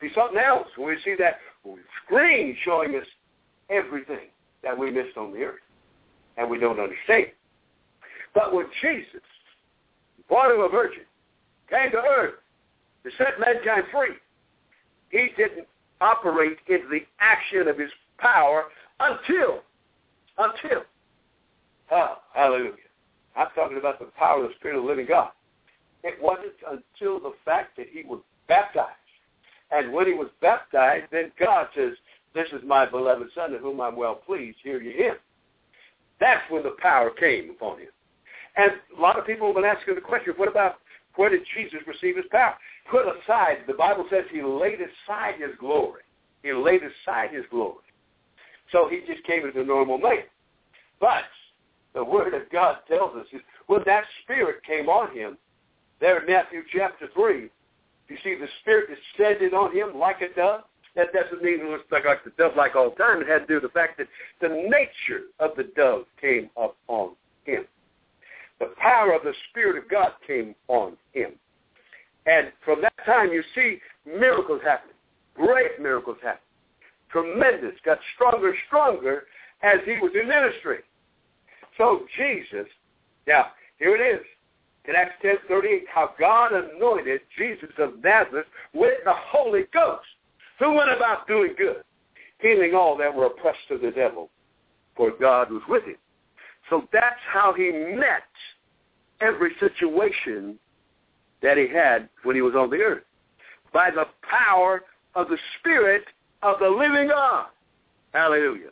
It'd 0.00 0.12
be 0.12 0.14
something 0.14 0.38
else. 0.38 0.68
When 0.76 0.88
we 0.88 0.96
see 1.02 1.14
that 1.18 1.38
screen 2.04 2.56
showing 2.64 2.94
us 2.94 3.06
everything 3.70 4.28
that 4.62 4.76
we 4.76 4.90
missed 4.90 5.16
on 5.16 5.32
the 5.32 5.42
earth 5.42 5.60
and 6.36 6.48
we 6.48 6.58
don't 6.58 6.78
understand. 6.78 7.28
But 8.34 8.54
when 8.54 8.66
Jesus, 8.80 9.22
born 10.28 10.52
of 10.52 10.60
a 10.60 10.68
virgin, 10.68 11.04
came 11.70 11.90
to 11.90 11.98
earth 11.98 12.34
to 13.04 13.10
set 13.16 13.40
mankind 13.40 13.84
free, 13.90 14.14
he 15.10 15.30
didn't 15.36 15.66
operate 16.00 16.58
into 16.68 16.88
the 16.88 17.00
action 17.20 17.68
of 17.68 17.78
his 17.78 17.90
power 18.18 18.64
until, 19.00 19.60
until, 20.38 20.82
oh, 21.90 22.18
hallelujah. 22.34 22.72
I'm 23.36 23.48
talking 23.54 23.78
about 23.78 23.98
the 23.98 24.06
power 24.18 24.42
of 24.42 24.50
the 24.50 24.54
Spirit 24.58 24.76
of 24.76 24.84
the 24.84 24.88
living 24.88 25.06
God. 25.06 25.30
It 26.04 26.20
wasn't 26.20 26.54
until 26.68 27.20
the 27.20 27.34
fact 27.44 27.76
that 27.76 27.86
he 27.90 28.02
was 28.04 28.20
baptized 28.48 28.96
and 29.72 29.92
when 29.92 30.06
he 30.06 30.12
was 30.12 30.28
baptized, 30.40 31.06
then 31.10 31.32
God 31.40 31.68
says, 31.74 31.94
this 32.34 32.48
is 32.52 32.60
my 32.64 32.86
beloved 32.86 33.28
son 33.34 33.54
in 33.54 33.60
whom 33.60 33.80
I'm 33.80 33.96
well 33.96 34.14
pleased. 34.14 34.58
Hear 34.62 34.80
ye 34.80 34.92
him. 34.92 35.14
That's 36.20 36.42
when 36.50 36.62
the 36.62 36.76
power 36.78 37.10
came 37.10 37.50
upon 37.50 37.80
him. 37.80 37.88
And 38.56 38.72
a 38.96 39.00
lot 39.00 39.18
of 39.18 39.26
people 39.26 39.46
have 39.46 39.56
been 39.56 39.64
asking 39.64 39.94
the 39.94 40.02
question, 40.02 40.34
what 40.36 40.48
about 40.48 40.76
where 41.16 41.30
did 41.30 41.42
Jesus 41.56 41.80
receive 41.86 42.16
his 42.16 42.26
power? 42.30 42.54
Put 42.90 43.06
aside, 43.06 43.58
the 43.66 43.74
Bible 43.74 44.06
says 44.10 44.24
he 44.30 44.42
laid 44.42 44.78
aside 44.80 45.40
his 45.40 45.56
glory. 45.58 46.02
He 46.42 46.52
laid 46.52 46.82
aside 46.82 47.30
his 47.32 47.44
glory. 47.50 47.84
So 48.70 48.88
he 48.88 49.00
just 49.06 49.24
came 49.26 49.46
as 49.46 49.54
a 49.56 49.64
normal 49.64 49.98
man. 49.98 50.24
But 51.00 51.24
the 51.94 52.04
Word 52.04 52.34
of 52.34 52.42
God 52.50 52.78
tells 52.88 53.16
us 53.16 53.26
is 53.32 53.40
when 53.66 53.80
that 53.86 54.04
Spirit 54.22 54.62
came 54.64 54.88
on 54.88 55.14
him, 55.16 55.38
there 56.02 56.18
in 56.20 56.26
Matthew 56.26 56.62
chapter 56.74 57.08
3, 57.14 57.48
you 58.08 58.16
see, 58.24 58.34
the 58.34 58.48
Spirit 58.60 58.88
descended 59.16 59.54
on 59.54 59.74
him 59.74 59.96
like 59.96 60.20
a 60.20 60.34
dove. 60.34 60.62
That 60.96 61.12
doesn't 61.14 61.42
mean 61.42 61.60
it 61.60 61.70
looks 61.70 61.90
like, 61.90 62.04
like 62.04 62.24
the 62.24 62.32
dove 62.36 62.56
like 62.56 62.74
all 62.76 62.90
the 62.90 62.96
time. 62.96 63.22
It 63.22 63.28
had 63.28 63.38
to 63.38 63.46
do 63.46 63.54
with 63.54 63.62
the 63.62 63.68
fact 63.70 63.98
that 63.98 64.08
the 64.40 64.48
nature 64.48 65.26
of 65.38 65.52
the 65.56 65.70
dove 65.74 66.04
came 66.20 66.50
up 66.60 66.76
on 66.88 67.12
him. 67.44 67.64
The 68.58 68.74
power 68.76 69.12
of 69.14 69.22
the 69.22 69.32
Spirit 69.48 69.82
of 69.82 69.88
God 69.88 70.12
came 70.26 70.54
on 70.68 70.96
him. 71.12 71.32
And 72.26 72.48
from 72.64 72.82
that 72.82 72.92
time, 73.06 73.32
you 73.32 73.42
see 73.54 73.78
miracles 74.04 74.60
happening, 74.62 74.96
great 75.34 75.80
miracles 75.80 76.18
happening, 76.22 76.42
tremendous, 77.10 77.74
got 77.84 77.98
stronger 78.14 78.48
and 78.48 78.58
stronger 78.66 79.24
as 79.62 79.78
he 79.84 79.92
was 79.92 80.12
in 80.20 80.28
ministry. 80.28 80.80
So 81.78 82.02
Jesus, 82.18 82.66
now 83.26 83.46
here 83.78 83.96
it 83.96 84.20
is 84.20 84.26
in 84.88 84.96
Acts 84.96 85.14
10.38, 85.22 85.82
how 85.92 86.10
God 86.18 86.52
anointed 86.52 87.20
Jesus 87.36 87.70
of 87.78 88.02
Nazareth 88.02 88.46
with 88.74 88.98
the 89.04 89.14
Holy 89.14 89.64
Ghost, 89.72 90.06
who 90.58 90.72
went 90.72 90.90
about 90.90 91.26
doing 91.28 91.54
good, 91.56 91.82
healing 92.40 92.74
all 92.74 92.96
that 92.96 93.14
were 93.14 93.26
oppressed 93.26 93.70
of 93.70 93.80
the 93.80 93.90
devil, 93.90 94.28
for 94.96 95.12
God 95.20 95.50
was 95.50 95.62
with 95.68 95.84
him. 95.84 95.96
So 96.70 96.88
that's 96.92 97.20
how 97.32 97.52
he 97.52 97.70
met 97.70 98.22
every 99.20 99.52
situation 99.60 100.58
that 101.42 101.56
he 101.56 101.68
had 101.68 102.08
when 102.24 102.36
he 102.36 102.42
was 102.42 102.54
on 102.54 102.70
the 102.70 102.76
earth, 102.76 103.04
by 103.72 103.90
the 103.90 104.06
power 104.22 104.82
of 105.14 105.28
the 105.28 105.38
Spirit 105.58 106.04
of 106.42 106.58
the 106.58 106.68
living 106.68 107.08
God. 107.08 107.46
Hallelujah. 108.12 108.70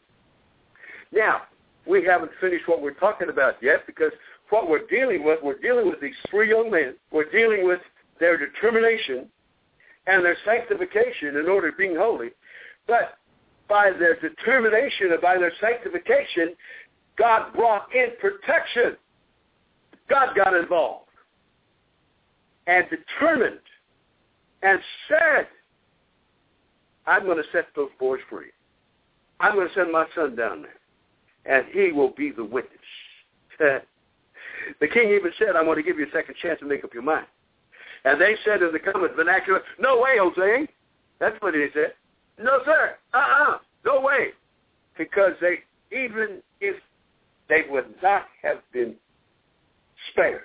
Now, 1.12 1.42
we 1.87 2.05
haven't 2.05 2.31
finished 2.40 2.68
what 2.68 2.83
we're 2.83 2.94
talking 2.94 3.29
about 3.29 3.57
yet 3.62 3.87
because 3.87 4.12
what 4.51 4.69
we're 4.69 4.87
dealing 4.87 5.25
with, 5.25 5.41
we're 5.43 5.59
dealing 5.59 5.89
with 5.89 6.01
these 6.01 6.15
three 6.31 6.51
young 6.51 6.71
men. 6.71 6.95
We're 7.11 7.31
dealing 7.31 7.67
with 7.67 7.81
their 8.19 8.37
determination 8.37 9.29
and 10.07 10.25
their 10.25 10.37
sanctification 10.45 11.37
in 11.37 11.49
order 11.49 11.69
of 11.69 11.79
being 11.79 11.97
holy. 11.97 12.31
But 12.87 13.19
by 13.69 13.93
their 13.93 14.19
determination 14.21 15.13
and 15.13 15.21
by 15.21 15.39
their 15.39 15.53
sanctification, 15.61 16.55
God 17.17 17.53
brought 17.55 17.95
in 17.95 18.09
protection. 18.21 18.97
God 20.09 20.35
got 20.35 20.55
involved 20.55 21.07
and 22.67 22.85
determined 22.91 23.61
and 24.63 24.81
said, 25.09 25.47
I'm 27.07 27.25
going 27.25 27.39
to 27.39 27.45
set 27.53 27.67
those 27.75 27.91
boys 27.99 28.21
free. 28.29 28.51
I'm 29.39 29.55
going 29.55 29.69
to 29.69 29.75
send 29.75 29.91
my 29.91 30.07
son 30.15 30.37
down 30.37 30.63
there, 30.63 31.57
and 31.57 31.67
he 31.73 31.93
will 31.93 32.11
be 32.11 32.31
the 32.31 32.45
witness. 32.45 32.79
the 34.81 34.88
king 34.88 35.11
even 35.11 35.33
said, 35.38 35.57
I'm 35.57 35.64
going 35.64 35.77
to 35.77 35.83
give 35.83 35.99
you 35.99 36.07
a 36.07 36.11
second 36.12 36.37
chance 36.42 36.61
to 36.61 36.66
make 36.66 36.85
up 36.85 36.94
your 36.94 37.03
mind. 37.03 37.27
And 38.05 38.20
they 38.20 38.37
said 38.44 38.62
in 38.62 38.73
the 38.73 38.79
common 38.79 39.11
vernacular, 39.14 39.62
no 39.79 40.01
way, 40.01 40.16
Jose. 40.18 40.68
That's 41.18 41.37
what 41.40 41.55
he 41.55 41.66
said. 41.75 41.92
No, 42.42 42.61
sir. 42.64 42.96
Uh-uh. 43.12 43.59
No 43.85 44.01
way. 44.01 44.29
Because 44.96 45.33
they, 45.40 45.61
even 45.92 46.42
if 46.61 46.77
they 47.49 47.64
would 47.68 47.94
not 48.03 48.25
have 48.42 48.59
been 48.73 48.94
spared, 50.11 50.42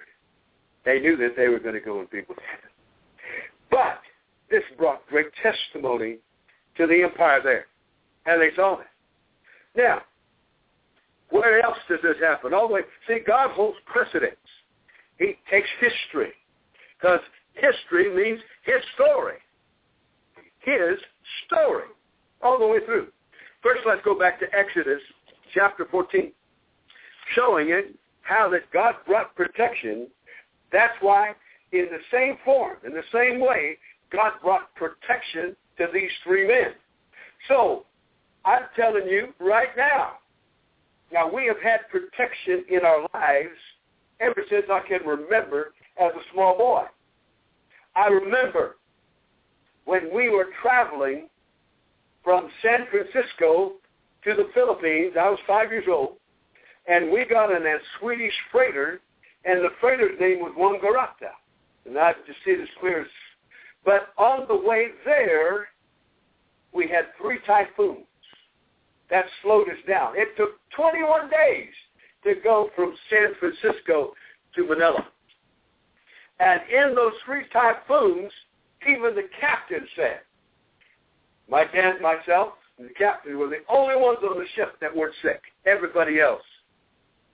they 0.84 0.99
knew 0.99 1.15
that 1.17 1.36
they 1.38 1.47
were 1.47 1.60
going 1.60 1.75
to 1.75 1.82
go 1.82 2.06
be 2.12 2.19
with 2.28 2.38
heaven. 2.51 2.69
But 3.71 3.99
this 4.49 4.63
brought 4.78 5.06
great 5.08 5.28
testimony 5.41 6.17
to 6.78 6.88
the 6.88 7.04
empire 7.04 7.41
there. 7.43 7.65
And 8.25 8.41
they 8.41 8.54
saw 8.56 8.80
it. 8.80 8.88
Now, 9.75 10.01
where 11.36 11.63
else 11.63 11.78
does 11.89 12.00
this 12.02 12.15
happen? 12.21 12.54
All 12.54 12.67
the 12.67 12.74
way. 12.76 12.82
See, 13.08 13.19
God 13.26 13.52
holds 13.52 13.78
precedence. 13.86 14.36
He 15.19 15.36
takes 15.52 15.67
history. 15.80 16.32
Because 16.98 17.19
history 17.54 18.13
means 18.15 18.39
his 18.63 18.82
story. 18.95 19.38
His 20.60 20.98
story. 21.45 21.88
All 22.41 22.58
the 22.58 22.67
way 22.67 22.80
through. 22.86 23.08
First, 23.62 23.82
let's 23.86 24.02
go 24.06 24.17
back 24.17 24.39
to 24.39 24.45
Exodus 24.54 25.02
chapter 25.54 25.86
14. 25.91 26.32
Showing 27.34 27.69
it 27.69 27.95
how 28.21 28.50
that 28.50 28.71
God 28.71 28.95
brought 29.06 29.36
protection. 29.36 30.08
That's 30.71 30.93
why 31.02 31.34
in 31.71 31.88
the 31.91 32.00
same 32.12 32.38
form, 32.45 32.78
in 32.86 32.93
the 32.93 33.04
same 33.12 33.39
way, 33.39 33.78
God 34.12 34.34
brought 34.41 34.74
protection 34.76 35.56
to 35.78 35.88
these 35.93 36.12
three 36.24 36.48
men. 36.48 36.74
So, 37.48 37.86
I'm 38.45 38.63
telling 38.76 39.08
you 39.08 39.34
right 39.39 39.76
now, 39.76 40.19
now 41.12 41.32
we 41.32 41.46
have 41.46 41.62
had 41.62 41.82
protection 41.89 42.65
in 42.70 42.86
our 42.86 43.08
lives 43.13 43.58
ever 44.20 44.44
since 44.50 44.65
I 44.72 44.82
can 44.88 45.06
remember 45.06 45.74
as 46.00 46.12
a 46.13 46.34
small 46.34 46.58
boy. 46.58 46.86
I 47.96 48.08
remember 48.08 48.78
when 49.86 50.13
we 50.13 50.30
were 50.30 50.48
traveling 50.62 51.30
from 52.24 52.50
San 52.62 52.88
Francisco 52.89 53.74
to 54.24 54.34
the 54.34 54.50
Philippines. 54.54 55.13
I 55.20 55.30
was 55.30 55.39
five 55.48 55.72
years 55.72 55.86
old, 55.89 56.15
and 56.88 57.12
we 57.12 57.26
got 57.26 57.52
in 57.52 57.65
a 57.65 57.78
Swedish 58.00 58.34
freighter, 58.52 59.00
and 59.46 59.63
the 59.63 59.70
freighter's 59.80 60.20
name 60.20 60.39
was 60.39 60.54
Wangaratta. 60.58 61.32
And 61.86 61.98
I 61.98 62.13
just 62.26 62.39
see 62.44 62.56
this 62.56 62.68
clear 62.80 63.06
but 63.86 64.10
on 64.18 64.48
the 64.48 64.56
way 64.56 64.88
there, 65.06 65.68
we 66.74 66.88
had 66.88 67.06
three 67.22 67.38
typhoons. 67.46 68.08
That 69.10 69.26
slowed 69.44 69.70
us 69.70 69.78
down. 69.88 70.13
It 70.15 70.36
took 70.38 70.60
21 70.76 71.30
days 71.30 71.74
to 72.24 72.36
go 72.44 72.70
from 72.76 72.96
San 73.10 73.34
Francisco 73.39 74.13
to 74.56 74.68
Manila. 74.68 75.06
And 76.39 76.62
in 76.72 76.96
those 76.96 77.13
three 77.26 77.44
typhoons, 77.54 78.32
even 78.88 79.15
the 79.15 79.28
captain 79.39 79.88
said, 79.96 80.22
my 81.50 81.65
dad, 81.65 82.02
myself, 82.02 82.54
and 82.78 82.89
the 82.89 82.94
captain 82.94 83.38
were 83.38 83.48
the 83.48 83.63
only 83.70 83.96
ones 83.96 84.20
on 84.24 84.38
the 84.38 84.46
ship 84.56 84.76
that 84.82 84.96
weren't 84.96 85.15
sick. 85.22 85.41
Everybody 85.65 86.20
else. 86.20 86.41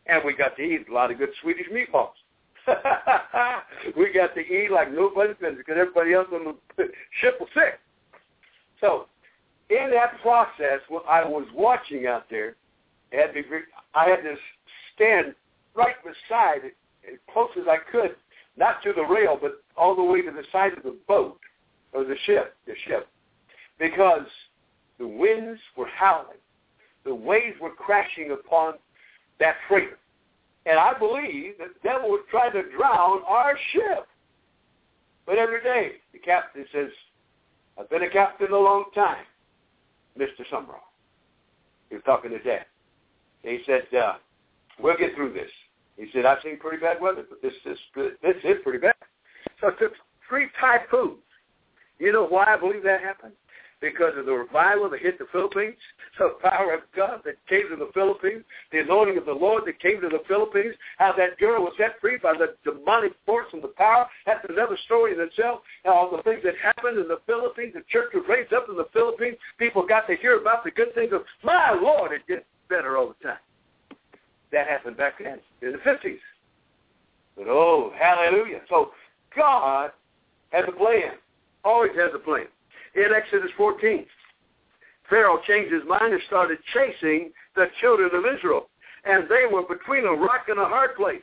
And 0.08 0.22
we 0.26 0.34
got 0.34 0.56
to 0.58 0.62
eat 0.62 0.88
a 0.90 0.94
lot 0.94 1.12
of 1.12 1.18
good 1.18 1.30
Swedish 1.42 1.68
meatballs. 1.72 2.12
we 3.98 4.14
got 4.14 4.36
to 4.36 4.42
eat 4.42 4.72
like 4.72 4.94
nobody's 4.94 5.36
business 5.38 5.58
because 5.58 5.80
everybody 5.80 6.14
else 6.14 6.28
on 6.32 6.56
the 6.78 6.84
ship 7.22 7.38
was 7.40 7.50
sick. 7.56 7.80
So 8.80 9.08
in 9.72 9.90
that 9.92 10.22
process, 10.22 10.82
what 10.90 11.06
I 11.08 11.24
was 11.24 11.48
watching 11.56 12.06
out 12.06 12.26
there, 12.30 12.56
I 13.14 13.16
had 13.16 13.34
to, 13.34 13.42
I 13.96 14.10
had 14.10 14.22
to 14.24 14.36
stand 14.94 15.34
right 15.76 15.96
beside 16.04 16.66
it 16.66 16.76
as 17.08 17.18
close 17.32 17.50
as 17.58 17.68
I 17.68 17.78
could, 17.92 18.16
not 18.58 18.84
to 18.84 18.94
the 18.94 19.04
rail, 19.04 19.38
but 19.42 19.64
all 19.78 19.96
the 19.96 20.04
way 20.04 20.22
to 20.22 20.32
the 20.32 20.44
side 20.52 20.74
of 20.78 20.84
the 20.84 20.98
boat 21.08 21.40
or 21.94 22.04
the 22.04 22.16
ship, 22.26 22.56
the 22.68 22.74
ship, 22.86 23.08
because 23.80 24.28
the 25.00 25.08
winds 25.08 25.60
were 25.78 25.88
howling, 25.88 26.38
the 27.06 27.16
waves 27.16 27.58
were 27.62 27.72
crashing 27.72 28.32
upon 28.32 28.74
that 29.40 29.56
freighter. 29.68 29.98
And 30.66 30.78
I 30.78 30.94
believe 30.98 31.58
that 31.60 31.70
the 31.74 31.90
devil 31.90 32.10
was 32.10 32.22
trying 32.30 32.52
to 32.54 32.64
drown 32.78 33.22
our 33.26 33.58
ship. 33.74 34.08
But 35.26 35.38
every 35.38 35.64
day, 35.64 35.94
the 36.14 36.20
captain 36.20 36.66
says, 36.72 36.90
I've 37.80 37.90
been 37.90 38.04
a 38.04 38.10
captain 38.10 38.52
a 38.52 38.58
long 38.58 38.86
time, 38.94 39.26
Mr. 40.18 40.46
Sumrall. 40.52 40.86
He 41.90 41.96
was 41.96 42.04
talking 42.06 42.32
to 42.32 42.40
Dad. 42.40 42.66
he 43.44 43.60
said, 43.66 43.84
uh, 43.98 44.14
we'll 44.80 44.98
get 44.98 45.16
through 45.16 45.34
this. 45.34 45.50
He 45.98 46.08
said, 46.14 46.26
I've 46.26 46.40
seen 46.44 46.58
pretty 46.58 46.78
bad 46.78 47.02
weather, 47.02 47.26
but 47.30 47.42
this 47.42 47.54
is, 47.66 47.78
this 47.96 48.36
is 48.44 48.58
pretty 48.64 48.80
bad. 48.80 48.96
So 49.60 49.68
it 49.68 49.76
took 49.80 49.94
three 50.28 50.48
typhoons. 50.60 51.20
You 52.00 52.12
know 52.12 52.26
why 52.26 52.46
I 52.46 52.58
believe 52.58 52.84
that 52.84 53.02
happened? 53.02 53.34
Because 53.82 54.14
of 54.16 54.28
the 54.28 54.32
revival 54.32 54.90
that 54.90 55.02
hit 55.02 55.18
the 55.18 55.26
Philippines, 55.32 55.76
the 56.20 56.38
power 56.42 56.76
of 56.76 56.82
God 56.96 57.22
that 57.26 57.36
came 57.50 57.68
to 57.70 57.76
the 57.76 57.90
Philippines, 57.94 58.44
the 58.72 58.80
anointing 58.80 59.18
of 59.18 59.26
the 59.26 59.34
Lord 59.34 59.64
that 59.66 59.82
came 59.82 60.00
to 60.02 60.10
the 60.10 60.22
Philippines, 60.28 60.76
how 60.98 61.14
that 61.18 61.38
girl 61.40 61.64
was 61.64 61.74
set 61.78 62.00
free 62.00 62.18
by 62.22 62.34
the 62.34 62.56
demonic 62.64 63.14
force 63.26 63.48
and 63.52 63.64
the 63.64 63.70
power. 63.70 64.06
That's 64.26 64.46
another 64.48 64.78
story 64.86 65.14
in 65.14 65.20
itself. 65.20 65.62
And 65.84 65.94
all 65.94 66.16
the 66.16 66.22
things 66.24 66.42
that 66.44 66.54
happened 66.62 67.00
in 67.00 67.08
the 67.08 67.20
Philippines, 67.26 67.74
the 67.74 67.84
church 67.90 68.12
was 68.14 68.24
raised 68.30 68.54
up 68.54 68.68
in 68.70 68.78
the 68.78 68.88
Philippines. 68.94 69.38
People 69.58 69.86
got 69.86 70.08
to 70.08 70.16
hear 70.16 70.40
about 70.40 70.64
the 70.64 70.72
good 70.72 70.94
things 70.94 71.12
of, 71.12 71.24
my 71.44 71.72
Lord, 71.72 72.12
it 72.14 72.26
gets 72.28 72.46
better 72.70 72.98
all 72.98 73.14
the 73.20 73.28
time. 73.28 73.42
That 74.52 74.68
happened 74.68 74.98
back 74.98 75.16
then 75.22 75.40
in 75.62 75.72
the 75.74 75.78
50s. 75.80 76.20
But 77.36 77.48
oh, 77.48 77.92
hallelujah. 77.98 78.62
So 78.70 78.92
God 79.36 79.92
has 80.52 80.66
a 80.68 80.72
plan. 80.72 81.14
Always 81.64 81.92
has 81.96 82.12
a 82.14 82.20
plan 82.20 82.48
in 82.96 83.14
Exodus 83.16 83.52
14. 83.58 84.06
Pharaoh 85.10 85.42
changed 85.46 85.74
his 85.74 85.84
mind 85.88 86.14
and 86.14 86.22
started 86.28 86.58
chasing 86.74 87.32
the 87.56 87.68
children 87.82 88.10
of 88.14 88.24
Israel. 88.26 88.70
And 89.04 89.26
they 89.28 89.46
were 89.52 89.64
between 89.64 90.06
a 90.06 90.14
rock 90.14 90.46
and 90.48 90.60
a 90.60 90.66
hard 90.66 90.96
place. 90.96 91.22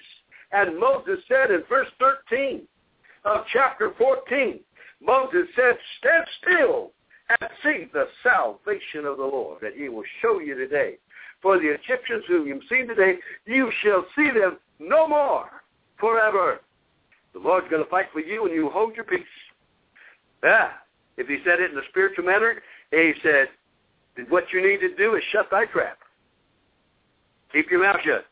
And 0.52 0.78
Moses 0.78 1.18
said 1.28 1.50
in 1.50 1.62
verse 1.68 1.88
13 1.98 2.62
of 3.24 3.44
chapter 3.52 3.92
14, 3.96 4.60
Moses 5.00 5.46
said, 5.54 5.76
stand 5.98 6.24
still 6.42 6.92
and 7.28 7.50
see 7.62 7.86
the 7.92 8.06
salvation 8.22 9.04
of 9.04 9.18
the 9.18 9.24
Lord 9.24 9.58
that 9.62 9.74
he 9.76 9.88
will 9.88 10.04
show 10.22 10.40
you 10.40 10.54
today. 10.54 10.98
For 11.40 11.58
the 11.58 11.68
Egyptians 11.68 12.24
whom 12.26 12.46
you've 12.46 12.62
seen 12.68 12.88
today, 12.88 13.14
you 13.46 13.70
shall 13.82 14.04
see 14.16 14.30
them 14.30 14.58
no 14.78 15.06
more 15.06 15.48
forever. 15.98 16.60
The 17.32 17.38
Lord's 17.38 17.68
going 17.68 17.84
to 17.84 17.90
fight 17.90 18.06
for 18.12 18.20
you 18.20 18.46
and 18.46 18.54
you 18.54 18.70
hold 18.70 18.96
your 18.96 19.04
peace. 19.04 19.20
Yeah. 20.42 20.70
If 21.18 21.26
he 21.26 21.38
said 21.44 21.60
it 21.60 21.72
in 21.72 21.76
a 21.76 21.82
spiritual 21.90 22.24
manner, 22.24 22.62
he 22.90 23.12
said, 23.22 23.48
what 24.28 24.44
you 24.52 24.66
need 24.66 24.78
to 24.80 24.94
do 24.94 25.16
is 25.16 25.22
shut 25.30 25.50
thy 25.50 25.66
trap. 25.66 25.98
Keep 27.52 27.70
your 27.70 27.82
mouth 27.82 28.00
shut. 28.04 28.24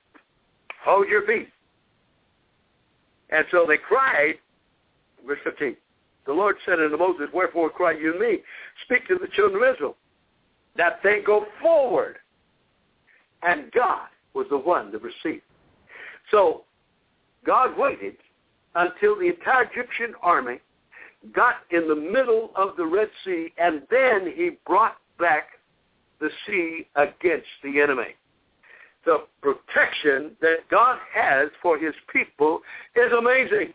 Hold 0.84 1.08
your 1.08 1.22
peace. 1.22 1.48
And 3.30 3.44
so 3.50 3.66
they 3.66 3.76
cried, 3.76 4.34
verse 5.26 5.40
15, 5.42 5.76
the 6.26 6.32
Lord 6.32 6.56
said 6.64 6.80
unto 6.80 6.96
Moses, 6.96 7.26
Wherefore 7.34 7.70
cry 7.70 7.92
you 7.92 8.18
me? 8.18 8.38
Speak 8.84 9.06
to 9.08 9.16
the 9.16 9.28
children 9.34 9.62
of 9.62 9.74
Israel, 9.74 9.96
that 10.76 11.00
they 11.02 11.20
go 11.24 11.46
forward. 11.60 12.16
And 13.42 13.70
God 13.72 14.08
was 14.34 14.46
the 14.48 14.58
one 14.58 14.92
that 14.92 15.02
received. 15.02 15.42
So 16.30 16.62
God 17.44 17.76
waited 17.76 18.16
until 18.74 19.16
the 19.16 19.26
entire 19.26 19.64
Egyptian 19.64 20.14
army 20.22 20.60
got 21.34 21.56
in 21.70 21.88
the 21.88 21.94
middle 21.94 22.50
of 22.56 22.76
the 22.76 22.86
Red 22.86 23.08
Sea, 23.24 23.52
and 23.58 23.82
then 23.90 24.32
he 24.34 24.50
brought 24.66 24.96
back 25.18 25.48
the 26.20 26.30
sea 26.46 26.86
against 26.96 27.46
the 27.62 27.80
enemy. 27.80 28.14
The 29.04 29.24
protection 29.40 30.32
that 30.40 30.68
God 30.70 30.98
has 31.14 31.48
for 31.62 31.78
his 31.78 31.94
people 32.12 32.60
is 32.96 33.12
amazing. 33.16 33.72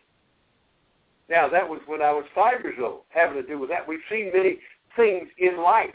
Now, 1.30 1.48
that 1.48 1.68
was 1.68 1.80
when 1.88 2.02
I 2.02 2.12
was 2.12 2.26
five 2.36 2.62
years 2.64 2.78
old, 2.82 3.02
having 3.10 3.42
to 3.42 3.48
do 3.48 3.58
with 3.58 3.70
that. 3.70 3.88
We've 3.88 4.00
seen 4.10 4.32
many 4.34 4.60
things 4.98 5.30
in 5.38 5.62
life 5.62 5.94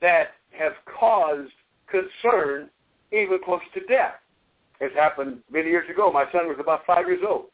that 0.00 0.32
have 0.50 0.72
caused 0.98 1.52
concern 1.88 2.68
even 3.12 3.38
close 3.44 3.60
to 3.74 3.80
death. 3.86 4.14
It 4.80 4.92
happened 4.94 5.38
many 5.52 5.70
years 5.70 5.88
ago. 5.88 6.10
My 6.10 6.24
son 6.32 6.48
was 6.48 6.56
about 6.58 6.84
five 6.84 7.06
years 7.06 7.22
old. 7.26 7.46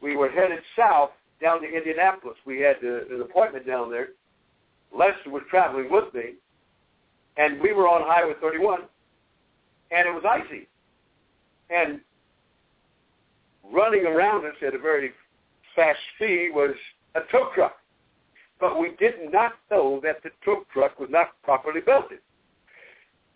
We 0.00 0.16
were 0.16 0.30
headed 0.30 0.60
south 0.76 1.10
down 1.40 1.60
to 1.62 1.68
Indianapolis. 1.68 2.36
We 2.46 2.60
had 2.60 2.76
an 2.82 3.20
appointment 3.20 3.66
down 3.66 3.90
there. 3.90 4.08
Lester 4.96 5.30
was 5.30 5.42
traveling 5.50 5.90
with 5.90 6.12
me, 6.14 6.34
and 7.36 7.60
we 7.60 7.72
were 7.72 7.88
on 7.88 8.02
Highway 8.04 8.34
31, 8.40 8.82
and 9.90 10.08
it 10.08 10.12
was 10.12 10.24
icy. 10.28 10.68
And 11.70 12.00
running 13.72 14.06
around 14.06 14.44
us 14.44 14.54
at 14.66 14.74
a 14.74 14.78
very 14.78 15.12
fast 15.74 15.98
speed 16.14 16.50
was 16.54 16.74
a 17.14 17.20
tow 17.32 17.50
truck. 17.54 17.76
But 18.60 18.78
we 18.78 18.92
did 18.98 19.14
not 19.32 19.52
know 19.70 20.00
that 20.04 20.22
the 20.22 20.30
tow 20.44 20.64
truck 20.72 21.00
was 21.00 21.08
not 21.10 21.30
properly 21.42 21.80
belted. 21.80 22.18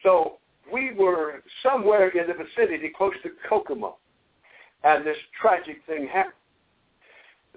So 0.03 0.39
we 0.73 0.93
were 0.93 1.43
somewhere 1.63 2.09
in 2.11 2.29
the 2.29 2.35
vicinity 2.35 2.93
close 2.97 3.15
to 3.25 3.31
Kokomo. 3.49 3.97
and 4.85 5.05
this 5.05 5.17
tragic 5.41 5.81
thing 5.87 6.07
happened. 6.07 6.35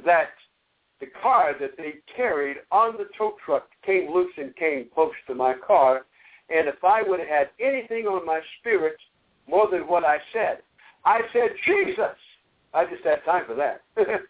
That 0.05 0.29
the 0.99 1.07
car 1.21 1.55
that 1.59 1.77
they 1.77 1.95
carried 2.15 2.57
on 2.71 2.93
the 2.97 3.07
tow 3.17 3.35
truck 3.43 3.67
came 3.85 4.13
loose 4.13 4.31
and 4.37 4.55
came 4.55 4.87
close 4.93 5.13
to 5.27 5.35
my 5.35 5.55
car. 5.55 6.05
And 6.49 6.67
if 6.67 6.83
I 6.83 7.01
would 7.01 7.19
have 7.19 7.27
had 7.27 7.49
anything 7.59 8.05
on 8.05 8.25
my 8.25 8.39
spirit 8.59 8.97
more 9.49 9.67
than 9.69 9.81
what 9.81 10.03
I 10.03 10.17
said, 10.31 10.59
I 11.03 11.21
said, 11.33 11.49
Jesus. 11.65 12.15
I 12.73 12.85
just 12.85 13.03
had 13.03 13.23
time 13.25 13.43
for 13.45 13.55
that. 13.55 13.81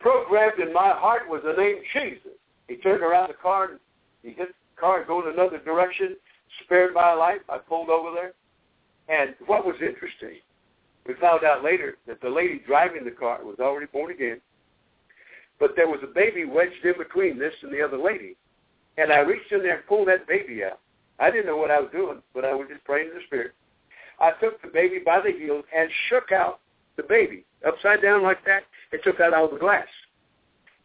Programmed 0.00 0.60
in 0.60 0.72
my 0.72 0.92
heart 0.94 1.28
was 1.28 1.42
the 1.44 1.60
name 1.60 1.76
Jesus. 1.92 2.38
He 2.68 2.76
turned 2.76 3.02
around 3.02 3.28
the 3.28 3.34
car 3.34 3.72
and 3.72 3.80
he 4.22 4.30
hit 4.30 4.48
the 4.48 4.80
car 4.80 5.04
going 5.04 5.30
another 5.32 5.58
direction, 5.58 6.16
spared 6.64 6.94
my 6.94 7.12
life. 7.12 7.40
I 7.48 7.58
pulled 7.58 7.90
over 7.90 8.14
there. 8.14 8.32
And 9.08 9.34
what 9.46 9.66
was 9.66 9.74
interesting, 9.82 10.38
we 11.06 11.14
found 11.14 11.44
out 11.44 11.64
later 11.64 11.96
that 12.06 12.20
the 12.20 12.30
lady 12.30 12.62
driving 12.64 13.04
the 13.04 13.10
car 13.10 13.44
was 13.44 13.56
already 13.58 13.86
born 13.86 14.12
again 14.12 14.40
but 15.60 15.76
there 15.76 15.88
was 15.88 16.00
a 16.02 16.12
baby 16.12 16.44
wedged 16.46 16.84
in 16.84 16.94
between 16.98 17.38
this 17.38 17.54
and 17.62 17.72
the 17.72 17.82
other 17.82 17.98
lady. 17.98 18.34
And 18.98 19.12
I 19.12 19.20
reached 19.20 19.52
in 19.52 19.62
there 19.62 19.76
and 19.76 19.86
pulled 19.86 20.08
that 20.08 20.26
baby 20.26 20.64
out. 20.64 20.80
I 21.20 21.30
didn't 21.30 21.46
know 21.46 21.58
what 21.58 21.70
I 21.70 21.78
was 21.78 21.90
doing, 21.92 22.22
but 22.34 22.44
I 22.44 22.54
was 22.54 22.66
just 22.68 22.82
praying 22.84 23.10
in 23.10 23.14
the 23.14 23.24
Spirit. 23.26 23.52
I 24.18 24.32
took 24.40 24.60
the 24.62 24.68
baby 24.68 24.98
by 25.04 25.20
the 25.20 25.32
heels 25.32 25.64
and 25.76 25.88
shook 26.08 26.32
out 26.32 26.60
the 26.96 27.02
baby 27.02 27.44
upside 27.66 28.02
down 28.02 28.22
like 28.22 28.44
that 28.46 28.62
and 28.92 29.00
took 29.04 29.20
out 29.20 29.34
of 29.34 29.50
the 29.50 29.58
glass. 29.58 29.86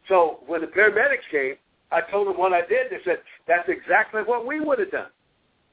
So 0.08 0.40
when 0.46 0.62
the 0.62 0.68
paramedics 0.68 1.28
came, 1.32 1.56
I 1.92 2.02
told 2.12 2.28
them 2.28 2.38
what 2.38 2.54
I 2.54 2.62
did. 2.62 2.92
They 2.92 3.00
said, 3.04 3.20
that's 3.48 3.68
exactly 3.70 4.22
what 4.22 4.46
we 4.46 4.60
would 4.60 4.80
have 4.80 4.92
done. 4.92 5.10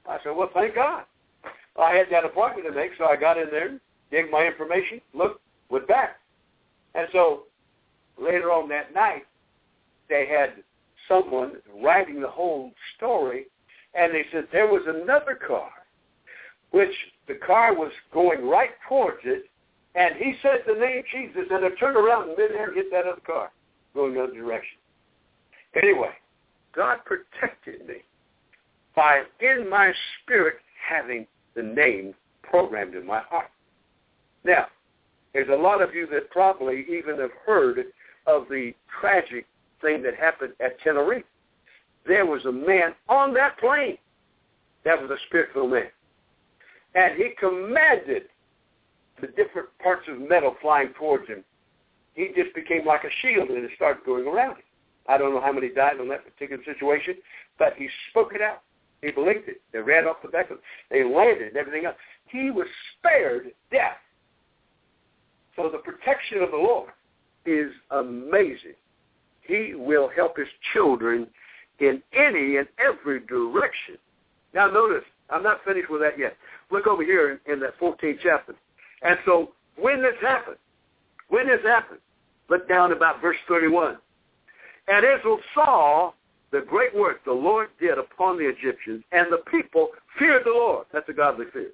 I 0.08 0.18
said, 0.22 0.34
well, 0.36 0.50
thank 0.54 0.74
God. 0.74 1.04
I 1.80 1.94
had 1.94 2.06
that 2.10 2.24
appointment 2.24 2.66
to 2.66 2.72
make, 2.72 2.92
so 2.98 3.04
I 3.04 3.16
got 3.16 3.38
in 3.38 3.48
there, 3.50 3.78
gave 4.10 4.30
my 4.30 4.46
information, 4.46 5.00
looked, 5.14 5.40
went 5.70 5.88
back. 5.88 6.18
And 6.94 7.08
so 7.12 7.44
later 8.22 8.50
on 8.50 8.68
that 8.68 8.94
night, 8.94 9.24
they 10.08 10.26
had 10.26 10.62
someone 11.08 11.52
writing 11.82 12.20
the 12.20 12.28
whole 12.28 12.72
story, 12.96 13.46
and 13.94 14.14
they 14.14 14.24
said 14.32 14.46
there 14.52 14.66
was 14.66 14.82
another 14.86 15.34
car, 15.34 15.70
which 16.70 16.94
the 17.28 17.34
car 17.34 17.74
was 17.74 17.92
going 18.12 18.46
right 18.46 18.70
towards 18.88 19.20
it, 19.24 19.44
and 19.94 20.14
he 20.16 20.34
said 20.42 20.60
the 20.66 20.74
name 20.74 21.02
Jesus, 21.12 21.48
and 21.50 21.64
it 21.64 21.78
turned 21.78 21.96
around 21.96 22.28
and 22.28 22.38
midair 22.38 22.72
hit 22.72 22.90
that 22.90 23.06
other 23.06 23.20
car, 23.26 23.50
going 23.94 24.14
the 24.14 24.22
other 24.22 24.32
direction. 24.32 24.78
Anyway, 25.74 26.12
God 26.74 26.98
protected 27.04 27.86
me 27.86 27.96
by, 28.96 29.22
in 29.40 29.68
my 29.68 29.92
spirit, 30.22 30.56
having 30.88 31.26
the 31.54 31.62
name 31.62 32.14
programmed 32.42 32.94
in 32.94 33.06
my 33.06 33.20
heart. 33.20 33.50
Now, 34.44 34.66
there's 35.32 35.48
a 35.48 35.62
lot 35.62 35.82
of 35.82 35.94
you 35.94 36.06
that 36.08 36.30
probably 36.30 36.84
even 36.90 37.18
have 37.18 37.30
heard 37.46 37.84
of 38.26 38.48
the 38.48 38.72
tragic 39.00 39.46
thing 39.80 40.02
that 40.02 40.14
happened 40.14 40.52
at 40.60 40.80
Tenerife. 40.80 41.24
There 42.06 42.26
was 42.26 42.44
a 42.44 42.52
man 42.52 42.94
on 43.08 43.34
that 43.34 43.58
plane 43.58 43.98
that 44.84 45.00
was 45.00 45.10
a 45.10 45.16
spiritual 45.28 45.68
man. 45.68 45.88
And 46.94 47.14
he 47.16 47.30
commanded 47.38 48.24
the 49.20 49.28
different 49.28 49.68
parts 49.82 50.02
of 50.08 50.20
metal 50.20 50.56
flying 50.60 50.92
towards 50.98 51.28
him. 51.28 51.44
He 52.14 52.30
just 52.36 52.54
became 52.54 52.86
like 52.86 53.04
a 53.04 53.10
shield 53.22 53.48
and 53.48 53.64
it 53.64 53.70
started 53.76 54.04
going 54.04 54.26
around 54.26 54.56
him. 54.56 54.64
I 55.08 55.18
don't 55.18 55.34
know 55.34 55.40
how 55.40 55.52
many 55.52 55.68
died 55.68 56.00
on 56.00 56.08
that 56.08 56.24
particular 56.24 56.62
situation, 56.64 57.14
but 57.58 57.74
he 57.76 57.88
spoke 58.10 58.34
it 58.34 58.42
out. 58.42 58.62
He 59.00 59.10
believed 59.10 59.48
it. 59.48 59.60
They 59.72 59.80
ran 59.80 60.06
off 60.06 60.16
the 60.22 60.28
back 60.28 60.50
of 60.50 60.58
it. 60.58 60.62
They 60.90 61.02
landed 61.02 61.48
and 61.48 61.56
everything 61.56 61.86
else. 61.86 61.96
He 62.26 62.50
was 62.50 62.66
spared 62.98 63.50
death. 63.70 63.98
So 65.56 65.68
the 65.70 65.78
protection 65.78 66.42
of 66.42 66.50
the 66.50 66.56
Lord 66.56 66.90
is 67.46 67.72
amazing. 67.90 68.74
He 69.42 69.74
will 69.74 70.08
help 70.08 70.36
his 70.36 70.48
children 70.72 71.26
in 71.80 72.02
any 72.12 72.56
and 72.56 72.68
every 72.78 73.20
direction. 73.20 73.96
Now 74.54 74.70
notice, 74.70 75.04
I'm 75.30 75.42
not 75.42 75.64
finished 75.64 75.90
with 75.90 76.00
that 76.02 76.18
yet. 76.18 76.36
Look 76.70 76.86
over 76.86 77.02
here 77.02 77.40
in, 77.46 77.52
in 77.52 77.60
that 77.60 77.78
14th 77.80 78.18
chapter. 78.22 78.54
And 79.02 79.18
so 79.24 79.52
when 79.76 80.02
this 80.02 80.14
happened, 80.20 80.58
when 81.28 81.46
this 81.48 81.60
happened, 81.64 82.00
look 82.48 82.68
down 82.68 82.92
about 82.92 83.20
verse 83.20 83.36
31. 83.48 83.96
And 84.88 85.04
Israel 85.04 85.40
saw 85.54 86.12
the 86.50 86.60
great 86.60 86.94
work 86.94 87.24
the 87.24 87.32
Lord 87.32 87.68
did 87.80 87.98
upon 87.98 88.36
the 88.36 88.46
Egyptians, 88.48 89.02
and 89.12 89.32
the 89.32 89.42
people 89.50 89.88
feared 90.18 90.44
the 90.44 90.50
Lord. 90.50 90.86
That's 90.92 91.08
a 91.08 91.12
godly 91.12 91.46
fear. 91.52 91.70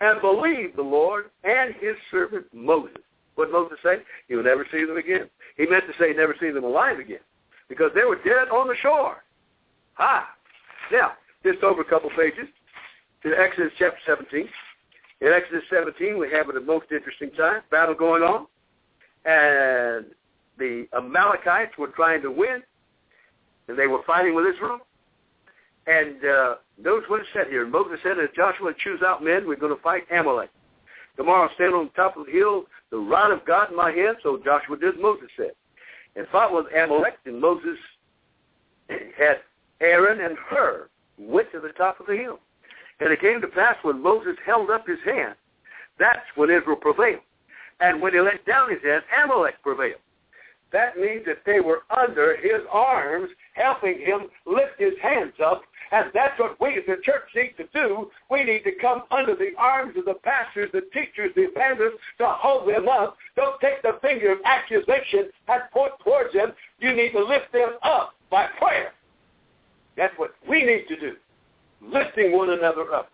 And 0.00 0.20
believed 0.20 0.76
the 0.76 0.82
Lord 0.82 1.26
and 1.44 1.74
his 1.74 1.96
servant 2.10 2.46
Moses. 2.52 3.02
What 3.36 3.52
Moses 3.52 3.78
say? 3.82 3.98
He 4.28 4.34
would 4.34 4.46
never 4.46 4.66
see 4.72 4.84
them 4.84 4.96
again. 4.96 5.30
He 5.56 5.66
meant 5.66 5.84
to 5.86 5.92
say 5.98 6.12
never 6.12 6.34
see 6.40 6.50
them 6.50 6.64
alive 6.64 6.98
again 6.98 7.20
because 7.68 7.90
they 7.94 8.04
were 8.04 8.16
dead 8.16 8.48
on 8.48 8.68
the 8.68 8.76
shore. 8.76 9.22
Ha! 9.94 10.28
Now, 10.92 11.12
just 11.44 11.62
over 11.62 11.82
a 11.82 11.84
couple 11.84 12.10
pages 12.10 12.48
to 13.22 13.38
Exodus 13.38 13.72
chapter 13.78 13.98
17. 14.06 14.48
In 15.20 15.28
Exodus 15.28 15.64
17, 15.70 16.18
we 16.18 16.30
have 16.30 16.48
a 16.48 16.60
most 16.60 16.86
interesting 16.92 17.30
time, 17.32 17.62
battle 17.70 17.94
going 17.94 18.22
on, 18.22 18.46
and 19.24 20.06
the 20.58 20.86
Amalekites 20.94 21.78
were 21.78 21.88
trying 21.88 22.22
to 22.22 22.30
win, 22.30 22.62
and 23.68 23.78
they 23.78 23.86
were 23.86 24.02
fighting 24.06 24.34
with 24.34 24.46
Israel. 24.46 24.80
And 25.86 26.24
uh, 26.24 26.54
notice 26.78 27.08
what 27.08 27.20
it 27.20 27.26
said 27.32 27.46
here. 27.48 27.66
Moses 27.66 27.98
said, 28.02 28.18
as 28.18 28.28
Joshua 28.34 28.72
choose 28.76 29.00
out 29.02 29.22
men, 29.22 29.46
we're 29.46 29.56
going 29.56 29.74
to 29.74 29.82
fight 29.82 30.04
Amalek. 30.10 30.50
Tomorrow 31.16 31.50
stand 31.54 31.74
on 31.74 31.90
top 31.90 32.16
of 32.16 32.26
the 32.26 32.32
hill, 32.32 32.64
the 32.90 32.98
rod 32.98 33.32
of 33.32 33.44
God 33.44 33.70
in 33.70 33.76
my 33.76 33.90
hand. 33.90 34.16
So 34.22 34.40
Joshua 34.44 34.76
did 34.76 35.00
Moses 35.00 35.28
said. 35.36 35.52
And 36.14 36.26
fought 36.28 36.52
with 36.52 36.66
Amalek, 36.74 37.18
and 37.24 37.40
Moses 37.40 37.78
had 38.88 39.40
Aaron 39.80 40.20
and 40.20 40.36
Hur 40.38 40.88
went 41.18 41.50
to 41.52 41.60
the 41.60 41.70
top 41.70 42.00
of 42.00 42.06
the 42.06 42.16
hill. 42.16 42.40
And 43.00 43.12
it 43.12 43.20
came 43.20 43.40
to 43.40 43.48
pass 43.48 43.76
when 43.82 44.02
Moses 44.02 44.36
held 44.44 44.70
up 44.70 44.86
his 44.86 44.98
hand, 45.04 45.34
that's 45.98 46.24
when 46.34 46.50
Israel 46.50 46.76
prevailed. 46.76 47.20
And 47.80 48.00
when 48.00 48.14
he 48.14 48.20
let 48.20 48.44
down 48.46 48.70
his 48.70 48.82
hand, 48.82 49.02
Amalek 49.22 49.56
prevailed. 49.62 50.00
That 50.72 50.96
means 50.98 51.24
that 51.26 51.42
they 51.44 51.60
were 51.60 51.82
under 51.90 52.36
his 52.36 52.62
arms, 52.70 53.30
helping 53.54 53.98
him 53.98 54.28
lift 54.46 54.78
his 54.78 54.94
hands 55.02 55.34
up 55.44 55.62
and 55.92 56.10
that's 56.12 56.38
what 56.38 56.60
we 56.60 56.76
as 56.76 56.84
the 56.86 56.96
church 57.02 57.22
need 57.34 57.54
to 57.58 57.66
do. 57.72 58.10
We 58.30 58.44
need 58.44 58.64
to 58.64 58.72
come 58.80 59.02
under 59.10 59.34
the 59.36 59.50
arms 59.58 59.96
of 59.96 60.04
the 60.04 60.14
pastors, 60.14 60.70
the 60.72 60.82
teachers, 60.92 61.32
the 61.36 61.42
evangelists 61.42 62.00
to 62.18 62.26
hold 62.26 62.68
them 62.68 62.88
up. 62.88 63.16
Don't 63.36 63.60
take 63.60 63.82
the 63.82 63.98
finger 64.02 64.32
of 64.32 64.38
accusation 64.44 65.30
and 65.48 65.62
point 65.72 65.92
towards 66.04 66.32
them. 66.32 66.52
You 66.80 66.92
need 66.92 67.12
to 67.12 67.24
lift 67.24 67.52
them 67.52 67.74
up 67.82 68.14
by 68.30 68.46
prayer. 68.58 68.92
That's 69.96 70.16
what 70.18 70.34
we 70.48 70.64
need 70.64 70.86
to 70.88 70.98
do. 70.98 71.14
Lifting 71.80 72.32
one 72.32 72.50
another 72.50 72.92
up 72.92 73.10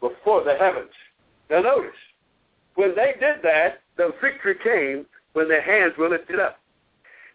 before 0.00 0.44
the 0.44 0.54
heavens. 0.54 0.90
Now 1.48 1.60
notice, 1.60 1.92
when 2.74 2.94
they 2.94 3.14
did 3.18 3.36
that, 3.42 3.80
the 3.96 4.12
victory 4.20 4.56
came 4.62 5.06
when 5.32 5.48
their 5.48 5.62
hands 5.62 5.94
were 5.96 6.10
lifted 6.10 6.40
up. 6.40 6.60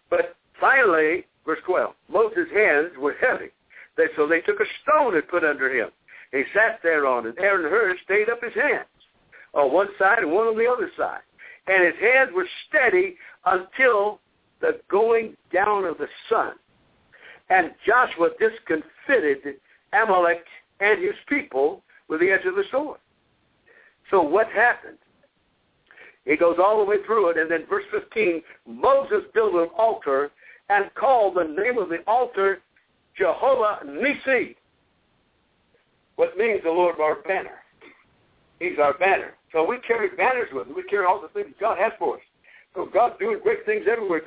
But 0.08 0.36
finally, 0.60 1.26
verse 1.44 1.58
12, 1.66 1.94
Moses' 2.08 2.48
hands 2.54 2.92
were 2.96 3.14
heavy 3.20 3.50
they, 3.96 4.04
so 4.16 4.26
they 4.26 4.40
took 4.40 4.60
a 4.60 4.64
stone 4.82 5.14
and 5.14 5.26
put 5.28 5.44
under 5.44 5.72
him. 5.72 5.90
He 6.30 6.44
sat 6.54 6.80
there 6.82 7.06
on 7.06 7.26
it. 7.26 7.34
Aaron 7.38 7.70
Hur 7.70 7.96
stayed 8.04 8.30
up 8.30 8.42
his 8.42 8.54
hands 8.54 8.86
on 9.54 9.72
one 9.72 9.88
side 9.98 10.20
and 10.20 10.32
one 10.32 10.46
on 10.46 10.56
the 10.56 10.66
other 10.66 10.90
side. 10.96 11.20
And 11.66 11.84
his 11.84 11.94
hands 12.00 12.30
were 12.34 12.48
steady 12.68 13.16
until 13.44 14.20
the 14.60 14.80
going 14.90 15.36
down 15.52 15.84
of 15.84 15.98
the 15.98 16.08
sun. 16.28 16.52
And 17.50 17.72
Joshua 17.86 18.30
discomfited 18.38 19.56
Amalek 19.92 20.44
and 20.80 21.02
his 21.02 21.14
people 21.28 21.82
with 22.08 22.20
the 22.20 22.30
edge 22.30 22.46
of 22.46 22.54
the 22.54 22.64
sword. 22.70 22.98
So 24.10 24.22
what 24.22 24.48
happened? 24.48 24.98
He 26.24 26.36
goes 26.36 26.56
all 26.62 26.78
the 26.78 26.84
way 26.84 26.96
through 27.04 27.30
it, 27.30 27.36
and 27.36 27.50
then 27.50 27.66
verse 27.68 27.84
15, 27.90 28.42
Moses 28.66 29.24
built 29.34 29.54
an 29.54 29.68
altar 29.76 30.30
and 30.68 30.92
called 30.94 31.36
the 31.36 31.44
name 31.44 31.78
of 31.78 31.88
the 31.88 31.98
altar 32.06 32.60
Jehovah 33.16 33.80
Nisi, 33.86 34.56
what 36.16 36.36
means 36.36 36.62
the 36.62 36.70
Lord 36.70 37.00
our 37.00 37.16
banner. 37.22 37.58
He's 38.58 38.78
our 38.80 38.94
banner. 38.94 39.34
So 39.52 39.66
we 39.66 39.78
carry 39.80 40.08
banners 40.16 40.48
with 40.52 40.68
us. 40.68 40.72
We 40.74 40.84
carry 40.84 41.04
all 41.04 41.20
the 41.20 41.28
things 41.28 41.54
God 41.60 41.78
has 41.78 41.92
for 41.98 42.16
us. 42.16 42.22
So 42.74 42.88
God's 42.92 43.18
doing 43.18 43.38
great 43.42 43.66
things 43.66 43.84
everywhere. 43.90 44.22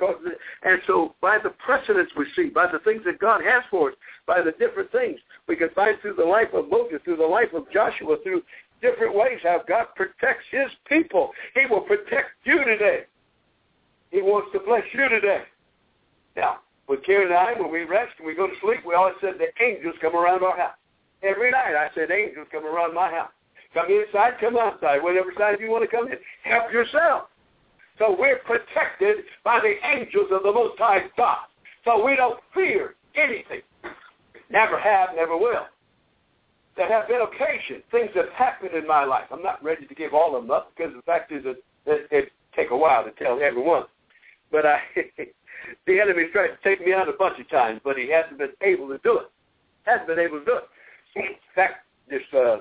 And 0.64 0.82
so 0.86 1.16
by 1.20 1.40
the 1.42 1.50
precedents 1.50 2.12
we 2.16 2.26
see, 2.36 2.50
by 2.50 2.72
the 2.72 2.80
things 2.80 3.02
that 3.06 3.18
God 3.20 3.42
has 3.44 3.64
for 3.72 3.90
us, 3.90 3.96
by 4.28 4.42
the 4.42 4.52
different 4.52 4.92
things, 4.92 5.20
we 5.48 5.56
can 5.56 5.70
find 5.70 5.98
through 6.02 6.16
the 6.16 6.26
life 6.26 6.50
of 6.54 6.70
Moses, 6.70 7.00
through 7.06 7.18
the 7.18 7.26
life 7.26 7.54
of 7.54 7.64
Joshua, 7.72 8.18
through 8.22 8.44
different 8.82 9.16
ways 9.16 9.40
how 9.42 9.62
God 9.68 9.88
protects 9.96 10.46
his 10.52 10.68
people. 10.88 11.32
He 11.56 11.66
will 11.66 11.82
protect 11.82 12.32
you 12.44 12.64
today. 12.64 13.06
He 14.12 14.22
wants 14.22 14.50
to 14.54 14.60
bless 14.60 14.84
you 14.94 15.10
today. 15.10 15.44
Now, 16.36 16.58
with 16.88 17.04
Karen 17.04 17.28
and 17.28 17.38
I, 17.38 17.54
when 17.60 17.72
we 17.72 17.84
rest 17.84 18.14
and 18.18 18.28
we 18.28 18.36
go 18.36 18.48
to 18.48 18.54
sleep, 18.62 18.86
we 18.86 18.94
always 18.94 19.16
said 19.22 19.36
the 19.40 19.50
angels 19.64 19.96
come 20.02 20.16
around 20.16 20.44
our 20.44 20.58
house. 20.58 20.78
Every 21.24 21.50
night 21.52 21.76
I 21.76 21.90
said 21.96 22.12
angels 22.12 22.48
come 22.52 22.66
around 22.66 22.94
my 22.94 23.10
house. 23.10 23.32
Come 23.74 23.88
inside, 23.90 24.34
come 24.40 24.58
outside, 24.58 25.02
whatever 25.02 25.34
side 25.38 25.60
you 25.60 25.70
want 25.70 25.90
to 25.90 25.96
come 25.96 26.08
in. 26.08 26.18
Help 26.44 26.72
yourself. 26.72 27.24
So 27.98 28.16
we're 28.18 28.40
protected 28.40 29.26
by 29.44 29.60
the 29.60 29.76
angels 29.88 30.28
of 30.32 30.44
the 30.44 30.52
Most 30.52 30.78
High 30.78 31.06
God. 31.18 31.46
So 31.84 32.04
we 32.04 32.16
don't 32.16 32.40
fear 32.54 32.96
anything. 33.16 33.62
Never 34.50 34.80
have, 34.80 35.10
never 35.16 35.38
will. 35.38 35.66
There 36.78 36.88
have 36.88 37.08
been 37.08 37.22
occasions, 37.22 37.84
things 37.90 38.12
have 38.16 38.30
happened 38.30 38.76
in 38.76 38.86
my 38.86 39.06
life. 39.06 39.26
I'm 39.32 39.42
not 39.42 39.64
ready 39.64 39.86
to 39.86 39.96
give 39.96 40.14
all 40.14 40.36
of 40.36 40.44
them 40.44 40.52
up 40.52 40.74
because 40.76 40.94
the 40.94 41.02
fact 41.04 41.32
is 41.32 41.44
that 41.44 41.58
it, 41.86 42.08
it 42.12 42.32
take 42.56 42.72
a 42.72 42.78
while 42.78 43.04
to 43.04 43.12
tell 43.12 43.42
everyone. 43.42 43.84
But 44.52 44.66
I, 44.66 44.80
the 45.88 46.00
enemy's 46.00 46.32
tried 46.32 46.48
to 46.48 46.58
take 46.64 46.86
me 46.86 46.94
out 46.94 47.10
a 47.10 47.14
bunch 47.14 47.40
of 47.40 47.50
times, 47.50 47.82
but 47.84 47.98
he 47.98 48.10
hasn't 48.10 48.38
been 48.38 48.54
able 48.62 48.88
to 48.90 48.98
do 49.00 49.20
it. 49.20 49.32
Hasn't 49.84 50.08
been 50.08 50.20
able 50.20 50.40
to 50.40 50.46
do 50.46 50.58
it. 50.58 50.64
In 51.16 51.36
fact, 51.54 51.86
this 52.10 52.22
uh, 52.34 52.58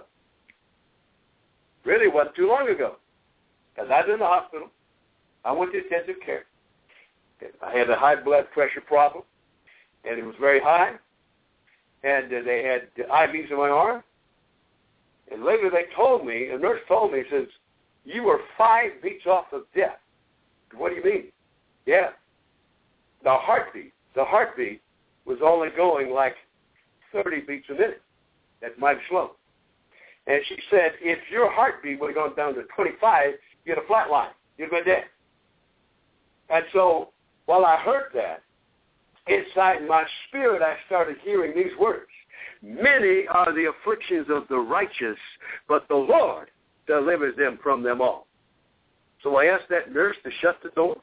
really 1.84 2.08
wasn't 2.08 2.36
too 2.36 2.48
long 2.48 2.68
ago. 2.68 2.96
Because 3.74 3.90
I 3.90 4.00
was 4.00 4.10
in 4.12 4.18
the 4.20 4.26
hospital. 4.26 4.68
I 5.44 5.52
went 5.52 5.72
to 5.72 5.82
intensive 5.82 6.16
care. 6.24 6.44
I 7.62 7.76
had 7.76 7.90
a 7.90 7.96
high 7.96 8.16
blood 8.16 8.46
pressure 8.52 8.80
problem, 8.80 9.24
and 10.08 10.18
it 10.18 10.24
was 10.24 10.36
very 10.40 10.60
high. 10.60 10.92
And 12.02 12.32
uh, 12.32 12.42
they 12.44 12.62
had 12.62 12.88
IVs 12.96 13.50
in 13.50 13.56
my 13.56 13.68
arm. 13.68 14.02
And 15.32 15.44
later 15.44 15.70
they 15.70 15.84
told 15.96 16.26
me, 16.26 16.48
a 16.48 16.58
nurse 16.58 16.80
told 16.86 17.12
me, 17.12 17.22
says, 17.30 17.46
you 18.04 18.22
were 18.22 18.40
five 18.56 18.92
beats 19.02 19.26
off 19.26 19.46
of 19.52 19.62
death. 19.74 19.98
What 20.76 20.90
do 20.90 20.96
you 20.96 21.04
mean? 21.04 21.24
Yeah. 21.86 22.10
The 23.24 23.34
heartbeat, 23.34 23.92
the 24.14 24.24
heartbeat 24.24 24.80
was 25.24 25.38
only 25.42 25.68
going 25.76 26.10
like 26.10 26.34
30 27.12 27.40
beats 27.40 27.66
a 27.70 27.72
minute. 27.72 28.02
That's 28.60 28.74
mighty 28.78 29.00
slow. 29.08 29.32
And 30.26 30.40
she 30.48 30.56
said, 30.70 30.92
if 31.00 31.18
your 31.30 31.50
heartbeat 31.50 32.00
would 32.00 32.08
have 32.08 32.36
gone 32.36 32.36
down 32.36 32.54
to 32.54 32.62
25, 32.76 33.34
you'd 33.64 33.76
have 33.76 33.86
flat 33.86 34.10
line. 34.10 34.30
You'd 34.56 34.72
have 34.72 34.84
been 34.84 34.94
dead. 34.94 35.04
And 36.50 36.64
so 36.72 37.10
while 37.46 37.64
I 37.64 37.76
heard 37.78 38.10
that, 38.14 38.42
inside 39.26 39.86
my 39.88 40.04
spirit 40.28 40.62
I 40.62 40.76
started 40.86 41.16
hearing 41.22 41.54
these 41.54 41.76
words. 41.78 42.10
Many 42.62 43.26
are 43.28 43.52
the 43.54 43.70
afflictions 43.70 44.26
of 44.30 44.44
the 44.48 44.58
righteous, 44.58 45.18
but 45.68 45.86
the 45.88 45.94
Lord 45.94 46.50
delivers 46.86 47.36
them 47.36 47.58
from 47.62 47.82
them 47.82 48.00
all. 48.00 48.26
So 49.22 49.36
I 49.36 49.46
asked 49.46 49.68
that 49.70 49.92
nurse 49.92 50.16
to 50.24 50.30
shut 50.40 50.58
the 50.62 50.70
door. 50.70 50.96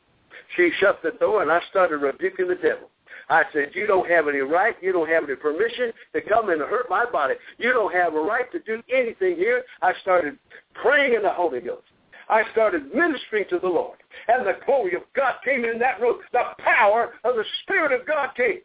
She 0.56 0.72
shut 0.80 1.00
the 1.04 1.12
door, 1.12 1.42
and 1.42 1.52
I 1.52 1.62
started 1.70 1.98
rebuking 1.98 2.48
the 2.48 2.56
devil. 2.56 2.90
I 3.30 3.44
said, 3.54 3.72
you 3.74 3.88
don't 3.88 4.10
have 4.10 4.28
any 4.28 4.40
right, 4.40 4.76
you 4.82 4.92
don't 4.92 5.08
have 5.08 5.24
any 5.24 5.36
permission 5.36 5.92
to 6.14 6.22
come 6.22 6.50
in 6.50 6.62
and 6.62 6.70
hurt 6.70 6.90
my 6.90 7.06
body. 7.06 7.36
You 7.58 7.72
don't 7.72 7.94
have 7.94 8.14
a 8.14 8.20
right 8.20 8.52
to 8.52 8.60
do 8.60 8.82
anything 8.94 9.38
here. 9.38 9.64
I 9.82 9.94
started 10.02 10.38
praying 10.74 11.14
in 11.14 11.24
the 11.24 11.32
Holy 11.32 11.62
Ghost. 11.62 11.84
I 12.30 12.44
started 12.52 12.94
ministering 12.94 13.46
to 13.50 13.60
the 13.60 13.68
Lord. 13.68 14.00
And 14.28 14.46
the 14.46 14.58
glory 14.66 14.96
of 14.96 15.04
God 15.16 15.36
came 15.44 15.66
in 15.66 15.80
that 15.80 16.02
room. 16.02 16.20
The 16.32 16.44
power 16.60 17.14
of 17.24 17.36
the 17.36 17.46
Spirit 17.64 17.92
of 17.92 18.06
God 18.08 18.30
came. 18.36 18.60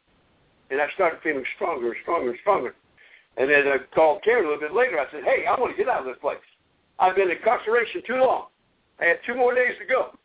And 0.71 0.81
I 0.81 0.89
started 0.95 1.21
feeling 1.23 1.45
stronger 1.55 1.89
and 1.89 1.97
stronger 2.03 2.31
and 2.31 2.39
stronger. 2.41 2.75
And 3.37 3.51
then 3.51 3.69
I 3.69 3.79
called 3.95 4.23
Karen 4.25 4.47
a 4.47 4.49
little 4.49 4.61
bit 4.61 4.75
later. 4.75 4.99
I 4.99 5.11
said, 5.13 5.23
hey, 5.25 5.47
I 5.47 5.59
want 5.61 5.77
to 5.77 5.83
get 5.83 5.89
out 5.89 6.01
of 6.01 6.07
this 6.07 6.17
place. 6.21 6.39
I've 6.99 7.15
been 7.15 7.31
in 7.31 7.37
incarceration 7.37 8.03
too 8.07 8.17
long. 8.17 8.47
I 9.01 9.05
had 9.05 9.19
two 9.27 9.35
more 9.35 9.55
days 9.55 9.75
to 9.79 9.87
go. 9.87 10.17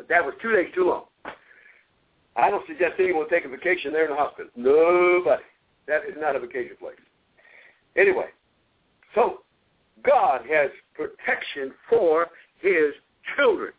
But 0.00 0.08
that 0.08 0.24
was 0.24 0.32
two 0.40 0.50
days 0.52 0.72
too 0.74 0.86
long. 0.86 1.34
I 2.34 2.48
don't 2.48 2.66
suggest 2.66 2.94
anyone 2.98 3.28
take 3.28 3.44
a 3.44 3.50
vacation 3.50 3.92
there 3.92 4.04
in 4.04 4.10
the 4.10 4.16
hospital. 4.16 4.50
Nobody. 4.56 5.42
That 5.86 6.06
is 6.08 6.14
not 6.16 6.34
a 6.36 6.40
vacation 6.40 6.74
place. 6.80 6.96
Anyway, 7.98 8.28
so 9.14 9.40
God 10.02 10.40
has 10.50 10.70
protection 10.94 11.74
for 11.90 12.28
his 12.62 12.94
children. 13.36 13.74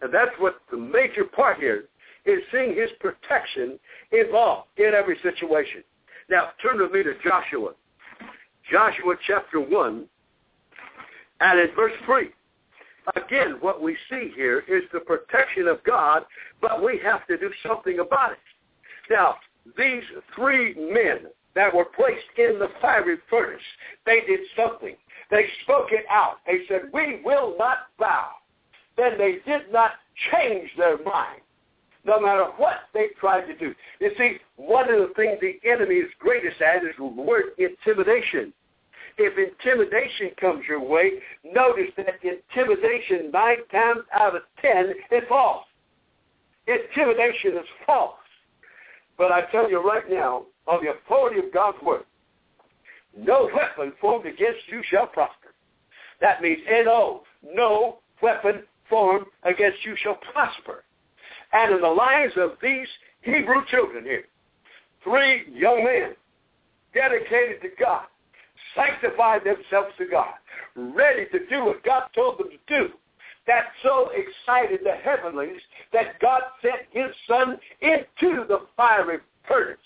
And 0.00 0.14
that's 0.14 0.30
what 0.38 0.60
the 0.70 0.76
major 0.76 1.24
part 1.24 1.58
here 1.58 1.86
is 2.24 2.38
seeing 2.52 2.76
his 2.76 2.90
protection 3.00 3.80
involved 4.12 4.68
in 4.76 4.92
every 4.94 5.18
situation. 5.24 5.82
Now, 6.30 6.50
turn 6.62 6.80
with 6.80 6.92
me 6.92 7.02
to 7.02 7.14
Joshua. 7.24 7.72
Joshua 8.70 9.16
chapter 9.26 9.58
1 9.58 10.06
and 11.40 11.58
in 11.58 11.74
verse 11.74 11.94
3. 12.06 12.28
Again, 13.16 13.56
what 13.60 13.80
we 13.82 13.96
see 14.10 14.32
here 14.34 14.64
is 14.68 14.82
the 14.92 15.00
protection 15.00 15.68
of 15.68 15.82
God, 15.84 16.24
but 16.60 16.82
we 16.82 16.98
have 17.02 17.26
to 17.28 17.38
do 17.38 17.50
something 17.66 17.98
about 18.00 18.32
it. 18.32 18.38
Now, 19.10 19.36
these 19.76 20.02
three 20.34 20.74
men 20.74 21.30
that 21.54 21.74
were 21.74 21.84
placed 21.84 22.26
in 22.36 22.58
the 22.58 22.68
fiery 22.80 23.16
furnace, 23.30 23.60
they 24.06 24.20
did 24.26 24.40
something. 24.56 24.96
They 25.30 25.46
spoke 25.62 25.88
it 25.90 26.04
out. 26.10 26.36
They 26.46 26.60
said, 26.68 26.90
we 26.92 27.20
will 27.24 27.56
not 27.58 27.88
bow. 27.98 28.30
Then 28.96 29.18
they 29.18 29.38
did 29.46 29.70
not 29.70 29.92
change 30.32 30.70
their 30.76 30.98
mind, 31.04 31.40
no 32.04 32.20
matter 32.20 32.44
what 32.56 32.80
they 32.94 33.08
tried 33.20 33.46
to 33.46 33.56
do. 33.56 33.74
You 34.00 34.10
see, 34.18 34.38
one 34.56 34.92
of 34.92 35.08
the 35.08 35.14
things 35.14 35.38
the 35.40 35.58
enemy 35.68 35.96
is 35.96 36.10
greatest 36.18 36.60
at 36.60 36.84
is 36.84 36.94
the 36.98 37.04
word 37.04 37.52
intimidation. 37.58 38.52
If 39.18 39.36
intimidation 39.36 40.30
comes 40.40 40.64
your 40.68 40.80
way, 40.80 41.14
notice 41.44 41.90
that 41.96 42.20
intimidation 42.22 43.30
nine 43.32 43.66
times 43.70 44.02
out 44.12 44.36
of 44.36 44.42
ten 44.62 44.94
is 45.10 45.24
false. 45.28 45.64
Intimidation 46.68 47.56
is 47.56 47.66
false. 47.84 48.14
But 49.16 49.32
I 49.32 49.42
tell 49.50 49.68
you 49.68 49.82
right 49.82 50.08
now, 50.08 50.44
on 50.68 50.84
the 50.84 50.92
authority 50.92 51.40
of 51.40 51.52
God's 51.52 51.82
word, 51.82 52.04
no 53.16 53.50
weapon 53.54 53.92
formed 54.00 54.26
against 54.26 54.60
you 54.68 54.82
shall 54.88 55.06
prosper. 55.06 55.48
That 56.20 56.40
means 56.40 56.60
N-O, 56.68 57.22
no 57.42 57.98
weapon 58.22 58.62
formed 58.88 59.26
against 59.42 59.84
you 59.84 59.96
shall 59.96 60.18
prosper. 60.32 60.84
And 61.52 61.74
in 61.74 61.80
the 61.80 61.88
lives 61.88 62.34
of 62.36 62.52
these 62.62 62.86
Hebrew 63.22 63.64
children 63.70 64.04
here, 64.04 64.24
three 65.02 65.44
young 65.52 65.84
men 65.84 66.14
dedicated 66.94 67.62
to 67.62 67.68
God, 67.80 68.06
sanctified 68.74 69.42
themselves 69.44 69.94
to 69.98 70.06
God, 70.06 70.34
ready 70.76 71.26
to 71.32 71.46
do 71.48 71.64
what 71.64 71.82
God 71.84 72.04
told 72.14 72.38
them 72.38 72.48
to 72.50 72.58
do. 72.68 72.92
That 73.46 73.64
so 73.82 74.10
excited 74.14 74.80
the 74.84 74.92
heavenlies 74.92 75.60
that 75.92 76.20
God 76.20 76.42
sent 76.60 76.82
his 76.90 77.14
son 77.26 77.58
into 77.80 78.44
the 78.46 78.66
fiery 78.76 79.18
furnace. 79.46 79.78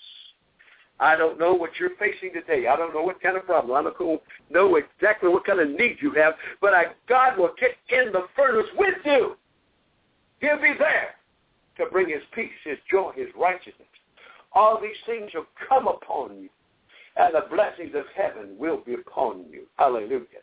I 0.99 1.17
don't 1.17 1.39
know 1.39 1.55
what 1.55 1.71
you're 1.79 1.97
facing 1.99 2.33
today. 2.33 2.67
I 2.67 2.77
don't 2.77 2.95
know 2.95 3.03
what 3.03 3.21
kind 3.21 3.37
of 3.37 3.47
problem. 3.47 3.77
I 3.77 3.83
don't 3.83 4.23
know 4.51 4.77
exactly 4.77 5.29
what 5.29 5.45
kind 5.45 5.61
of 5.61 5.71
need 5.71 5.97
you 6.01 6.13
have, 6.13 6.35
but 6.61 6.75
I, 6.75 6.87
God 7.09 7.39
will 7.39 7.53
get 7.59 7.73
in 7.89 8.13
the 8.13 8.27
furnace 8.37 8.69
with 8.77 8.95
you. 9.05 9.37
He'll 10.41 10.61
be 10.61 10.75
there 10.79 11.15
to 11.79 11.87
bring 11.91 12.09
his 12.09 12.23
peace, 12.35 12.51
his 12.65 12.79
joy, 12.91 13.13
his 13.17 13.29
righteousness. 13.39 13.89
All 14.53 14.81
these 14.81 14.91
things 15.07 15.31
will 15.35 15.47
come 15.69 15.89
upon 15.89 16.37
you 16.41 16.49
and 17.17 17.35
the 17.35 17.45
blessings 17.55 17.95
of 17.95 18.05
heaven 18.17 18.57
will 18.59 18.79
be 18.79 18.95
upon 18.95 19.45
you. 19.51 19.67
Hallelujah. 19.79 20.43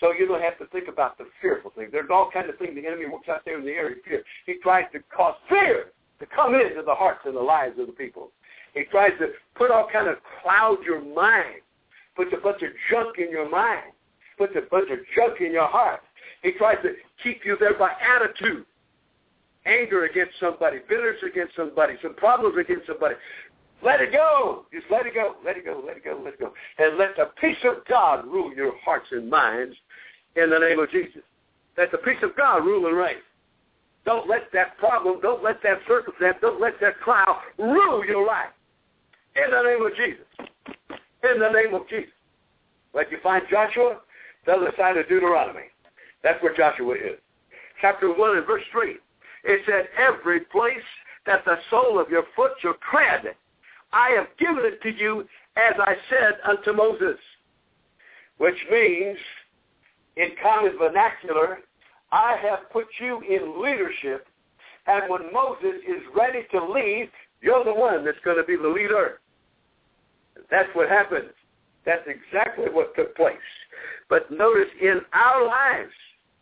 So 0.00 0.12
you 0.12 0.26
don't 0.26 0.42
have 0.42 0.58
to 0.58 0.66
think 0.66 0.88
about 0.88 1.16
the 1.16 1.24
fearful 1.40 1.72
things. 1.74 1.90
There's 1.90 2.10
all 2.10 2.30
kinds 2.30 2.50
of 2.50 2.58
things 2.58 2.74
the 2.74 2.86
enemy 2.86 3.06
works 3.06 3.28
out 3.28 3.42
there 3.44 3.58
in 3.58 3.64
the 3.64 3.70
area 3.70 3.96
of 3.96 4.02
fear. 4.04 4.22
He 4.44 4.56
tries 4.62 4.84
to 4.92 5.00
cause 5.14 5.34
fear 5.48 5.92
to 6.20 6.26
come 6.26 6.54
into 6.54 6.82
the 6.84 6.94
hearts 6.94 7.20
and 7.24 7.34
the 7.34 7.40
lives 7.40 7.78
of 7.78 7.86
the 7.86 7.92
people. 7.92 8.30
He 8.74 8.84
tries 8.84 9.12
to 9.20 9.28
put 9.54 9.70
all 9.70 9.88
kind 9.90 10.08
of 10.08 10.16
cloud 10.42 10.78
your 10.84 11.00
mind, 11.00 11.62
puts 12.14 12.30
a 12.34 12.40
bunch 12.42 12.62
of 12.62 12.70
junk 12.90 13.16
in 13.18 13.30
your 13.30 13.48
mind, 13.48 13.92
puts 14.36 14.52
a 14.54 14.68
bunch 14.70 14.90
of 14.90 14.98
junk 15.16 15.40
in 15.40 15.52
your 15.52 15.66
heart. 15.66 16.00
He 16.42 16.52
tries 16.52 16.76
to 16.82 16.92
keep 17.22 17.40
you 17.44 17.56
there 17.58 17.78
by 17.78 17.92
attitude 18.02 18.66
anger 19.66 20.04
against 20.04 20.34
somebody, 20.40 20.78
bitterness 20.88 21.22
against 21.26 21.56
somebody, 21.56 21.94
some 22.02 22.14
problems 22.14 22.56
against 22.58 22.86
somebody. 22.86 23.16
Let 23.82 24.00
it 24.00 24.12
go. 24.12 24.66
Just 24.72 24.86
let 24.90 25.06
it 25.06 25.14
go. 25.14 25.34
Let 25.44 25.56
it 25.56 25.64
go. 25.64 25.82
Let 25.86 25.96
it 25.96 26.04
go. 26.04 26.20
Let 26.22 26.34
it 26.34 26.40
go. 26.40 26.52
And 26.78 26.96
let 26.98 27.16
the 27.16 27.30
peace 27.40 27.58
of 27.64 27.84
God 27.88 28.26
rule 28.26 28.54
your 28.54 28.72
hearts 28.84 29.06
and 29.10 29.30
minds 29.30 29.76
in 30.34 30.50
the 30.50 30.58
name 30.58 30.78
of 30.78 30.90
Jesus. 30.90 31.22
Let 31.76 31.92
the 31.92 31.98
peace 31.98 32.18
of 32.22 32.36
God 32.36 32.64
rule 32.64 32.86
and 32.86 32.96
reign. 32.96 33.16
Don't 34.06 34.28
let 34.28 34.52
that 34.52 34.78
problem, 34.78 35.20
don't 35.20 35.42
let 35.42 35.62
that 35.64 35.78
circumstance, 35.88 36.36
don't 36.40 36.60
let 36.60 36.80
that 36.80 37.00
cloud 37.00 37.40
rule 37.58 38.04
your 38.06 38.24
life. 38.24 38.50
In 39.34 39.50
the 39.50 39.62
name 39.62 39.84
of 39.84 39.94
Jesus. 39.96 40.26
In 41.24 41.40
the 41.40 41.50
name 41.50 41.74
of 41.74 41.88
Jesus. 41.88 42.12
Like 42.94 43.08
you 43.10 43.18
find 43.22 43.42
Joshua, 43.50 43.98
the 44.46 44.52
other 44.52 44.72
side 44.78 44.96
of 44.96 45.08
Deuteronomy. 45.08 45.68
That's 46.22 46.40
where 46.42 46.54
Joshua 46.54 46.94
is. 46.94 47.18
Chapter 47.80 48.14
1 48.14 48.38
and 48.38 48.46
verse 48.46 48.62
3. 48.72 48.96
It 49.44 49.60
said, 49.66 49.88
every 49.98 50.40
place 50.40 50.76
that 51.26 51.44
the 51.44 51.56
sole 51.68 51.98
of 51.98 52.08
your 52.08 52.24
foot 52.34 52.52
shall 52.60 52.76
tread, 52.90 53.34
I 53.96 54.10
have 54.10 54.26
given 54.38 54.62
it 54.66 54.82
to 54.82 54.92
you 54.92 55.22
as 55.56 55.72
I 55.78 55.94
said 56.10 56.34
unto 56.46 56.74
Moses, 56.74 57.16
which 58.36 58.58
means, 58.70 59.16
in 60.16 60.32
common 60.42 60.76
vernacular, 60.78 61.60
I 62.12 62.36
have 62.42 62.70
put 62.70 62.86
you 63.00 63.22
in 63.22 63.62
leadership, 63.62 64.26
and 64.86 65.08
when 65.08 65.32
Moses 65.32 65.80
is 65.88 66.02
ready 66.14 66.42
to 66.50 66.62
lead, 66.62 67.10
you're 67.40 67.64
the 67.64 67.72
one 67.72 68.04
that's 68.04 68.18
going 68.22 68.36
to 68.36 68.44
be 68.44 68.56
the 68.56 68.68
leader. 68.68 69.20
That's 70.50 70.68
what 70.74 70.90
happened. 70.90 71.30
That's 71.86 72.06
exactly 72.06 72.66
what 72.70 72.94
took 72.96 73.16
place. 73.16 73.36
But 74.10 74.30
notice 74.30 74.68
in 74.80 75.00
our 75.14 75.46
lives, 75.46 75.92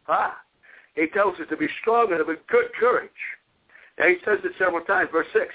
huh, 0.03 0.31
he 0.97 1.07
tells 1.07 1.39
us 1.39 1.47
to 1.51 1.57
be 1.57 1.69
strong 1.81 2.11
and 2.11 2.21
of 2.21 2.29
a 2.29 2.37
good 2.49 2.73
courage. 2.79 3.11
Now 3.99 4.09
he 4.09 4.17
says 4.25 4.39
it 4.43 4.53
several 4.59 4.85
times. 4.85 5.11
Verse 5.13 5.29
6, 5.33 5.47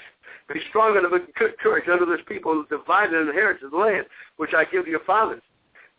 be 0.52 0.60
strong 0.68 0.96
and 0.96 1.06
of 1.06 1.12
a 1.12 1.20
good 1.38 1.58
courage 1.58 1.88
under 1.90 2.06
this 2.06 2.24
people 2.26 2.64
divide 2.68 3.10
an 3.10 3.28
inheritance 3.28 3.64
of 3.64 3.70
the 3.70 3.76
land, 3.76 4.06
which 4.36 4.54
I 4.54 4.64
give 4.64 4.84
to 4.84 4.90
your 4.90 5.04
fathers. 5.04 5.42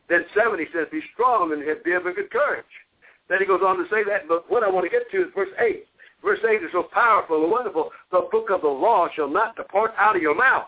Then 0.10 0.26
7, 0.36 0.60
he 0.60 0.66
says, 0.74 0.88
be 0.91 1.02
strong 1.14 1.54
and 1.54 1.64
be 1.84 1.93
of 1.93 2.06
a 2.06 2.12
good 2.12 2.30
courage. 2.32 2.66
Then 3.30 3.39
he 3.39 3.45
goes 3.45 3.62
on 3.66 3.78
to 3.78 3.86
say 3.89 4.04
that, 4.04 4.28
but 4.28 4.49
what 4.52 4.64
I 4.64 4.70
want 4.70 4.86
to 4.86 4.89
get 4.89 5.10
to 5.12 5.22
is 5.22 5.28
verse 5.34 5.49
8. 5.58 5.86
Verse 6.22 6.39
8 6.47 6.64
is 6.64 6.70
so 6.74 6.84
powerful 6.84 7.43
and 7.43 7.52
wonderful. 7.52 7.91
The 8.12 8.28
book 8.32 8.49
of 8.49 8.62
the 8.62 8.68
law 8.68 9.08
shall 9.16 9.30
not 9.30 9.56
depart 9.56 9.93
out 9.97 10.16
of 10.16 10.22
your 10.22 10.36
mouth. 10.36 10.68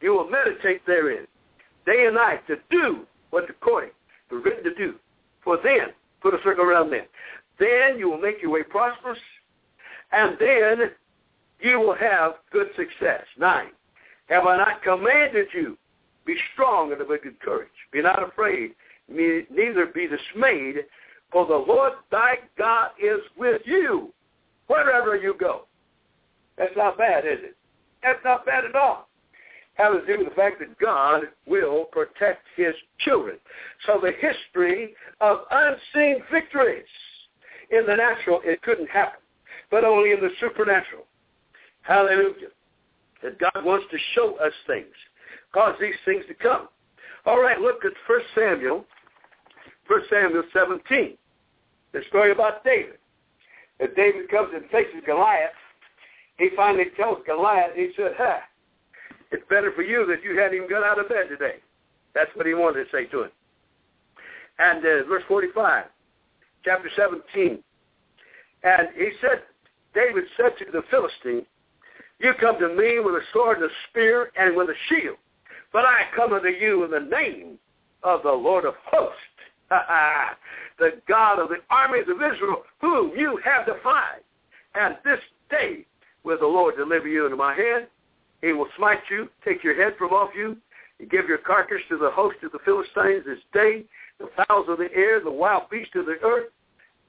You 0.00 0.12
will 0.12 0.28
meditate 0.28 0.84
therein 0.86 1.26
day 1.86 2.06
and 2.06 2.16
night 2.16 2.46
to 2.48 2.56
do 2.70 3.06
what's 3.30 3.48
according 3.48 3.90
to 4.30 4.38
written 4.38 4.64
to 4.64 4.74
do. 4.74 4.96
For 5.44 5.58
then, 5.62 5.94
put 6.20 6.34
a 6.34 6.38
circle 6.42 6.64
around 6.64 6.90
then, 6.90 7.06
then 7.58 7.98
you 7.98 8.10
will 8.10 8.18
make 8.18 8.42
your 8.42 8.50
way 8.50 8.64
prosperous, 8.64 9.18
and 10.12 10.36
then 10.40 10.90
you 11.60 11.80
will 11.80 11.94
have 11.94 12.34
good 12.52 12.68
success. 12.76 13.24
Nine, 13.38 13.70
have 14.28 14.46
I 14.46 14.56
not 14.56 14.82
commanded 14.82 15.48
you? 15.54 15.76
Be 16.24 16.36
strong 16.52 16.92
and 16.92 17.00
of 17.00 17.10
a 17.10 17.18
good 17.18 17.38
courage. 17.40 17.68
Be 17.92 18.02
not 18.02 18.22
afraid, 18.22 18.72
neither 19.08 19.86
be 19.86 20.08
dismayed, 20.08 20.84
for 21.30 21.46
the 21.46 21.54
Lord 21.54 21.92
thy 22.10 22.36
God 22.58 22.90
is 23.02 23.20
with 23.36 23.62
you 23.64 24.12
wherever 24.66 25.16
you 25.16 25.34
go. 25.38 25.66
That's 26.58 26.76
not 26.76 26.98
bad, 26.98 27.24
is 27.24 27.38
it? 27.42 27.56
That's 28.02 28.22
not 28.24 28.44
bad 28.46 28.64
at 28.64 28.74
all. 28.74 29.08
Has 29.74 29.92
to 29.92 30.06
do 30.06 30.18
with 30.18 30.28
the 30.28 30.34
fact 30.34 30.58
that 30.60 30.78
God 30.78 31.24
will 31.46 31.84
protect 31.86 32.42
his 32.56 32.74
children. 32.98 33.36
So 33.86 34.00
the 34.00 34.12
history 34.12 34.94
of 35.20 35.40
unseen 35.50 36.22
victories 36.32 36.86
in 37.70 37.84
the 37.86 37.96
natural, 37.96 38.40
it 38.44 38.62
couldn't 38.62 38.88
happen, 38.88 39.20
but 39.70 39.84
only 39.84 40.12
in 40.12 40.20
the 40.20 40.30
supernatural. 40.40 41.04
Hallelujah. 41.86 42.48
That 43.22 43.38
God 43.38 43.64
wants 43.64 43.86
to 43.90 43.98
show 44.14 44.36
us 44.36 44.52
things, 44.66 44.94
cause 45.52 45.74
these 45.80 45.94
things 46.04 46.24
to 46.28 46.34
come. 46.34 46.68
All 47.24 47.40
right, 47.40 47.60
look 47.60 47.84
at 47.84 47.92
1 48.06 48.20
Samuel, 48.34 48.84
1 49.88 50.00
Samuel 50.10 50.42
17, 50.52 51.16
the 51.92 52.00
story 52.08 52.32
about 52.32 52.64
David. 52.64 52.98
As 53.80 53.88
David 53.96 54.28
comes 54.30 54.50
and 54.54 54.64
faces 54.70 55.02
Goliath, 55.04 55.50
he 56.38 56.50
finally 56.54 56.86
tells 56.96 57.18
Goliath, 57.26 57.74
he 57.74 57.90
said, 57.96 58.12
huh, 58.16 58.38
it's 59.30 59.44
better 59.48 59.72
for 59.72 59.82
you 59.82 60.06
that 60.06 60.22
you 60.22 60.38
hadn't 60.38 60.56
even 60.56 60.68
got 60.68 60.84
out 60.84 61.00
of 61.00 61.08
bed 61.08 61.28
today. 61.28 61.56
That's 62.14 62.30
what 62.34 62.46
he 62.46 62.54
wanted 62.54 62.84
to 62.84 62.90
say 62.90 63.06
to 63.06 63.24
him. 63.24 63.30
And 64.58 64.78
uh, 64.78 65.08
verse 65.08 65.24
45, 65.28 65.84
chapter 66.64 66.90
17. 66.96 67.62
And 68.62 68.88
he 68.96 69.10
said, 69.20 69.42
David 69.94 70.24
said 70.36 70.52
to 70.58 70.72
the 70.72 70.82
Philistine, 70.90 71.46
you 72.18 72.32
come 72.40 72.58
to 72.58 72.68
me 72.68 72.98
with 72.98 73.14
a 73.14 73.20
sword 73.32 73.58
and 73.58 73.70
a 73.70 73.74
spear 73.88 74.30
and 74.36 74.56
with 74.56 74.68
a 74.68 74.74
shield, 74.88 75.16
but 75.72 75.84
I 75.84 76.02
come 76.14 76.32
unto 76.32 76.48
you 76.48 76.84
in 76.84 76.90
the 76.90 77.00
name 77.00 77.58
of 78.02 78.22
the 78.22 78.32
Lord 78.32 78.64
of 78.64 78.74
hosts, 78.84 79.18
the 80.78 81.00
God 81.08 81.38
of 81.38 81.48
the 81.48 81.58
armies 81.70 82.06
of 82.08 82.16
Israel, 82.16 82.62
whom 82.80 83.12
you 83.16 83.38
have 83.44 83.66
defied. 83.66 84.20
And 84.74 84.96
this 85.04 85.20
day 85.50 85.84
will 86.24 86.38
the 86.38 86.46
Lord 86.46 86.76
deliver 86.76 87.08
you 87.08 87.24
into 87.24 87.36
my 87.36 87.54
hand, 87.54 87.86
he 88.42 88.52
will 88.52 88.68
smite 88.76 89.00
you, 89.10 89.28
take 89.44 89.64
your 89.64 89.74
head 89.74 89.94
from 89.98 90.10
off 90.10 90.30
you, 90.36 90.56
and 90.98 91.10
give 91.10 91.28
your 91.28 91.38
carcass 91.38 91.80
to 91.88 91.98
the 91.98 92.10
host 92.10 92.36
of 92.42 92.52
the 92.52 92.58
Philistines 92.64 93.24
this 93.26 93.38
day, 93.52 93.84
the 94.18 94.28
fowls 94.36 94.66
of 94.68 94.78
the 94.78 94.88
air, 94.94 95.20
the 95.20 95.30
wild 95.30 95.68
beasts 95.70 95.94
of 95.94 96.06
the 96.06 96.18
earth. 96.22 96.50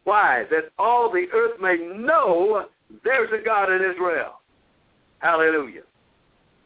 Why? 0.04 0.46
That 0.50 0.72
all 0.80 1.12
the 1.12 1.28
earth 1.34 1.60
may 1.62 1.78
know 1.78 2.66
there's 3.04 3.30
a 3.32 3.44
God 3.44 3.72
in 3.72 3.82
Israel. 3.90 4.40
Hallelujah. 5.20 5.82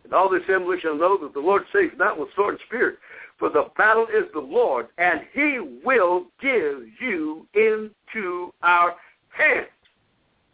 And 0.03 0.13
all 0.13 0.29
the 0.29 0.41
assembly 0.41 0.77
shall 0.81 0.97
know 0.97 1.17
that 1.17 1.33
the 1.33 1.39
Lord 1.39 1.63
saves 1.73 1.93
not 1.97 2.19
with 2.19 2.29
sword 2.35 2.55
and 2.55 2.63
spear, 2.67 2.97
for 3.37 3.49
the 3.49 3.67
battle 3.77 4.07
is 4.07 4.25
the 4.33 4.39
Lord, 4.39 4.87
and 4.97 5.21
he 5.33 5.59
will 5.83 6.25
give 6.41 6.83
you 6.99 7.47
into 7.53 8.53
our 8.61 8.95
hands. 9.29 9.67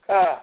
Uh, 0.07 0.39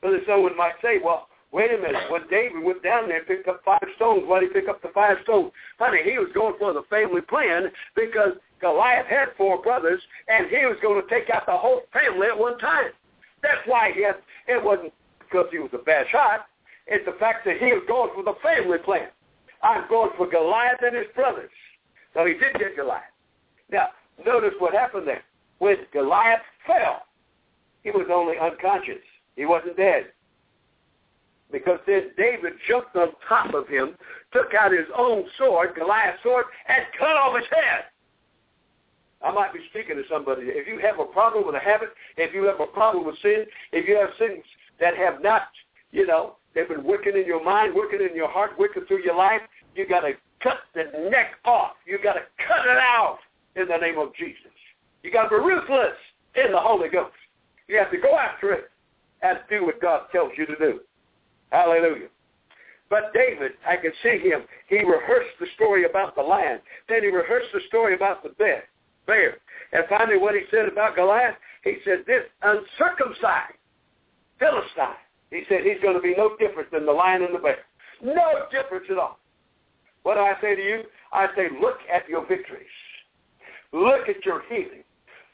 Brother 0.00 0.20
someone 0.26 0.56
might 0.56 0.74
say, 0.82 0.98
well, 1.02 1.28
Wait 1.50 1.72
a 1.72 1.78
minute. 1.78 2.10
When 2.10 2.28
David 2.28 2.62
went 2.62 2.82
down 2.82 3.08
there 3.08 3.18
and 3.18 3.26
picked 3.26 3.48
up 3.48 3.62
five 3.64 3.86
stones, 3.96 4.24
why 4.26 4.40
did 4.40 4.50
he 4.50 4.60
pick 4.60 4.68
up 4.68 4.82
the 4.82 4.88
five 4.88 5.16
stones? 5.22 5.50
Honey, 5.78 6.02
he 6.04 6.18
was 6.18 6.28
going 6.34 6.54
for 6.58 6.74
the 6.74 6.82
family 6.90 7.22
plan 7.22 7.70
because 7.96 8.32
Goliath 8.60 9.06
had 9.06 9.28
four 9.36 9.62
brothers, 9.62 10.02
and 10.28 10.48
he 10.48 10.66
was 10.66 10.76
going 10.82 11.00
to 11.00 11.08
take 11.08 11.30
out 11.30 11.46
the 11.46 11.56
whole 11.56 11.82
family 11.92 12.26
at 12.26 12.38
one 12.38 12.58
time. 12.58 12.90
That's 13.42 13.66
why 13.66 13.92
he 13.94 14.02
had, 14.02 14.16
it 14.46 14.62
wasn't 14.62 14.92
because 15.30 15.46
he 15.50 15.58
was 15.58 15.70
a 15.72 15.78
bad 15.78 16.06
shot. 16.10 16.46
It's 16.86 17.04
the 17.04 17.16
fact 17.18 17.44
that 17.44 17.58
he 17.58 17.66
was 17.66 17.82
going 17.86 18.10
for 18.14 18.22
the 18.22 18.34
family 18.42 18.78
plan. 18.78 19.08
I'm 19.62 19.88
going 19.88 20.10
for 20.16 20.26
Goliath 20.26 20.80
and 20.82 20.96
his 20.96 21.06
brothers. 21.14 21.50
So 22.14 22.24
he 22.24 22.34
did 22.34 22.58
get 22.58 22.76
Goliath. 22.76 23.02
Now, 23.70 23.88
notice 24.24 24.54
what 24.58 24.72
happened 24.72 25.06
there. 25.06 25.22
When 25.58 25.76
Goliath 25.92 26.40
fell, 26.66 27.02
he 27.82 27.90
was 27.90 28.06
only 28.10 28.38
unconscious. 28.38 29.02
He 29.36 29.44
wasn't 29.44 29.76
dead 29.76 30.06
because 31.50 31.78
then 31.86 32.10
David 32.16 32.54
jumped 32.68 32.94
on 32.96 33.08
top 33.28 33.54
of 33.54 33.68
him, 33.68 33.94
took 34.32 34.54
out 34.54 34.72
his 34.72 34.86
own 34.96 35.24
sword, 35.38 35.70
Goliath's 35.76 36.22
sword, 36.22 36.46
and 36.68 36.84
cut 36.98 37.16
off 37.16 37.36
his 37.36 37.46
head. 37.50 37.84
I 39.22 39.32
might 39.32 39.52
be 39.52 39.60
speaking 39.70 39.96
to 39.96 40.02
somebody. 40.08 40.42
If 40.44 40.68
you 40.68 40.78
have 40.78 41.00
a 41.00 41.04
problem 41.04 41.46
with 41.46 41.56
a 41.56 41.60
habit, 41.60 41.88
if 42.16 42.34
you 42.34 42.44
have 42.44 42.60
a 42.60 42.66
problem 42.66 43.04
with 43.04 43.16
sin, 43.20 43.46
if 43.72 43.88
you 43.88 43.96
have 43.96 44.10
sins 44.18 44.44
that 44.80 44.96
have 44.96 45.22
not, 45.22 45.42
you 45.92 46.06
know, 46.06 46.36
they've 46.54 46.68
been 46.68 46.84
working 46.84 47.16
in 47.16 47.26
your 47.26 47.42
mind, 47.42 47.74
working 47.74 48.00
in 48.00 48.14
your 48.14 48.28
heart, 48.28 48.52
working 48.58 48.84
through 48.86 49.02
your 49.02 49.16
life, 49.16 49.42
you 49.74 49.86
got 49.86 50.00
to 50.00 50.12
cut 50.42 50.58
the 50.74 50.84
neck 51.10 51.32
off. 51.44 51.72
You 51.86 51.98
got 52.02 52.14
to 52.14 52.22
cut 52.46 52.66
it 52.66 52.78
out 52.78 53.18
in 53.56 53.68
the 53.68 53.76
name 53.76 53.98
of 53.98 54.14
Jesus. 54.14 54.52
You 55.02 55.12
got 55.12 55.24
to 55.24 55.30
be 55.30 55.36
ruthless 55.36 55.94
in 56.34 56.52
the 56.52 56.58
Holy 56.58 56.88
Ghost. 56.88 57.14
You 57.68 57.76
have 57.78 57.90
to 57.90 57.98
go 57.98 58.16
after 58.16 58.52
it 58.52 58.70
and 59.22 59.38
do 59.50 59.66
what 59.66 59.80
God 59.80 60.02
tells 60.12 60.32
you 60.36 60.46
to 60.46 60.56
do. 60.56 60.80
Hallelujah. 61.50 62.08
But 62.90 63.12
David, 63.12 63.52
I 63.66 63.76
can 63.76 63.92
see 64.02 64.18
him. 64.18 64.42
He 64.68 64.78
rehearsed 64.78 65.36
the 65.40 65.46
story 65.54 65.84
about 65.84 66.14
the 66.14 66.22
lion. 66.22 66.60
Then 66.88 67.02
he 67.02 67.08
rehearsed 67.10 67.48
the 67.52 67.60
story 67.68 67.94
about 67.94 68.22
the 68.22 68.30
bear. 68.30 68.64
And 69.72 69.84
finally 69.88 70.18
what 70.18 70.34
he 70.34 70.42
said 70.50 70.66
about 70.66 70.96
Goliath, 70.96 71.34
he 71.64 71.76
said, 71.84 72.04
this 72.06 72.24
uncircumcised 72.42 73.57
Philistine, 74.38 74.96
he 75.30 75.42
said 75.48 75.60
he's 75.64 75.82
going 75.82 75.94
to 75.94 76.02
be 76.02 76.14
no 76.16 76.36
different 76.38 76.70
than 76.70 76.86
the 76.86 76.92
lion 76.92 77.22
and 77.22 77.34
the 77.34 77.38
bear. 77.38 77.58
No 78.02 78.46
difference 78.50 78.86
at 78.90 78.98
all. 78.98 79.18
What 80.02 80.14
do 80.14 80.20
I 80.20 80.34
say 80.40 80.54
to 80.54 80.62
you? 80.62 80.82
I 81.12 81.26
say, 81.36 81.48
look 81.60 81.78
at 81.92 82.08
your 82.08 82.26
victories. 82.26 82.66
Look 83.72 84.08
at 84.08 84.24
your 84.24 84.42
healing. 84.48 84.84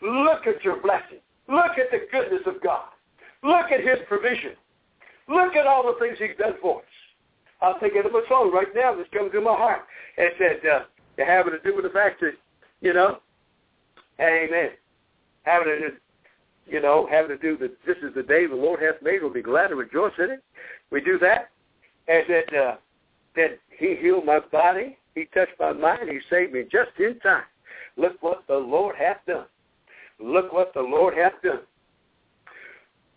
Look 0.02 0.46
at 0.46 0.64
your 0.64 0.80
blessing. 0.80 1.18
Look 1.48 1.78
at 1.78 1.90
the 1.90 2.06
goodness 2.10 2.42
of 2.46 2.62
God. 2.62 2.88
Look 3.42 3.70
at 3.70 3.80
his 3.80 3.98
provision. 4.08 4.52
Look 5.28 5.54
at 5.54 5.66
all 5.66 5.84
the 5.84 5.98
things 5.98 6.18
he's 6.18 6.36
done 6.38 6.54
for 6.60 6.80
us. 6.80 7.78
Take 7.80 7.94
it 7.94 8.04
of 8.04 8.14
a 8.14 8.22
song 8.28 8.52
right 8.52 8.68
now 8.74 8.94
that's 8.94 9.08
coming 9.10 9.32
to 9.32 9.40
my 9.40 9.54
heart. 9.54 9.82
It 10.18 10.34
said, 10.38 10.68
uh, 10.68 10.80
having 11.24 11.52
to 11.52 11.60
do 11.60 11.74
with 11.74 11.84
the 11.84 11.90
fact 11.90 12.20
that, 12.20 12.32
you 12.80 12.92
know, 12.92 13.18
amen, 14.20 14.70
having 15.44 15.68
to, 15.68 15.88
you 16.66 16.80
know, 16.80 17.06
having 17.10 17.36
to 17.36 17.38
do 17.38 17.56
that 17.58 17.76
this 17.86 17.96
is 18.02 18.14
the 18.14 18.22
day 18.22 18.46
the 18.46 18.54
Lord 18.54 18.80
hath 18.80 19.02
made. 19.02 19.22
We'll 19.22 19.32
be 19.32 19.42
glad 19.42 19.70
and 19.70 19.78
rejoice 19.78 20.12
in 20.18 20.30
it. 20.30 20.42
We 20.90 21.00
do 21.00 21.18
that. 21.18 21.50
And 22.08 22.24
that, 22.28 22.56
uh, 22.56 22.76
that 23.36 23.58
he 23.78 23.96
healed 23.96 24.24
my 24.24 24.40
body. 24.40 24.98
He 25.14 25.26
touched 25.26 25.58
my 25.58 25.72
mind. 25.72 26.08
He 26.08 26.20
saved 26.30 26.52
me 26.52 26.62
just 26.62 26.90
in 26.98 27.18
time. 27.20 27.44
Look 27.96 28.22
what 28.22 28.44
the 28.48 28.56
Lord 28.56 28.96
hath 28.96 29.18
done. 29.26 29.46
Look 30.18 30.52
what 30.52 30.74
the 30.74 30.80
Lord 30.80 31.14
hath 31.16 31.40
done. 31.42 31.60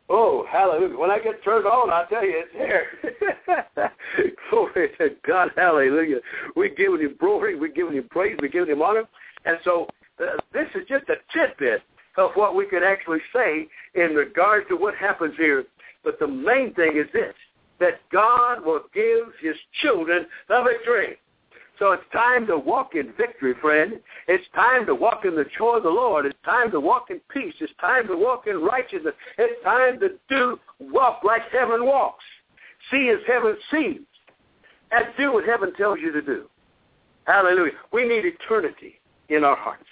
Oh, 0.10 0.46
hallelujah. 0.50 0.98
When 0.98 1.12
I 1.12 1.20
get 1.20 1.44
turned 1.44 1.66
on, 1.66 1.90
I 1.90 2.06
tell 2.10 2.24
you, 2.24 2.44
it's 2.46 2.54
here. 2.54 3.92
glory 4.50 4.90
to 5.00 5.10
God, 5.28 5.50
hallelujah. 5.56 6.20
We're 6.56 6.74
giving 6.74 7.02
him 7.02 7.16
glory, 7.20 7.60
we're 7.60 7.74
giving 7.74 7.94
him 7.94 8.08
praise, 8.10 8.38
we're 8.42 8.48
giving 8.48 8.70
him 8.70 8.82
honor. 8.82 9.04
And 9.46 9.58
so 9.66 9.88
uh, 10.22 10.38
this 10.54 10.68
is 10.76 10.88
just 10.88 11.06
a 11.10 11.16
tidbit 11.34 11.82
of 12.18 12.32
what 12.34 12.56
we 12.56 12.66
could 12.66 12.84
actually 12.84 13.20
say 13.34 13.68
in 13.96 14.16
regard 14.16 14.68
to 14.70 14.76
what 14.76 14.96
happens 14.96 15.36
here. 15.38 15.66
But 16.04 16.20
the 16.20 16.28
main 16.28 16.74
thing 16.74 16.98
is 16.98 17.12
this, 17.14 17.34
that 17.80 18.02
God 18.12 18.66
will 18.66 18.82
give 18.94 19.28
his 19.42 19.56
children 19.82 20.26
the 20.50 20.64
victory. 20.64 21.18
So 21.80 21.92
it's 21.92 22.04
time 22.12 22.48
to 22.48 22.58
walk 22.58 22.96
in 22.96 23.14
victory, 23.18 23.54
friend. 23.62 24.00
It's 24.28 24.44
time 24.56 24.88
to 24.88 24.96
walk 24.96 25.26
in 25.26 25.36
the 25.36 25.46
joy 25.58 25.78
of 25.78 25.84
the 25.84 25.90
Lord. 25.90 26.26
It's 26.26 26.38
time 26.44 26.72
to 26.72 26.80
walk 26.80 27.12
in 27.12 27.22
peace. 27.32 27.54
It's 27.60 27.72
time 27.80 28.08
to 28.08 28.18
walk 28.18 28.48
in 28.48 28.62
righteousness. 28.62 29.14
It's 29.38 29.64
time 29.64 30.00
to 30.00 30.10
do 30.28 30.60
walk 30.80 31.24
like 31.24 31.44
heaven 31.52 31.86
walks. 31.86 32.24
See 32.90 33.10
as 33.10 33.20
heaven 33.28 33.56
sees. 33.72 34.02
And 34.92 35.06
do 35.18 35.34
what 35.34 35.46
heaven 35.46 35.74
tells 35.76 36.00
you 36.02 36.12
to 36.14 36.22
do. 36.22 36.46
Hallelujah. 37.26 37.74
We 37.92 38.08
need 38.08 38.24
eternity 38.26 39.00
in 39.30 39.44
our 39.44 39.58
hearts. 39.58 39.84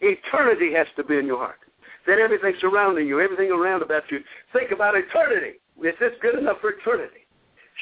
Eternity 0.00 0.72
has 0.74 0.86
to 0.96 1.04
be 1.04 1.16
in 1.16 1.26
your 1.26 1.38
heart. 1.38 1.58
Then 2.06 2.18
everything 2.20 2.54
surrounding 2.60 3.06
you, 3.06 3.20
everything 3.20 3.50
around 3.50 3.82
about 3.82 4.04
you, 4.10 4.20
think 4.52 4.70
about 4.70 4.96
eternity. 4.96 5.58
Is 5.82 5.94
this 6.00 6.12
good 6.22 6.38
enough 6.38 6.58
for 6.60 6.70
eternity? 6.70 7.26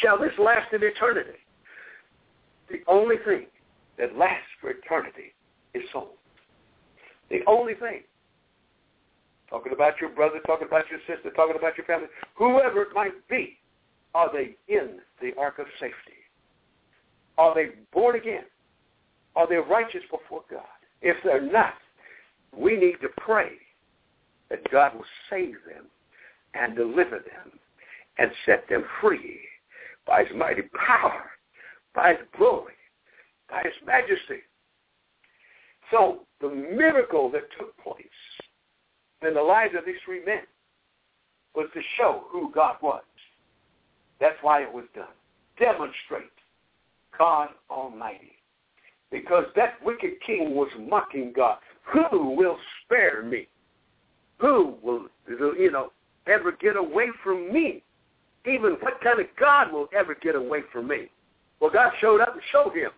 Shall 0.03 0.19
this 0.19 0.33
last 0.39 0.73
in 0.73 0.83
eternity? 0.83 1.39
The 2.69 2.81
only 2.89 3.17
thing 3.25 3.47
that 3.99 4.17
lasts 4.17 4.49
for 4.61 4.71
eternity 4.71 5.33
is 5.75 5.83
soul. 5.93 6.14
The 7.31 7.41
only 7.47 7.75
thing. 7.75 8.03
Talking 9.49 9.73
about 9.73 10.01
your 10.01 10.11
brother, 10.11 10.41
talking 10.47 10.67
about 10.67 10.85
your 10.91 11.01
sister, 11.07 11.31
talking 11.31 11.57
about 11.57 11.77
your 11.79 11.87
family, 11.87 12.09
whoever 12.35 12.83
it 12.83 12.89
might 12.95 13.27
be, 13.29 13.59
are 14.14 14.31
they 14.33 14.57
in 14.73 14.99
the 15.23 15.33
ark 15.39 15.59
of 15.59 15.67
safety? 15.79 16.19
Are 17.39 17.55
they 17.55 17.69
born 17.93 18.17
again? 18.17 18.45
Are 19.37 19.49
they 19.49 19.57
righteous 19.57 20.03
before 20.11 20.43
God? 20.51 20.62
If 21.03 21.17
they're 21.23 21.41
not, 21.41 21.75
we 22.57 22.76
need 22.76 22.96
to 23.02 23.09
pray 23.18 23.52
that 24.50 24.70
God 24.70 24.94
will 24.94 25.04
save 25.30 25.54
them 25.66 25.86
and 26.54 26.76
deliver 26.76 27.18
them 27.18 27.59
and 28.18 28.30
set 28.44 28.68
them 28.68 28.84
free 29.00 29.40
by 30.07 30.24
his 30.24 30.36
mighty 30.36 30.62
power, 30.86 31.30
by 31.94 32.11
his 32.11 32.26
glory, 32.36 32.74
by 33.50 33.62
his 33.62 33.74
majesty. 33.86 34.42
So 35.90 36.20
the 36.40 36.48
miracle 36.48 37.30
that 37.30 37.44
took 37.59 37.76
place 37.78 38.07
in 39.26 39.34
the 39.34 39.42
lives 39.42 39.74
of 39.76 39.84
these 39.84 39.96
three 40.04 40.24
men 40.24 40.42
was 41.54 41.68
to 41.74 41.80
show 41.96 42.24
who 42.28 42.52
God 42.52 42.76
was. 42.82 43.02
That's 44.20 44.36
why 44.42 44.62
it 44.62 44.72
was 44.72 44.84
done. 44.94 45.07
Demonstrate 45.59 46.30
God 47.18 47.48
Almighty. 47.70 48.32
Because 49.11 49.44
that 49.54 49.74
wicked 49.84 50.20
king 50.24 50.54
was 50.54 50.68
mocking 50.78 51.32
God. 51.34 51.59
Who 51.93 52.34
will 52.37 52.59
spare 52.84 53.22
me? 53.22 53.49
Who 54.39 54.74
will, 54.82 55.07
you 55.28 55.70
know, 55.70 55.93
ever 56.26 56.53
get 56.53 56.76
away 56.76 57.07
from 57.22 57.53
me? 57.53 57.82
Even 58.45 58.72
what 58.80 59.01
kind 59.03 59.20
of 59.20 59.26
God 59.39 59.72
will 59.72 59.89
ever 59.97 60.14
get 60.14 60.34
away 60.34 60.61
from 60.72 60.89
me? 60.89 61.11
Well, 61.61 61.70
God 61.70 61.93
showed 62.01 62.20
up 62.20 62.34
and 62.34 62.43
showed 62.53 62.74
him. 62.74 62.91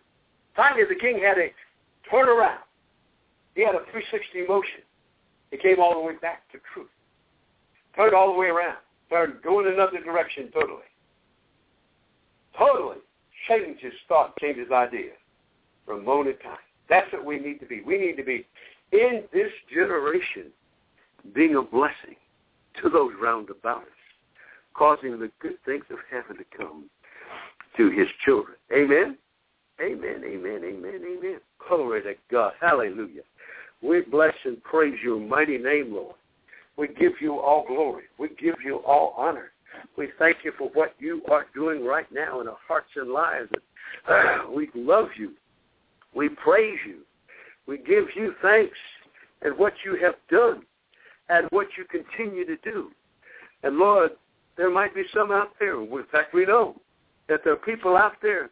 Finally, 0.56 0.84
the 0.88 0.94
king 0.96 1.20
had 1.22 1.38
a 1.38 1.52
turn 2.10 2.28
around. 2.28 2.60
He 3.54 3.64
had 3.64 3.74
a 3.74 3.84
360 3.90 4.46
motion. 4.48 4.80
He 5.50 5.56
came 5.56 5.80
all 5.80 5.94
the 5.94 6.00
way 6.00 6.14
back 6.20 6.50
to 6.52 6.58
truth. 6.74 6.88
Turned 7.96 8.14
all 8.14 8.32
the 8.32 8.38
way 8.38 8.46
around. 8.46 8.78
Turned 9.10 9.42
going 9.42 9.66
in 9.66 9.74
another 9.74 10.00
direction 10.00 10.50
totally. 10.52 10.82
Totally 12.56 12.98
changed 13.48 13.82
his 13.82 13.92
thought, 14.08 14.36
changed 14.38 14.58
his 14.58 14.70
idea 14.70 15.12
from 15.86 16.04
moment 16.04 16.36
to 16.38 16.42
time. 16.42 16.58
That's 16.88 17.10
what 17.12 17.24
we 17.24 17.38
need 17.38 17.60
to 17.60 17.66
be. 17.66 17.80
We 17.80 17.98
need 17.98 18.16
to 18.16 18.24
be 18.24 18.46
in 18.92 19.24
this 19.32 19.50
generation 19.72 20.46
being 21.34 21.56
a 21.56 21.62
blessing 21.62 22.16
to 22.82 22.88
those 22.88 23.12
round 23.20 23.50
about 23.50 23.82
us, 23.82 23.88
causing 24.74 25.18
the 25.18 25.30
good 25.40 25.58
things 25.64 25.84
of 25.90 25.98
heaven 26.10 26.36
to 26.36 26.44
come 26.56 26.88
to 27.76 27.90
his 27.90 28.08
children. 28.24 28.56
Amen? 28.72 29.16
Amen, 29.80 30.22
amen, 30.24 30.62
amen, 30.64 31.00
amen. 31.04 31.40
Glory 31.68 32.02
to 32.02 32.14
God. 32.30 32.52
Hallelujah. 32.60 33.22
We 33.82 34.00
bless 34.00 34.34
and 34.44 34.62
praise 34.64 34.98
your 35.02 35.20
mighty 35.20 35.58
name, 35.58 35.94
Lord. 35.94 36.16
We 36.76 36.88
give 36.88 37.12
you 37.20 37.38
all 37.38 37.64
glory. 37.66 38.04
We 38.18 38.28
give 38.40 38.56
you 38.64 38.78
all 38.78 39.14
honor. 39.16 39.52
We 39.96 40.08
thank 40.18 40.38
you 40.44 40.52
for 40.58 40.68
what 40.74 40.94
you 40.98 41.22
are 41.30 41.46
doing 41.54 41.84
right 41.84 42.06
now 42.12 42.40
in 42.40 42.48
our 42.48 42.56
hearts 42.66 42.90
and 42.96 43.10
lives. 43.10 43.50
we 44.54 44.68
love 44.74 45.08
you. 45.16 45.32
We 46.14 46.28
praise 46.28 46.78
you. 46.86 47.00
We 47.68 47.76
give 47.76 48.06
you 48.16 48.34
thanks 48.40 48.76
and 49.42 49.56
what 49.58 49.74
you 49.84 49.98
have 50.02 50.14
done 50.30 50.62
and 51.28 51.46
what 51.50 51.66
you 51.76 51.84
continue 51.84 52.46
to 52.46 52.56
do. 52.64 52.90
And 53.62 53.76
Lord, 53.76 54.12
there 54.56 54.70
might 54.70 54.94
be 54.94 55.02
some 55.14 55.30
out 55.30 55.50
there. 55.60 55.80
In 55.80 56.04
fact, 56.10 56.32
we 56.32 56.46
know 56.46 56.80
that 57.28 57.40
there 57.44 57.52
are 57.52 57.56
people 57.56 57.94
out 57.94 58.14
there 58.22 58.50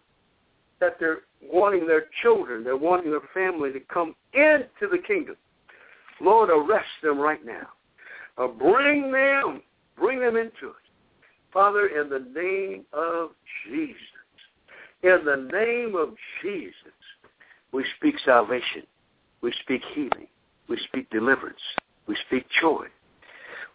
that 0.80 0.96
they're 1.00 1.20
wanting 1.42 1.86
their 1.86 2.04
children, 2.22 2.62
they're 2.62 2.76
wanting 2.76 3.10
their 3.10 3.20
family 3.32 3.72
to 3.72 3.80
come 3.80 4.14
into 4.34 4.88
the 4.90 4.98
kingdom. 5.06 5.36
Lord, 6.20 6.50
arrest 6.50 6.86
them 7.02 7.18
right 7.18 7.44
now. 7.44 7.68
Uh, 8.36 8.48
bring 8.48 9.10
them, 9.10 9.62
bring 9.98 10.20
them 10.20 10.36
into 10.36 10.68
it. 10.68 10.86
Father, 11.52 11.86
in 11.86 12.10
the 12.10 12.26
name 12.38 12.84
of 12.92 13.30
Jesus, 13.66 13.96
in 15.02 15.24
the 15.24 15.48
name 15.50 15.94
of 15.94 16.10
Jesus, 16.42 16.74
we 17.72 17.82
speak 17.96 18.16
salvation. 18.24 18.82
We 19.46 19.54
speak 19.62 19.82
healing. 19.94 20.26
We 20.68 20.76
speak 20.88 21.08
deliverance. 21.10 21.60
We 22.08 22.16
speak 22.26 22.46
joy. 22.60 22.86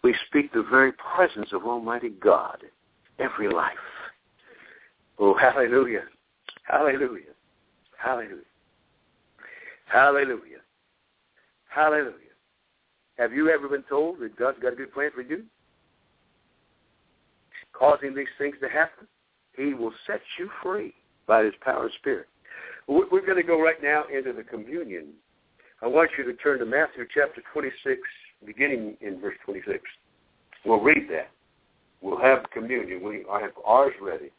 We 0.03 0.13
speak 0.28 0.51
the 0.51 0.63
very 0.69 0.91
presence 0.91 1.53
of 1.53 1.63
Almighty 1.63 2.09
God 2.09 2.57
every 3.19 3.47
life. 3.47 3.72
Oh, 5.17 5.34
hallelujah. 5.34 6.03
Hallelujah. 6.63 7.32
Hallelujah. 7.97 8.43
Hallelujah. 9.86 10.59
Hallelujah. 11.69 12.36
Have 13.17 13.32
you 13.32 13.49
ever 13.49 13.69
been 13.69 13.84
told 13.84 14.19
that 14.19 14.36
God's 14.36 14.59
got 14.59 14.74
a 14.74 14.76
good 14.76 14.93
plan 14.93 15.11
for 15.15 15.22
you? 15.22 15.45
Causing 17.72 18.13
these 18.13 18.28
things 18.38 18.57
to 18.61 18.67
happen? 18.67 19.07
He 19.55 19.74
will 19.74 19.93
set 20.05 20.19
you 20.38 20.49
free 20.61 20.93
by 21.28 21.45
his 21.45 21.53
power 21.61 21.84
and 21.84 21.93
spirit. 21.97 22.28
We're 22.89 23.26
going 23.26 23.38
to 23.38 23.43
go 23.43 23.61
right 23.61 23.82
now 23.82 24.03
into 24.13 24.34
the 24.34 24.43
communion. 24.43 25.13
I 25.84 25.88
want 25.88 26.11
you 26.17 26.23
to 26.25 26.34
turn 26.34 26.59
to 26.59 26.65
Matthew 26.65 27.05
chapter 27.11 27.41
26, 27.53 27.99
beginning 28.45 28.97
in 29.01 29.19
verse 29.19 29.36
26. 29.45 29.79
We'll 30.63 30.79
read 30.79 31.09
that. 31.09 31.32
We'll 32.01 32.19
have 32.19 32.45
communion. 32.53 33.03
We 33.03 33.25
I 33.32 33.41
have 33.41 33.51
ours 33.65 33.93
ready. 33.99 34.32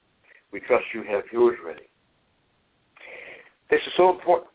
We 0.52 0.60
trust 0.60 0.84
you 0.94 1.02
have 1.02 1.24
yours 1.32 1.56
ready. 1.64 1.88
This 3.70 3.80
is 3.86 3.92
so 3.96 4.10
important 4.10 4.50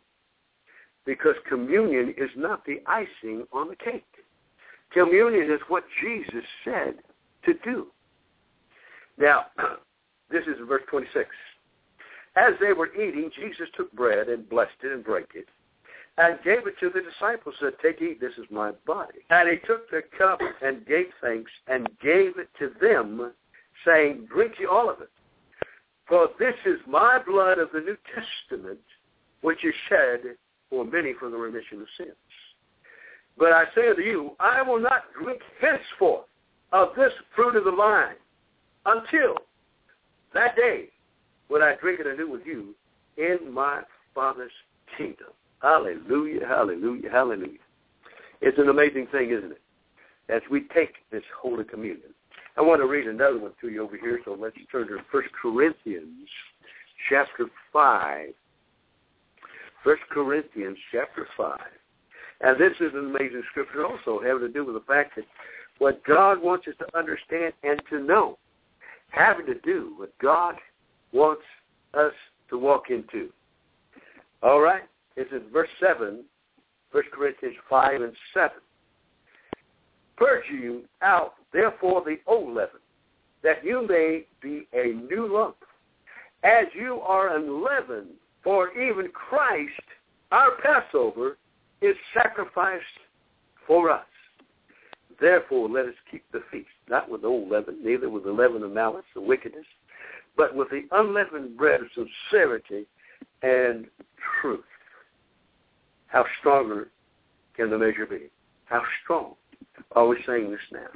because 1.06 1.36
communion 1.50 2.14
is 2.18 2.30
not 2.38 2.66
the 2.66 2.82
icing 2.86 3.46
on 3.52 3.68
the 3.68 3.76
cake. 3.76 4.06
Communion 4.94 5.52
is 5.52 5.60
what 5.68 5.84
Jesus 6.02 6.44
said 6.64 6.96
to 7.46 7.54
do. 7.66 7.88
Now, 9.18 9.48
this 10.32 10.44
is 10.44 10.56
verse 10.68 10.84
26. 10.90 11.28
As 12.38 12.54
they 12.62 12.72
were 12.72 12.94
eating, 12.94 13.30
Jesus 13.36 13.68
took 13.76 13.92
bread 13.94 14.30
and 14.30 14.48
blessed 14.48 14.72
it 14.84 14.92
and 14.92 15.04
broke 15.04 15.32
it 15.34 15.48
and 16.18 16.40
gave 16.44 16.66
it 16.66 16.80
to 16.80 16.90
the 16.90 17.02
disciples, 17.02 17.56
said, 17.60 17.74
take, 17.82 18.02
eat, 18.02 18.20
this 18.20 18.34
is 18.38 18.46
my 18.50 18.72
body. 18.86 19.20
And 19.30 19.50
he 19.50 19.58
took 19.68 19.90
the 19.92 20.02
cup 20.18 20.40
and 20.64 20.86
gave 20.86 21.08
thanks 21.22 21.52
and 21.68 21.88
gave 22.02 22.38
it 22.40 22.50
to 22.60 22.72
them, 22.82 23.34
saying, 23.86 24.28
drink 24.34 24.54
ye 24.60 24.66
all 24.66 24.90
of 24.90 25.00
it. 25.02 25.10
For 26.08 26.30
this 26.40 26.56
is 26.66 26.80
my 26.88 27.20
blood 27.26 27.60
of 27.60 27.70
the 27.72 27.82
New 27.82 27.98
Testament, 28.16 28.80
which 29.42 29.64
is 29.64 29.74
shed 29.90 30.22
for 30.70 30.86
many 30.86 31.14
for 31.20 31.30
the 31.30 31.38
remission 31.38 31.82
of 31.82 31.88
sins. 31.98 32.16
But 33.38 33.52
I 33.52 33.66
say 33.76 33.90
unto 33.90 34.02
you, 34.02 34.32
I 34.40 34.62
will 34.64 34.80
not 34.80 35.04
drink 35.22 35.42
henceforth 35.62 36.26
of 36.72 36.90
this 36.98 37.14
fruit 37.36 37.56
of 37.56 37.66
the 37.66 37.72
vine 37.72 38.16
until 38.86 39.36
that 40.34 40.56
day 40.56 40.90
when 41.48 41.62
I 41.62 41.76
drink 41.76 42.00
it 42.00 42.08
anew 42.08 42.30
with 42.30 42.46
you 42.46 42.74
in 43.18 43.54
my 43.54 43.82
Father's 44.16 44.52
kingdom. 44.98 45.28
Hallelujah, 45.62 46.46
hallelujah, 46.48 47.10
hallelujah. 47.10 47.60
It's 48.42 48.58
an 48.60 48.70
amazing 48.70 49.08
thing, 49.12 49.32
isn't 49.32 49.52
it? 49.52 49.62
As 50.30 50.42
we 50.52 50.62
take 50.74 50.94
this 51.12 51.24
Holy 51.42 51.64
Communion. 51.64 52.14
I 52.58 52.62
want 52.62 52.82
to 52.82 52.88
read 52.88 53.08
another 53.08 53.40
one 53.40 53.52
to 53.62 53.70
you 53.70 53.84
over 53.84 53.98
here, 53.98 54.20
so 54.26 54.36
let's 54.40 54.56
turn 54.72 54.88
to 54.88 54.98
1 55.12 55.24
Corinthians 55.42 56.28
chapter 57.10 57.48
5. 57.72 58.30
1 59.84 59.96
Corinthians 60.12 60.78
chapter 60.92 61.28
5. 61.38 61.60
And 62.42 62.60
this 62.60 62.74
is 62.80 62.94
an 62.94 63.16
amazing 63.16 63.44
scripture 63.52 63.86
also, 63.86 64.22
having 64.24 64.42
to 64.42 64.50
do 64.50 64.66
with 64.66 64.76
the 64.76 64.82
fact 64.82 65.16
that 65.16 65.26
what 65.78 66.04
God 66.04 66.42
wants 66.42 66.68
us 66.68 66.74
to 66.80 66.98
understand 66.98 67.54
and 67.64 67.82
to 67.90 68.00
know, 68.00 68.38
having 69.10 69.46
to 69.48 69.56
do 69.62 69.94
what 69.98 70.18
God 70.20 70.56
wants 71.12 71.44
us 71.94 72.14
to 72.50 72.58
walk 72.58 72.90
into. 72.90 73.30
All 74.44 74.60
right? 74.60 74.84
It's 75.18 75.32
in 75.32 75.52
verse 75.52 75.70
7, 75.82 76.24
1 76.92 77.04
Corinthians 77.12 77.56
5 77.68 78.02
and 78.02 78.14
7. 78.36 78.52
Purge 80.16 80.46
you 80.52 80.84
out, 81.02 81.34
therefore, 81.52 82.04
the 82.06 82.18
old 82.28 82.56
leaven, 82.56 82.80
that 83.44 83.66
you 83.66 83.86
may 83.88 84.26
be 84.42 84.68
a 84.74 84.94
new 85.10 85.28
lump, 85.28 85.58
as 86.44 86.66
you 86.74 87.02
are 87.02 87.36
unleavened 87.36 88.12
for 88.44 88.72
even 88.78 89.10
Christ, 89.12 89.72
our 90.32 90.52
Passover, 90.64 91.38
is 91.82 91.96
sacrificed 92.14 92.84
for 93.66 93.90
us. 93.90 94.06
Therefore, 95.20 95.68
let 95.68 95.86
us 95.86 95.96
keep 96.12 96.24
the 96.32 96.44
feast, 96.52 96.68
not 96.88 97.10
with 97.10 97.26
old 97.26 97.50
leaven, 97.50 97.80
neither 97.84 98.10
with 98.10 98.24
the 98.24 98.32
leaven 98.32 98.62
of 98.62 98.72
malice 98.72 99.06
or 99.16 99.26
wickedness, 99.26 99.66
but 100.36 100.56
with 100.56 100.70
the 100.70 100.84
unleavened 100.92 101.58
bread 101.58 101.82
of 101.82 101.88
sincerity 101.96 102.86
and 103.42 103.88
truth. 104.42 104.64
How 106.08 106.26
stronger 106.40 106.90
can 107.56 107.70
the 107.70 107.78
measure 107.78 108.06
be? 108.06 108.30
How 108.66 108.82
strong 109.04 109.36
we're 109.96 110.18
saying 110.26 110.52
this 110.52 110.60
now. 110.72 110.88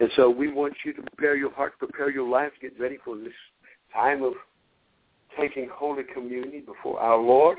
And 0.00 0.10
so 0.16 0.28
we 0.28 0.52
want 0.52 0.74
you 0.84 0.92
to 0.92 1.02
prepare 1.02 1.36
your 1.36 1.52
heart, 1.52 1.78
prepare 1.78 2.10
your 2.10 2.28
life, 2.28 2.52
get 2.60 2.78
ready 2.78 2.98
for 3.04 3.16
this 3.16 3.32
time 3.92 4.22
of 4.22 4.32
taking 5.38 5.68
Holy 5.72 6.02
Communion 6.12 6.64
before 6.64 7.00
our 7.00 7.20
Lord. 7.20 7.58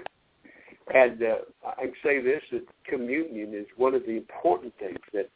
And 0.93 1.22
uh, 1.24 1.36
I 1.66 1.86
say 2.03 2.22
this, 2.22 2.41
that 2.51 2.63
communion 2.88 3.53
is 3.55 3.66
one 3.76 3.95
of 3.95 4.03
the 4.03 4.18
important 4.18 4.74
things 4.78 4.99
that 5.13 5.30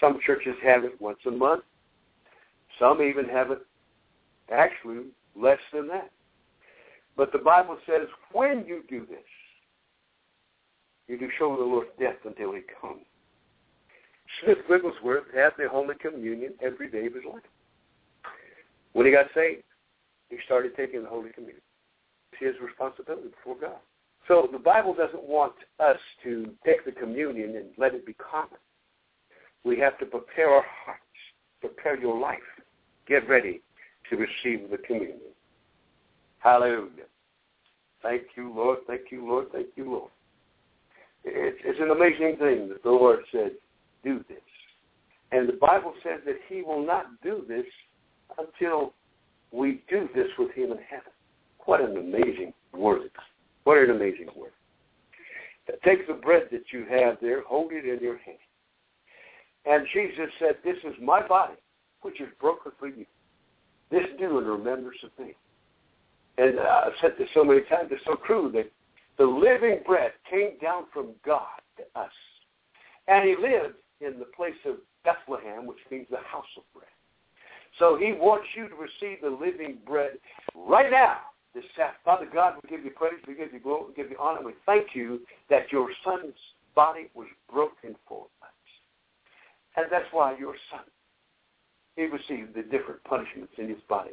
some 0.00 0.18
churches 0.24 0.54
have 0.64 0.84
it 0.84 1.00
once 1.00 1.18
a 1.26 1.30
month. 1.30 1.62
Some 2.78 3.02
even 3.02 3.26
have 3.26 3.50
it 3.50 3.60
actually 4.52 5.04
less 5.36 5.58
than 5.72 5.86
that. 5.88 6.10
But 7.16 7.32
the 7.32 7.38
Bible 7.38 7.78
says 7.86 8.08
when 8.32 8.64
you 8.66 8.82
do 8.88 9.06
this, 9.06 9.18
you 11.08 11.18
do 11.18 11.28
show 11.38 11.56
the 11.56 11.62
Lord's 11.62 11.90
death 11.98 12.16
until 12.24 12.52
he 12.52 12.60
comes. 12.80 13.02
Smith 14.42 14.58
Wigglesworth 14.68 15.24
had 15.34 15.50
the 15.58 15.68
Holy 15.68 15.94
Communion 15.94 16.52
every 16.62 16.90
day 16.90 17.06
of 17.06 17.14
his 17.14 17.24
life. 17.24 17.42
When 18.92 19.06
he 19.06 19.12
got 19.12 19.26
saved, 19.34 19.62
he 20.28 20.36
started 20.44 20.76
taking 20.76 21.02
the 21.02 21.08
Holy 21.08 21.30
Communion. 21.30 21.62
It's 22.32 22.42
his 22.42 22.62
responsibility 22.62 23.28
before 23.28 23.56
God. 23.58 23.80
So 24.26 24.48
the 24.52 24.58
Bible 24.58 24.94
doesn't 24.94 25.24
want 25.24 25.54
us 25.80 25.96
to 26.24 26.50
take 26.64 26.84
the 26.84 26.92
communion 26.92 27.56
and 27.56 27.66
let 27.78 27.94
it 27.94 28.04
be 28.04 28.14
common. 28.14 28.58
We 29.64 29.78
have 29.78 29.98
to 29.98 30.06
prepare 30.06 30.50
our 30.50 30.64
hearts, 30.84 31.00
prepare 31.60 31.98
your 31.98 32.18
life. 32.18 32.38
Get 33.06 33.26
ready 33.28 33.62
to 34.10 34.16
receive 34.16 34.70
the 34.70 34.76
communion. 34.78 35.32
Hallelujah. 36.40 37.08
Thank 38.02 38.22
you, 38.36 38.52
Lord. 38.54 38.80
Thank 38.86 39.10
you, 39.10 39.26
Lord. 39.26 39.46
Thank 39.52 39.68
you, 39.76 39.90
Lord. 39.90 40.10
It's, 41.24 41.80
an 41.80 41.90
amazing 41.90 42.36
thing 42.38 42.68
that 42.68 42.82
the 42.82 42.90
Lord 42.90 43.20
said, 43.32 43.52
do 44.04 44.24
this. 44.28 44.38
And 45.32 45.48
the 45.48 45.54
Bible 45.54 45.92
says 46.02 46.20
that 46.24 46.36
he 46.48 46.62
will 46.62 46.84
not 46.84 47.06
do 47.22 47.44
this 47.46 47.66
until 48.38 48.94
we 49.52 49.82
do 49.90 50.08
this 50.14 50.28
with 50.38 50.52
him 50.52 50.72
in 50.72 50.78
heaven. 50.88 51.12
What 51.66 51.80
an 51.80 51.96
amazing 51.96 52.54
word. 52.72 53.10
What 53.64 53.78
an 53.78 53.90
amazing 53.90 54.28
word. 54.36 54.52
Take 55.84 56.06
the 56.06 56.14
bread 56.14 56.44
that 56.50 56.72
you 56.72 56.86
have 56.88 57.18
there, 57.20 57.42
hold 57.42 57.72
it 57.72 57.84
in 57.84 58.00
your 58.02 58.16
hand. 58.18 58.38
And 59.66 59.86
Jesus 59.92 60.32
said, 60.38 60.56
this 60.64 60.78
is 60.84 60.94
my 61.02 61.26
body, 61.26 61.54
which 62.00 62.20
is 62.20 62.28
broken 62.40 62.72
for 62.78 62.88
you. 62.88 63.04
This 63.90 64.04
do 64.18 64.38
in 64.38 64.44
remembrance 64.44 64.98
of 65.04 65.10
me. 65.22 65.34
And 66.38 66.58
uh, 66.58 66.82
I've 66.86 66.92
said 67.00 67.12
this 67.18 67.28
so 67.34 67.44
many 67.44 67.60
times, 67.62 67.90
it's 67.90 68.04
so 68.06 68.16
true 68.26 68.50
that 68.54 68.70
the 69.18 69.26
living 69.26 69.80
bread 69.84 70.12
came 70.30 70.52
down 70.62 70.84
from 70.92 71.08
God 71.26 71.60
to 71.76 72.00
us. 72.00 72.12
And 73.08 73.28
he 73.28 73.36
lived 73.36 73.74
in 74.00 74.18
the 74.18 74.26
place 74.36 74.54
of 74.64 74.76
Bethlehem, 75.04 75.66
which 75.66 75.78
means 75.90 76.06
the 76.10 76.18
house 76.18 76.46
of 76.56 76.62
bread. 76.72 76.88
So 77.78 77.96
he 77.96 78.12
wants 78.12 78.46
you 78.56 78.68
to 78.68 78.74
receive 78.74 79.20
the 79.22 79.30
living 79.30 79.78
bread 79.86 80.12
right 80.54 80.90
now. 80.90 81.18
This 81.54 81.64
Father 82.04 82.28
God, 82.32 82.54
we 82.62 82.68
give 82.68 82.84
you 82.84 82.90
praise, 82.90 83.14
we 83.26 83.34
give 83.34 83.52
you 83.52 83.60
glory, 83.60 83.86
we 83.88 83.94
give 83.94 84.10
you 84.10 84.16
honor. 84.20 84.42
We 84.44 84.52
thank 84.66 84.94
you 84.94 85.20
that 85.50 85.72
your 85.72 85.88
son's 86.04 86.34
body 86.74 87.10
was 87.14 87.26
broken 87.52 87.96
for 88.06 88.26
us. 88.42 88.48
And 89.76 89.86
that's 89.90 90.06
why 90.12 90.36
your 90.38 90.54
son, 90.70 90.84
he 91.96 92.04
received 92.04 92.54
the 92.54 92.62
different 92.62 93.02
punishments 93.04 93.54
in 93.58 93.68
his 93.68 93.80
body. 93.88 94.12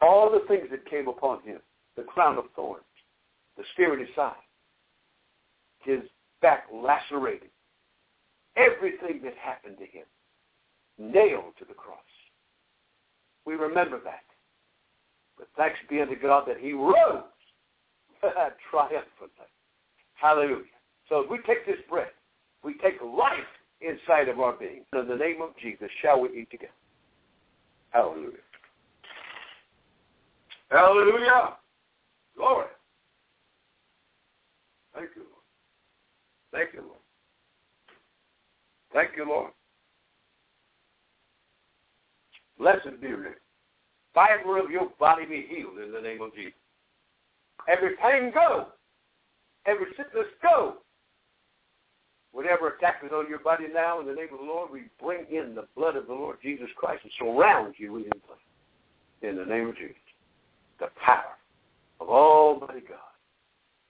All 0.00 0.30
the 0.30 0.44
things 0.48 0.68
that 0.70 0.84
came 0.90 1.08
upon 1.08 1.42
him, 1.42 1.60
the 1.96 2.02
crown 2.02 2.36
of 2.36 2.44
thorns, 2.56 2.82
the 3.56 3.64
spirit 3.72 4.00
his 4.00 4.14
side, 4.14 4.34
his 5.80 6.00
back 6.40 6.64
lacerated, 6.72 7.50
everything 8.56 9.20
that 9.24 9.34
happened 9.40 9.76
to 9.78 9.84
him, 9.84 10.04
nailed 10.98 11.54
to 11.58 11.64
the 11.64 11.74
cross. 11.74 11.98
We 13.44 13.54
remember 13.54 14.00
that. 14.04 14.24
But 15.38 15.48
thanks 15.56 15.78
be 15.88 16.00
unto 16.00 16.20
God 16.20 16.44
that 16.46 16.58
he 16.58 16.72
rose 16.72 16.94
triumphantly. 18.70 19.50
Hallelujah. 20.14 20.64
So 21.08 21.20
if 21.20 21.30
we 21.30 21.38
take 21.46 21.66
this 21.66 21.80
bread, 21.90 22.10
we 22.62 22.74
take 22.74 23.00
life 23.02 23.34
inside 23.80 24.28
of 24.28 24.38
our 24.38 24.52
being. 24.52 24.84
In 24.92 25.08
the 25.08 25.16
name 25.16 25.42
of 25.42 25.50
Jesus, 25.60 25.88
shall 26.00 26.20
we 26.20 26.28
eat 26.28 26.50
together? 26.50 26.72
Hallelujah. 27.90 28.38
Hallelujah. 30.70 31.56
Glory. 32.36 32.66
Thank 34.94 35.10
you, 35.16 35.22
Lord. 35.22 35.42
Thank 36.52 36.74
you, 36.74 36.80
Lord. 36.80 37.00
Thank 38.92 39.16
you, 39.16 39.26
Lord. 39.26 39.52
Blessed 42.58 43.00
be 43.00 43.08
your 43.08 43.36
Fiber 44.14 44.58
of 44.58 44.70
your 44.70 44.90
body 45.00 45.24
be 45.24 45.46
healed 45.48 45.78
in 45.78 45.90
the 45.90 46.00
name 46.00 46.20
of 46.20 46.34
Jesus. 46.34 46.52
Every 47.66 47.96
pain 47.96 48.30
go. 48.32 48.66
Every 49.66 49.86
sickness 49.96 50.26
go. 50.42 50.74
Whatever 52.32 52.68
attack 52.68 52.96
is 53.04 53.12
on 53.12 53.28
your 53.28 53.38
body 53.38 53.64
now, 53.72 54.00
in 54.00 54.06
the 54.06 54.12
name 54.12 54.28
of 54.32 54.40
the 54.40 54.44
Lord, 54.44 54.70
we 54.70 54.82
bring 55.02 55.24
in 55.30 55.54
the 55.54 55.66
blood 55.76 55.96
of 55.96 56.06
the 56.06 56.12
Lord 56.12 56.38
Jesus 56.42 56.68
Christ 56.76 57.02
and 57.04 57.12
surround 57.18 57.74
you 57.78 57.92
with 57.92 58.04
his 58.04 58.12
blood. 58.26 58.38
In 59.22 59.36
the 59.36 59.44
name 59.44 59.68
of 59.68 59.76
Jesus. 59.76 59.96
The 60.78 60.88
power 61.02 61.36
of 62.00 62.08
Almighty 62.08 62.80
God 62.80 63.11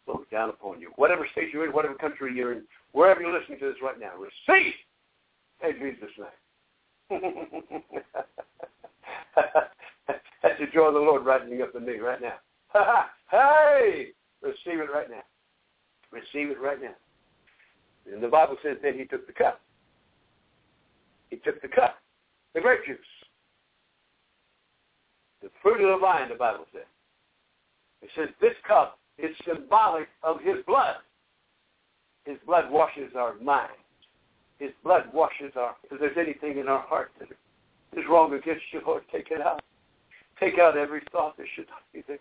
flows 0.04 0.24
down 0.30 0.50
upon 0.50 0.80
you. 0.80 0.90
Whatever 0.96 1.26
state 1.32 1.48
you're 1.52 1.66
in, 1.66 1.72
whatever 1.72 1.94
country 1.94 2.32
you're 2.34 2.52
in, 2.52 2.62
wherever 2.92 3.20
you're 3.20 3.38
listening 3.38 3.58
to 3.60 3.66
this 3.66 3.82
right 3.82 3.98
now, 3.98 4.12
receive 4.16 4.74
in 5.62 5.72
Jesus' 5.78 6.10
name. 6.18 6.28
That's 10.42 10.58
the 10.58 10.66
joy 10.72 10.88
of 10.88 10.94
the 10.94 11.00
Lord 11.00 11.24
rising 11.24 11.62
up 11.62 11.74
in 11.76 11.84
me 11.84 11.98
right 11.98 12.20
now. 12.20 12.34
hey! 13.30 14.08
Receive 14.42 14.80
it 14.80 14.90
right 14.92 15.08
now. 15.08 15.22
Receive 16.10 16.50
it 16.50 16.60
right 16.60 16.80
now. 16.80 16.94
And 18.12 18.22
the 18.22 18.28
Bible 18.28 18.56
says 18.62 18.76
then 18.82 18.98
he 18.98 19.04
took 19.04 19.26
the 19.26 19.32
cup. 19.32 19.60
He 21.30 21.36
took 21.36 21.62
the 21.62 21.68
cup, 21.68 21.96
the 22.54 22.60
grape 22.60 22.84
juice, 22.86 22.98
the 25.40 25.48
fruit 25.62 25.80
of 25.80 25.98
the 25.98 25.98
vine, 25.98 26.28
the 26.28 26.34
Bible 26.34 26.66
says. 26.72 26.82
It 28.02 28.10
says 28.14 28.28
this 28.40 28.52
cup 28.66 28.98
is 29.22 29.34
symbolic 29.46 30.08
of 30.22 30.40
his 30.40 30.56
blood. 30.66 30.96
His 32.24 32.36
blood 32.46 32.70
washes 32.70 33.12
our 33.16 33.34
minds. 33.36 33.72
His 34.58 34.70
blood 34.84 35.04
washes 35.12 35.52
our, 35.56 35.74
if 35.90 35.98
there's 35.98 36.16
anything 36.18 36.58
in 36.58 36.68
our 36.68 36.82
heart 36.82 37.10
that 37.18 37.28
is 37.98 38.04
wrong 38.08 38.32
against 38.34 38.62
you, 38.72 38.80
Lord, 38.86 39.02
take 39.10 39.30
it 39.30 39.40
out. 39.40 39.62
Take 40.38 40.58
out 40.58 40.76
every 40.76 41.02
thought 41.10 41.36
that 41.36 41.46
should 41.54 41.66
not 41.68 41.82
be 41.92 42.02
there. 42.06 42.18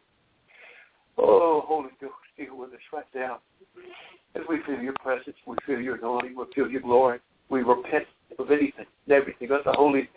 Oh, 1.17 1.63
Holy 1.67 1.89
Ghost, 1.99 2.13
deal 2.37 2.57
with 2.57 2.71
us 2.71 2.79
right 2.93 3.05
now. 3.13 3.39
As 4.35 4.43
we 4.47 4.57
feel 4.65 4.79
your 4.79 4.93
presence, 5.03 5.35
we 5.45 5.55
feel 5.65 5.79
your 5.79 5.95
anointing, 5.95 6.35
we 6.35 6.45
feel 6.55 6.69
your 6.69 6.81
glory. 6.81 7.19
We 7.49 7.61
repent 7.61 8.05
of 8.39 8.49
anything 8.49 8.85
and 9.05 9.13
everything. 9.13 9.49
Let 9.49 9.65
the 9.65 9.73
Holy 9.73 10.09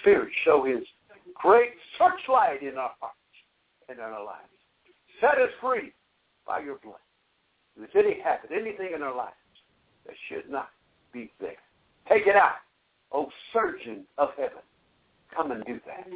Spirit 0.00 0.30
show 0.44 0.64
his 0.64 0.84
great 1.34 1.72
searchlight 1.98 2.62
in 2.62 2.78
our 2.78 2.92
hearts 2.98 3.16
and 3.88 3.98
in 3.98 4.04
our 4.04 4.24
lives. 4.24 4.48
Set 5.20 5.38
us 5.40 5.50
free 5.60 5.92
by 6.48 6.60
your 6.60 6.78
blood. 6.78 6.96
If 7.76 7.92
there's 7.92 8.06
any 8.06 8.20
habit, 8.20 8.50
anything 8.50 8.92
in 8.96 9.02
our 9.02 9.14
lives 9.14 9.36
that 10.06 10.14
should 10.28 10.50
not 10.50 10.70
be 11.12 11.30
there, 11.38 11.58
take 12.08 12.26
it 12.26 12.34
out. 12.34 12.56
O 13.12 13.28
surgeon 13.52 14.04
of 14.16 14.30
heaven, 14.36 14.62
come 15.34 15.52
and 15.52 15.64
do 15.64 15.78
that. 15.86 16.08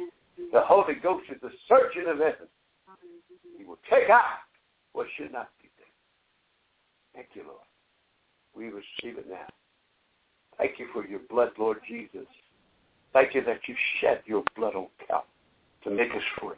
The 0.51 0.61
Holy 0.61 0.95
Ghost 0.95 1.25
is 1.31 1.39
the 1.41 1.51
surgeon 1.69 2.09
of 2.09 2.17
heaven. 2.17 2.47
He 3.57 3.63
will 3.63 3.79
take 3.89 4.09
out 4.09 4.41
what 4.91 5.07
should 5.15 5.31
not 5.31 5.49
be 5.61 5.69
there. 5.77 5.87
Thank 7.15 7.29
you, 7.35 7.43
Lord. 7.43 7.59
We 8.55 8.65
receive 8.65 9.17
it 9.17 9.29
now. 9.29 9.47
Thank 10.57 10.79
you 10.79 10.87
for 10.93 11.07
your 11.07 11.21
blood, 11.29 11.51
Lord 11.57 11.79
Jesus. 11.87 12.27
Thank 13.13 13.35
you 13.35 13.43
that 13.45 13.61
you 13.67 13.75
shed 14.01 14.21
your 14.25 14.43
blood 14.55 14.75
on 14.75 14.87
Calvary 15.07 15.27
to 15.83 15.89
make 15.91 16.11
us 16.11 16.23
free. 16.39 16.57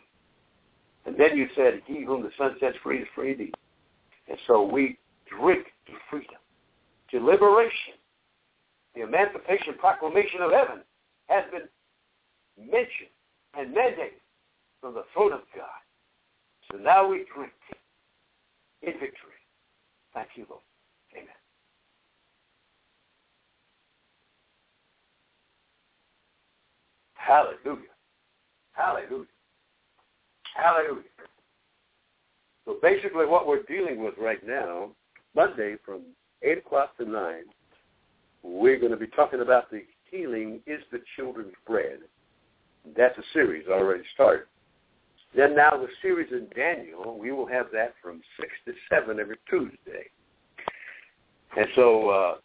And 1.06 1.16
then 1.18 1.38
you 1.38 1.48
said, 1.56 1.82
he 1.86 2.04
whom 2.04 2.24
the 2.24 2.32
Son 2.38 2.56
sets 2.60 2.78
free 2.82 3.00
is 3.00 3.08
free 3.14 3.32
indeed. 3.32 3.56
And 4.28 4.38
so 4.48 4.64
we 4.64 4.98
drink 5.40 5.66
to 5.88 5.94
freedom, 6.10 6.38
to 7.12 7.20
liberation. 7.20 7.94
The 8.96 9.02
Emancipation 9.04 9.76
Proclamation 9.78 10.42
of 10.42 10.52
Heaven 10.52 10.82
has 11.28 11.44
been 11.52 11.68
mentioned 12.58 13.12
and 13.58 13.76
mandated 13.76 14.22
from 14.82 14.94
the 14.94 15.04
throne 15.14 15.34
of 15.34 15.42
God. 15.56 15.66
So 16.72 16.78
now 16.78 17.08
we 17.08 17.26
drink 17.36 17.52
in 18.82 18.94
victory. 18.94 19.36
Thank 20.14 20.30
you, 20.36 20.46
Lord. 20.50 20.62
Amen. 21.14 21.28
Hallelujah. 27.14 27.90
Hallelujah. 28.74 29.26
Hallelujah. 30.56 31.04
So 32.66 32.78
basically 32.82 33.26
what 33.26 33.48
we're 33.48 33.64
dealing 33.64 34.04
with 34.04 34.16
right 34.18 34.46
now, 34.46 34.90
Monday 35.36 35.76
from 35.86 36.02
8 36.42 36.58
o'clock 36.60 36.98
to 36.98 37.06
9, 37.06 37.34
we're 38.44 38.80
going 38.80 38.92
to 38.92 38.98
be 38.98 39.08
talking 39.08 39.42
about 39.42 39.70
the 39.72 39.84
healing 40.10 40.62
is 40.66 40.82
the 40.92 41.02
children's 41.16 41.54
bread. 41.66 42.00
That's 42.96 43.18
a 43.18 43.24
series 43.34 43.68
already 43.68 44.04
started. 44.14 44.46
Then 45.36 45.56
now 45.56 45.72
the 45.72 45.88
series 46.02 46.32
in 46.32 46.48
Daniel, 46.56 47.18
we 47.20 47.32
will 47.32 47.48
have 47.48 47.68
that 47.74 47.94
from 48.02 48.22
6 48.40 48.50
to 48.66 48.74
7 48.90 49.20
every 49.20 49.38
Tuesday. 49.50 50.10
And 51.58 51.68
so 51.76 52.10
uh, 52.10 52.36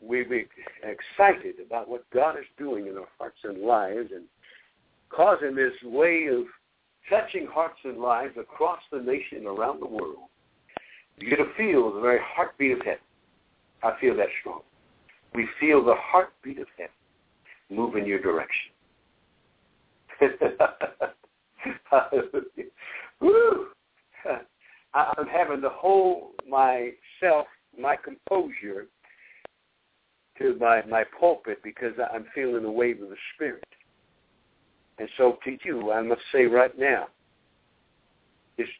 we 0.00 0.24
be 0.24 0.46
excited 0.82 1.56
about 1.64 1.88
what 1.88 2.08
God 2.10 2.36
is 2.38 2.46
doing 2.58 2.86
in 2.86 2.96
our 2.96 3.08
hearts 3.18 3.38
and 3.44 3.62
lives 3.62 4.10
and 4.14 4.24
causing 5.10 5.54
this 5.54 5.72
way 5.84 6.26
of 6.26 6.44
touching 7.10 7.46
hearts 7.46 7.78
and 7.84 7.98
lives 7.98 8.36
across 8.38 8.80
the 8.92 9.00
nation, 9.00 9.46
around 9.46 9.80
the 9.80 9.86
world. 9.86 10.28
You 11.18 11.30
get 11.30 11.36
to 11.36 11.52
feel 11.56 11.92
the 11.92 12.00
very 12.00 12.20
heartbeat 12.22 12.72
of 12.72 12.78
heaven. 12.78 12.98
I 13.82 13.92
feel 14.00 14.16
that 14.16 14.28
strong. 14.40 14.60
We 15.34 15.48
feel 15.60 15.84
the 15.84 15.94
heartbeat 15.96 16.58
of 16.58 16.66
heaven 16.76 16.92
move 17.70 17.96
in 17.96 18.06
your 18.06 18.20
direction. 18.20 18.72
I'm 24.94 25.26
having 25.26 25.60
to 25.60 25.68
hold 25.70 26.32
myself, 26.48 27.46
my 27.78 27.96
composure 27.96 28.86
to 30.38 30.56
my, 30.58 30.82
my 30.86 31.04
pulpit 31.18 31.58
because 31.62 31.92
I'm 32.12 32.26
feeling 32.34 32.62
the 32.62 32.70
wave 32.70 33.02
of 33.02 33.10
the 33.10 33.16
Spirit. 33.34 33.64
And 34.98 35.08
so 35.16 35.38
to 35.44 35.56
you, 35.64 35.92
I 35.92 36.02
must 36.02 36.20
say 36.32 36.46
right 36.46 36.76
now, 36.78 37.08
just 38.58 38.70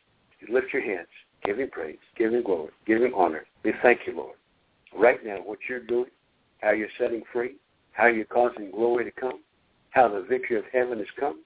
lift 0.50 0.72
your 0.72 0.82
hands, 0.82 1.08
give 1.44 1.58
him 1.58 1.70
praise, 1.70 1.98
give 2.16 2.32
him 2.34 2.42
glory, 2.42 2.70
give 2.86 3.02
him 3.02 3.14
honor. 3.14 3.44
We 3.64 3.72
thank 3.82 4.00
you, 4.06 4.16
Lord. 4.16 4.36
Right 4.96 5.24
now, 5.24 5.36
what 5.36 5.58
you're 5.68 5.80
doing, 5.80 6.10
how 6.60 6.70
you're 6.72 6.88
setting 6.98 7.22
free, 7.32 7.56
how 7.92 8.06
you're 8.06 8.24
causing 8.24 8.70
glory 8.70 9.04
to 9.04 9.10
come, 9.12 9.40
how 9.90 10.08
the 10.08 10.22
victory 10.22 10.58
of 10.58 10.64
heaven 10.72 10.98
has 10.98 11.06
come. 11.18 11.42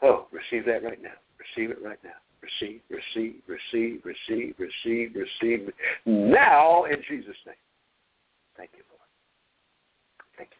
Oh, 0.00 0.26
receive 0.32 0.66
that 0.66 0.82
right 0.82 1.00
now. 1.02 1.10
Receive 1.38 1.70
it 1.70 1.82
right 1.82 1.98
now. 2.02 2.10
Receive, 2.42 2.80
receive, 2.90 3.36
receive, 3.46 4.00
receive, 4.04 4.54
receive, 4.58 5.14
receive. 5.14 5.72
Now 6.06 6.84
in 6.84 6.96
Jesus' 7.08 7.36
name. 7.46 7.54
Thank 8.56 8.70
you, 8.76 8.82
Lord. 8.90 9.00
Thank 10.36 10.50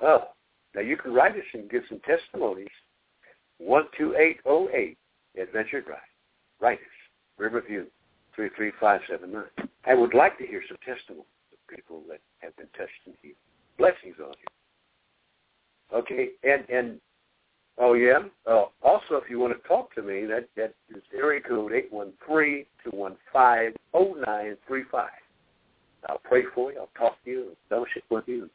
you. 0.00 0.06
Oh, 0.06 0.28
now 0.74 0.80
you 0.80 0.96
can 0.96 1.12
write 1.12 1.32
us 1.32 1.44
and 1.52 1.70
give 1.70 1.82
some 1.88 2.00
testimonies. 2.00 2.68
12808 3.58 4.96
Adventure 5.40 5.80
Drive. 5.80 5.98
Write 6.60 6.78
us. 6.78 7.00
Riverview 7.38 7.86
33579. 8.36 9.68
I 9.86 9.94
would 9.94 10.14
like 10.14 10.38
to 10.38 10.46
hear 10.46 10.62
some 10.68 10.78
testimonies 10.84 11.26
of 11.52 11.74
people 11.74 12.02
that 12.08 12.20
have 12.38 12.56
been 12.56 12.68
touched 12.76 12.92
and 13.06 13.14
healed. 13.22 13.36
Blessings 13.78 14.16
on 14.20 14.34
you. 14.38 15.98
Okay, 15.98 16.28
and 16.44 16.68
and 16.68 17.00
oh 17.78 17.94
yeah. 17.94 18.20
Uh, 18.46 18.66
also, 18.82 19.16
if 19.16 19.28
you 19.28 19.40
want 19.40 19.60
to 19.60 19.68
talk 19.68 19.92
to 19.94 20.02
me, 20.02 20.24
that 20.26 20.48
that 20.56 20.74
is 20.94 21.02
area 21.16 21.40
code 21.40 21.72
eight 21.72 21.92
one 21.92 22.12
three 22.26 22.66
two 22.84 22.90
one 22.90 23.16
five 23.32 23.72
zero 23.96 24.14
nine 24.26 24.56
three 24.68 24.84
five. 24.90 25.10
I'll 26.08 26.20
pray 26.22 26.42
for 26.54 26.72
you. 26.72 26.78
I'll 26.78 26.90
talk 26.96 27.16
to 27.24 27.30
you. 27.30 27.56
Fellowship 27.68 28.04
with 28.10 28.24
you. 28.26 28.48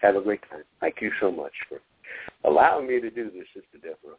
Have 0.00 0.16
a 0.16 0.20
great 0.20 0.40
time. 0.50 0.64
Thank 0.80 0.96
you 1.00 1.10
so 1.20 1.30
much 1.30 1.52
for 1.68 1.80
allowing 2.44 2.86
me 2.86 3.00
to 3.00 3.10
do 3.10 3.30
this, 3.30 3.46
Sister 3.54 3.78
Deborah. 3.82 4.16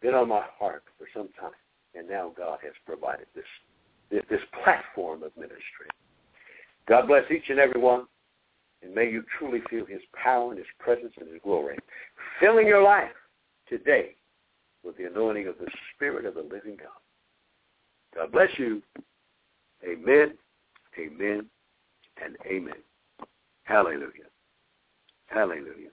Been 0.00 0.14
on 0.14 0.28
my 0.28 0.44
heart 0.58 0.84
for 0.98 1.06
some 1.14 1.28
time, 1.40 1.52
and 1.94 2.08
now 2.08 2.32
God 2.36 2.58
has 2.62 2.72
provided 2.84 3.26
this 3.34 3.44
this 4.30 4.40
platform 4.62 5.22
of 5.22 5.36
ministry. 5.36 5.88
God 6.88 7.08
bless 7.08 7.28
each 7.30 7.50
and 7.50 7.58
every 7.58 7.80
one, 7.80 8.06
and 8.82 8.94
may 8.94 9.10
you 9.10 9.24
truly 9.38 9.60
feel 9.68 9.84
His 9.84 10.00
power 10.14 10.50
and 10.50 10.58
His 10.58 10.66
presence 10.78 11.12
and 11.18 11.28
His 11.28 11.40
glory, 11.42 11.76
filling 12.40 12.66
your 12.66 12.82
life 12.82 13.10
today 13.68 14.14
with 14.84 14.96
the 14.96 15.04
anointing 15.04 15.48
of 15.48 15.58
the 15.58 15.66
Spirit 15.94 16.24
of 16.24 16.34
the 16.34 16.42
living 16.42 16.76
God. 16.76 17.00
God 18.14 18.32
bless 18.32 18.50
you. 18.58 18.82
Amen, 19.84 20.34
amen, 20.98 21.46
and 22.22 22.36
amen. 22.46 22.74
Hallelujah. 23.64 24.30
Hallelujah. 25.28 25.90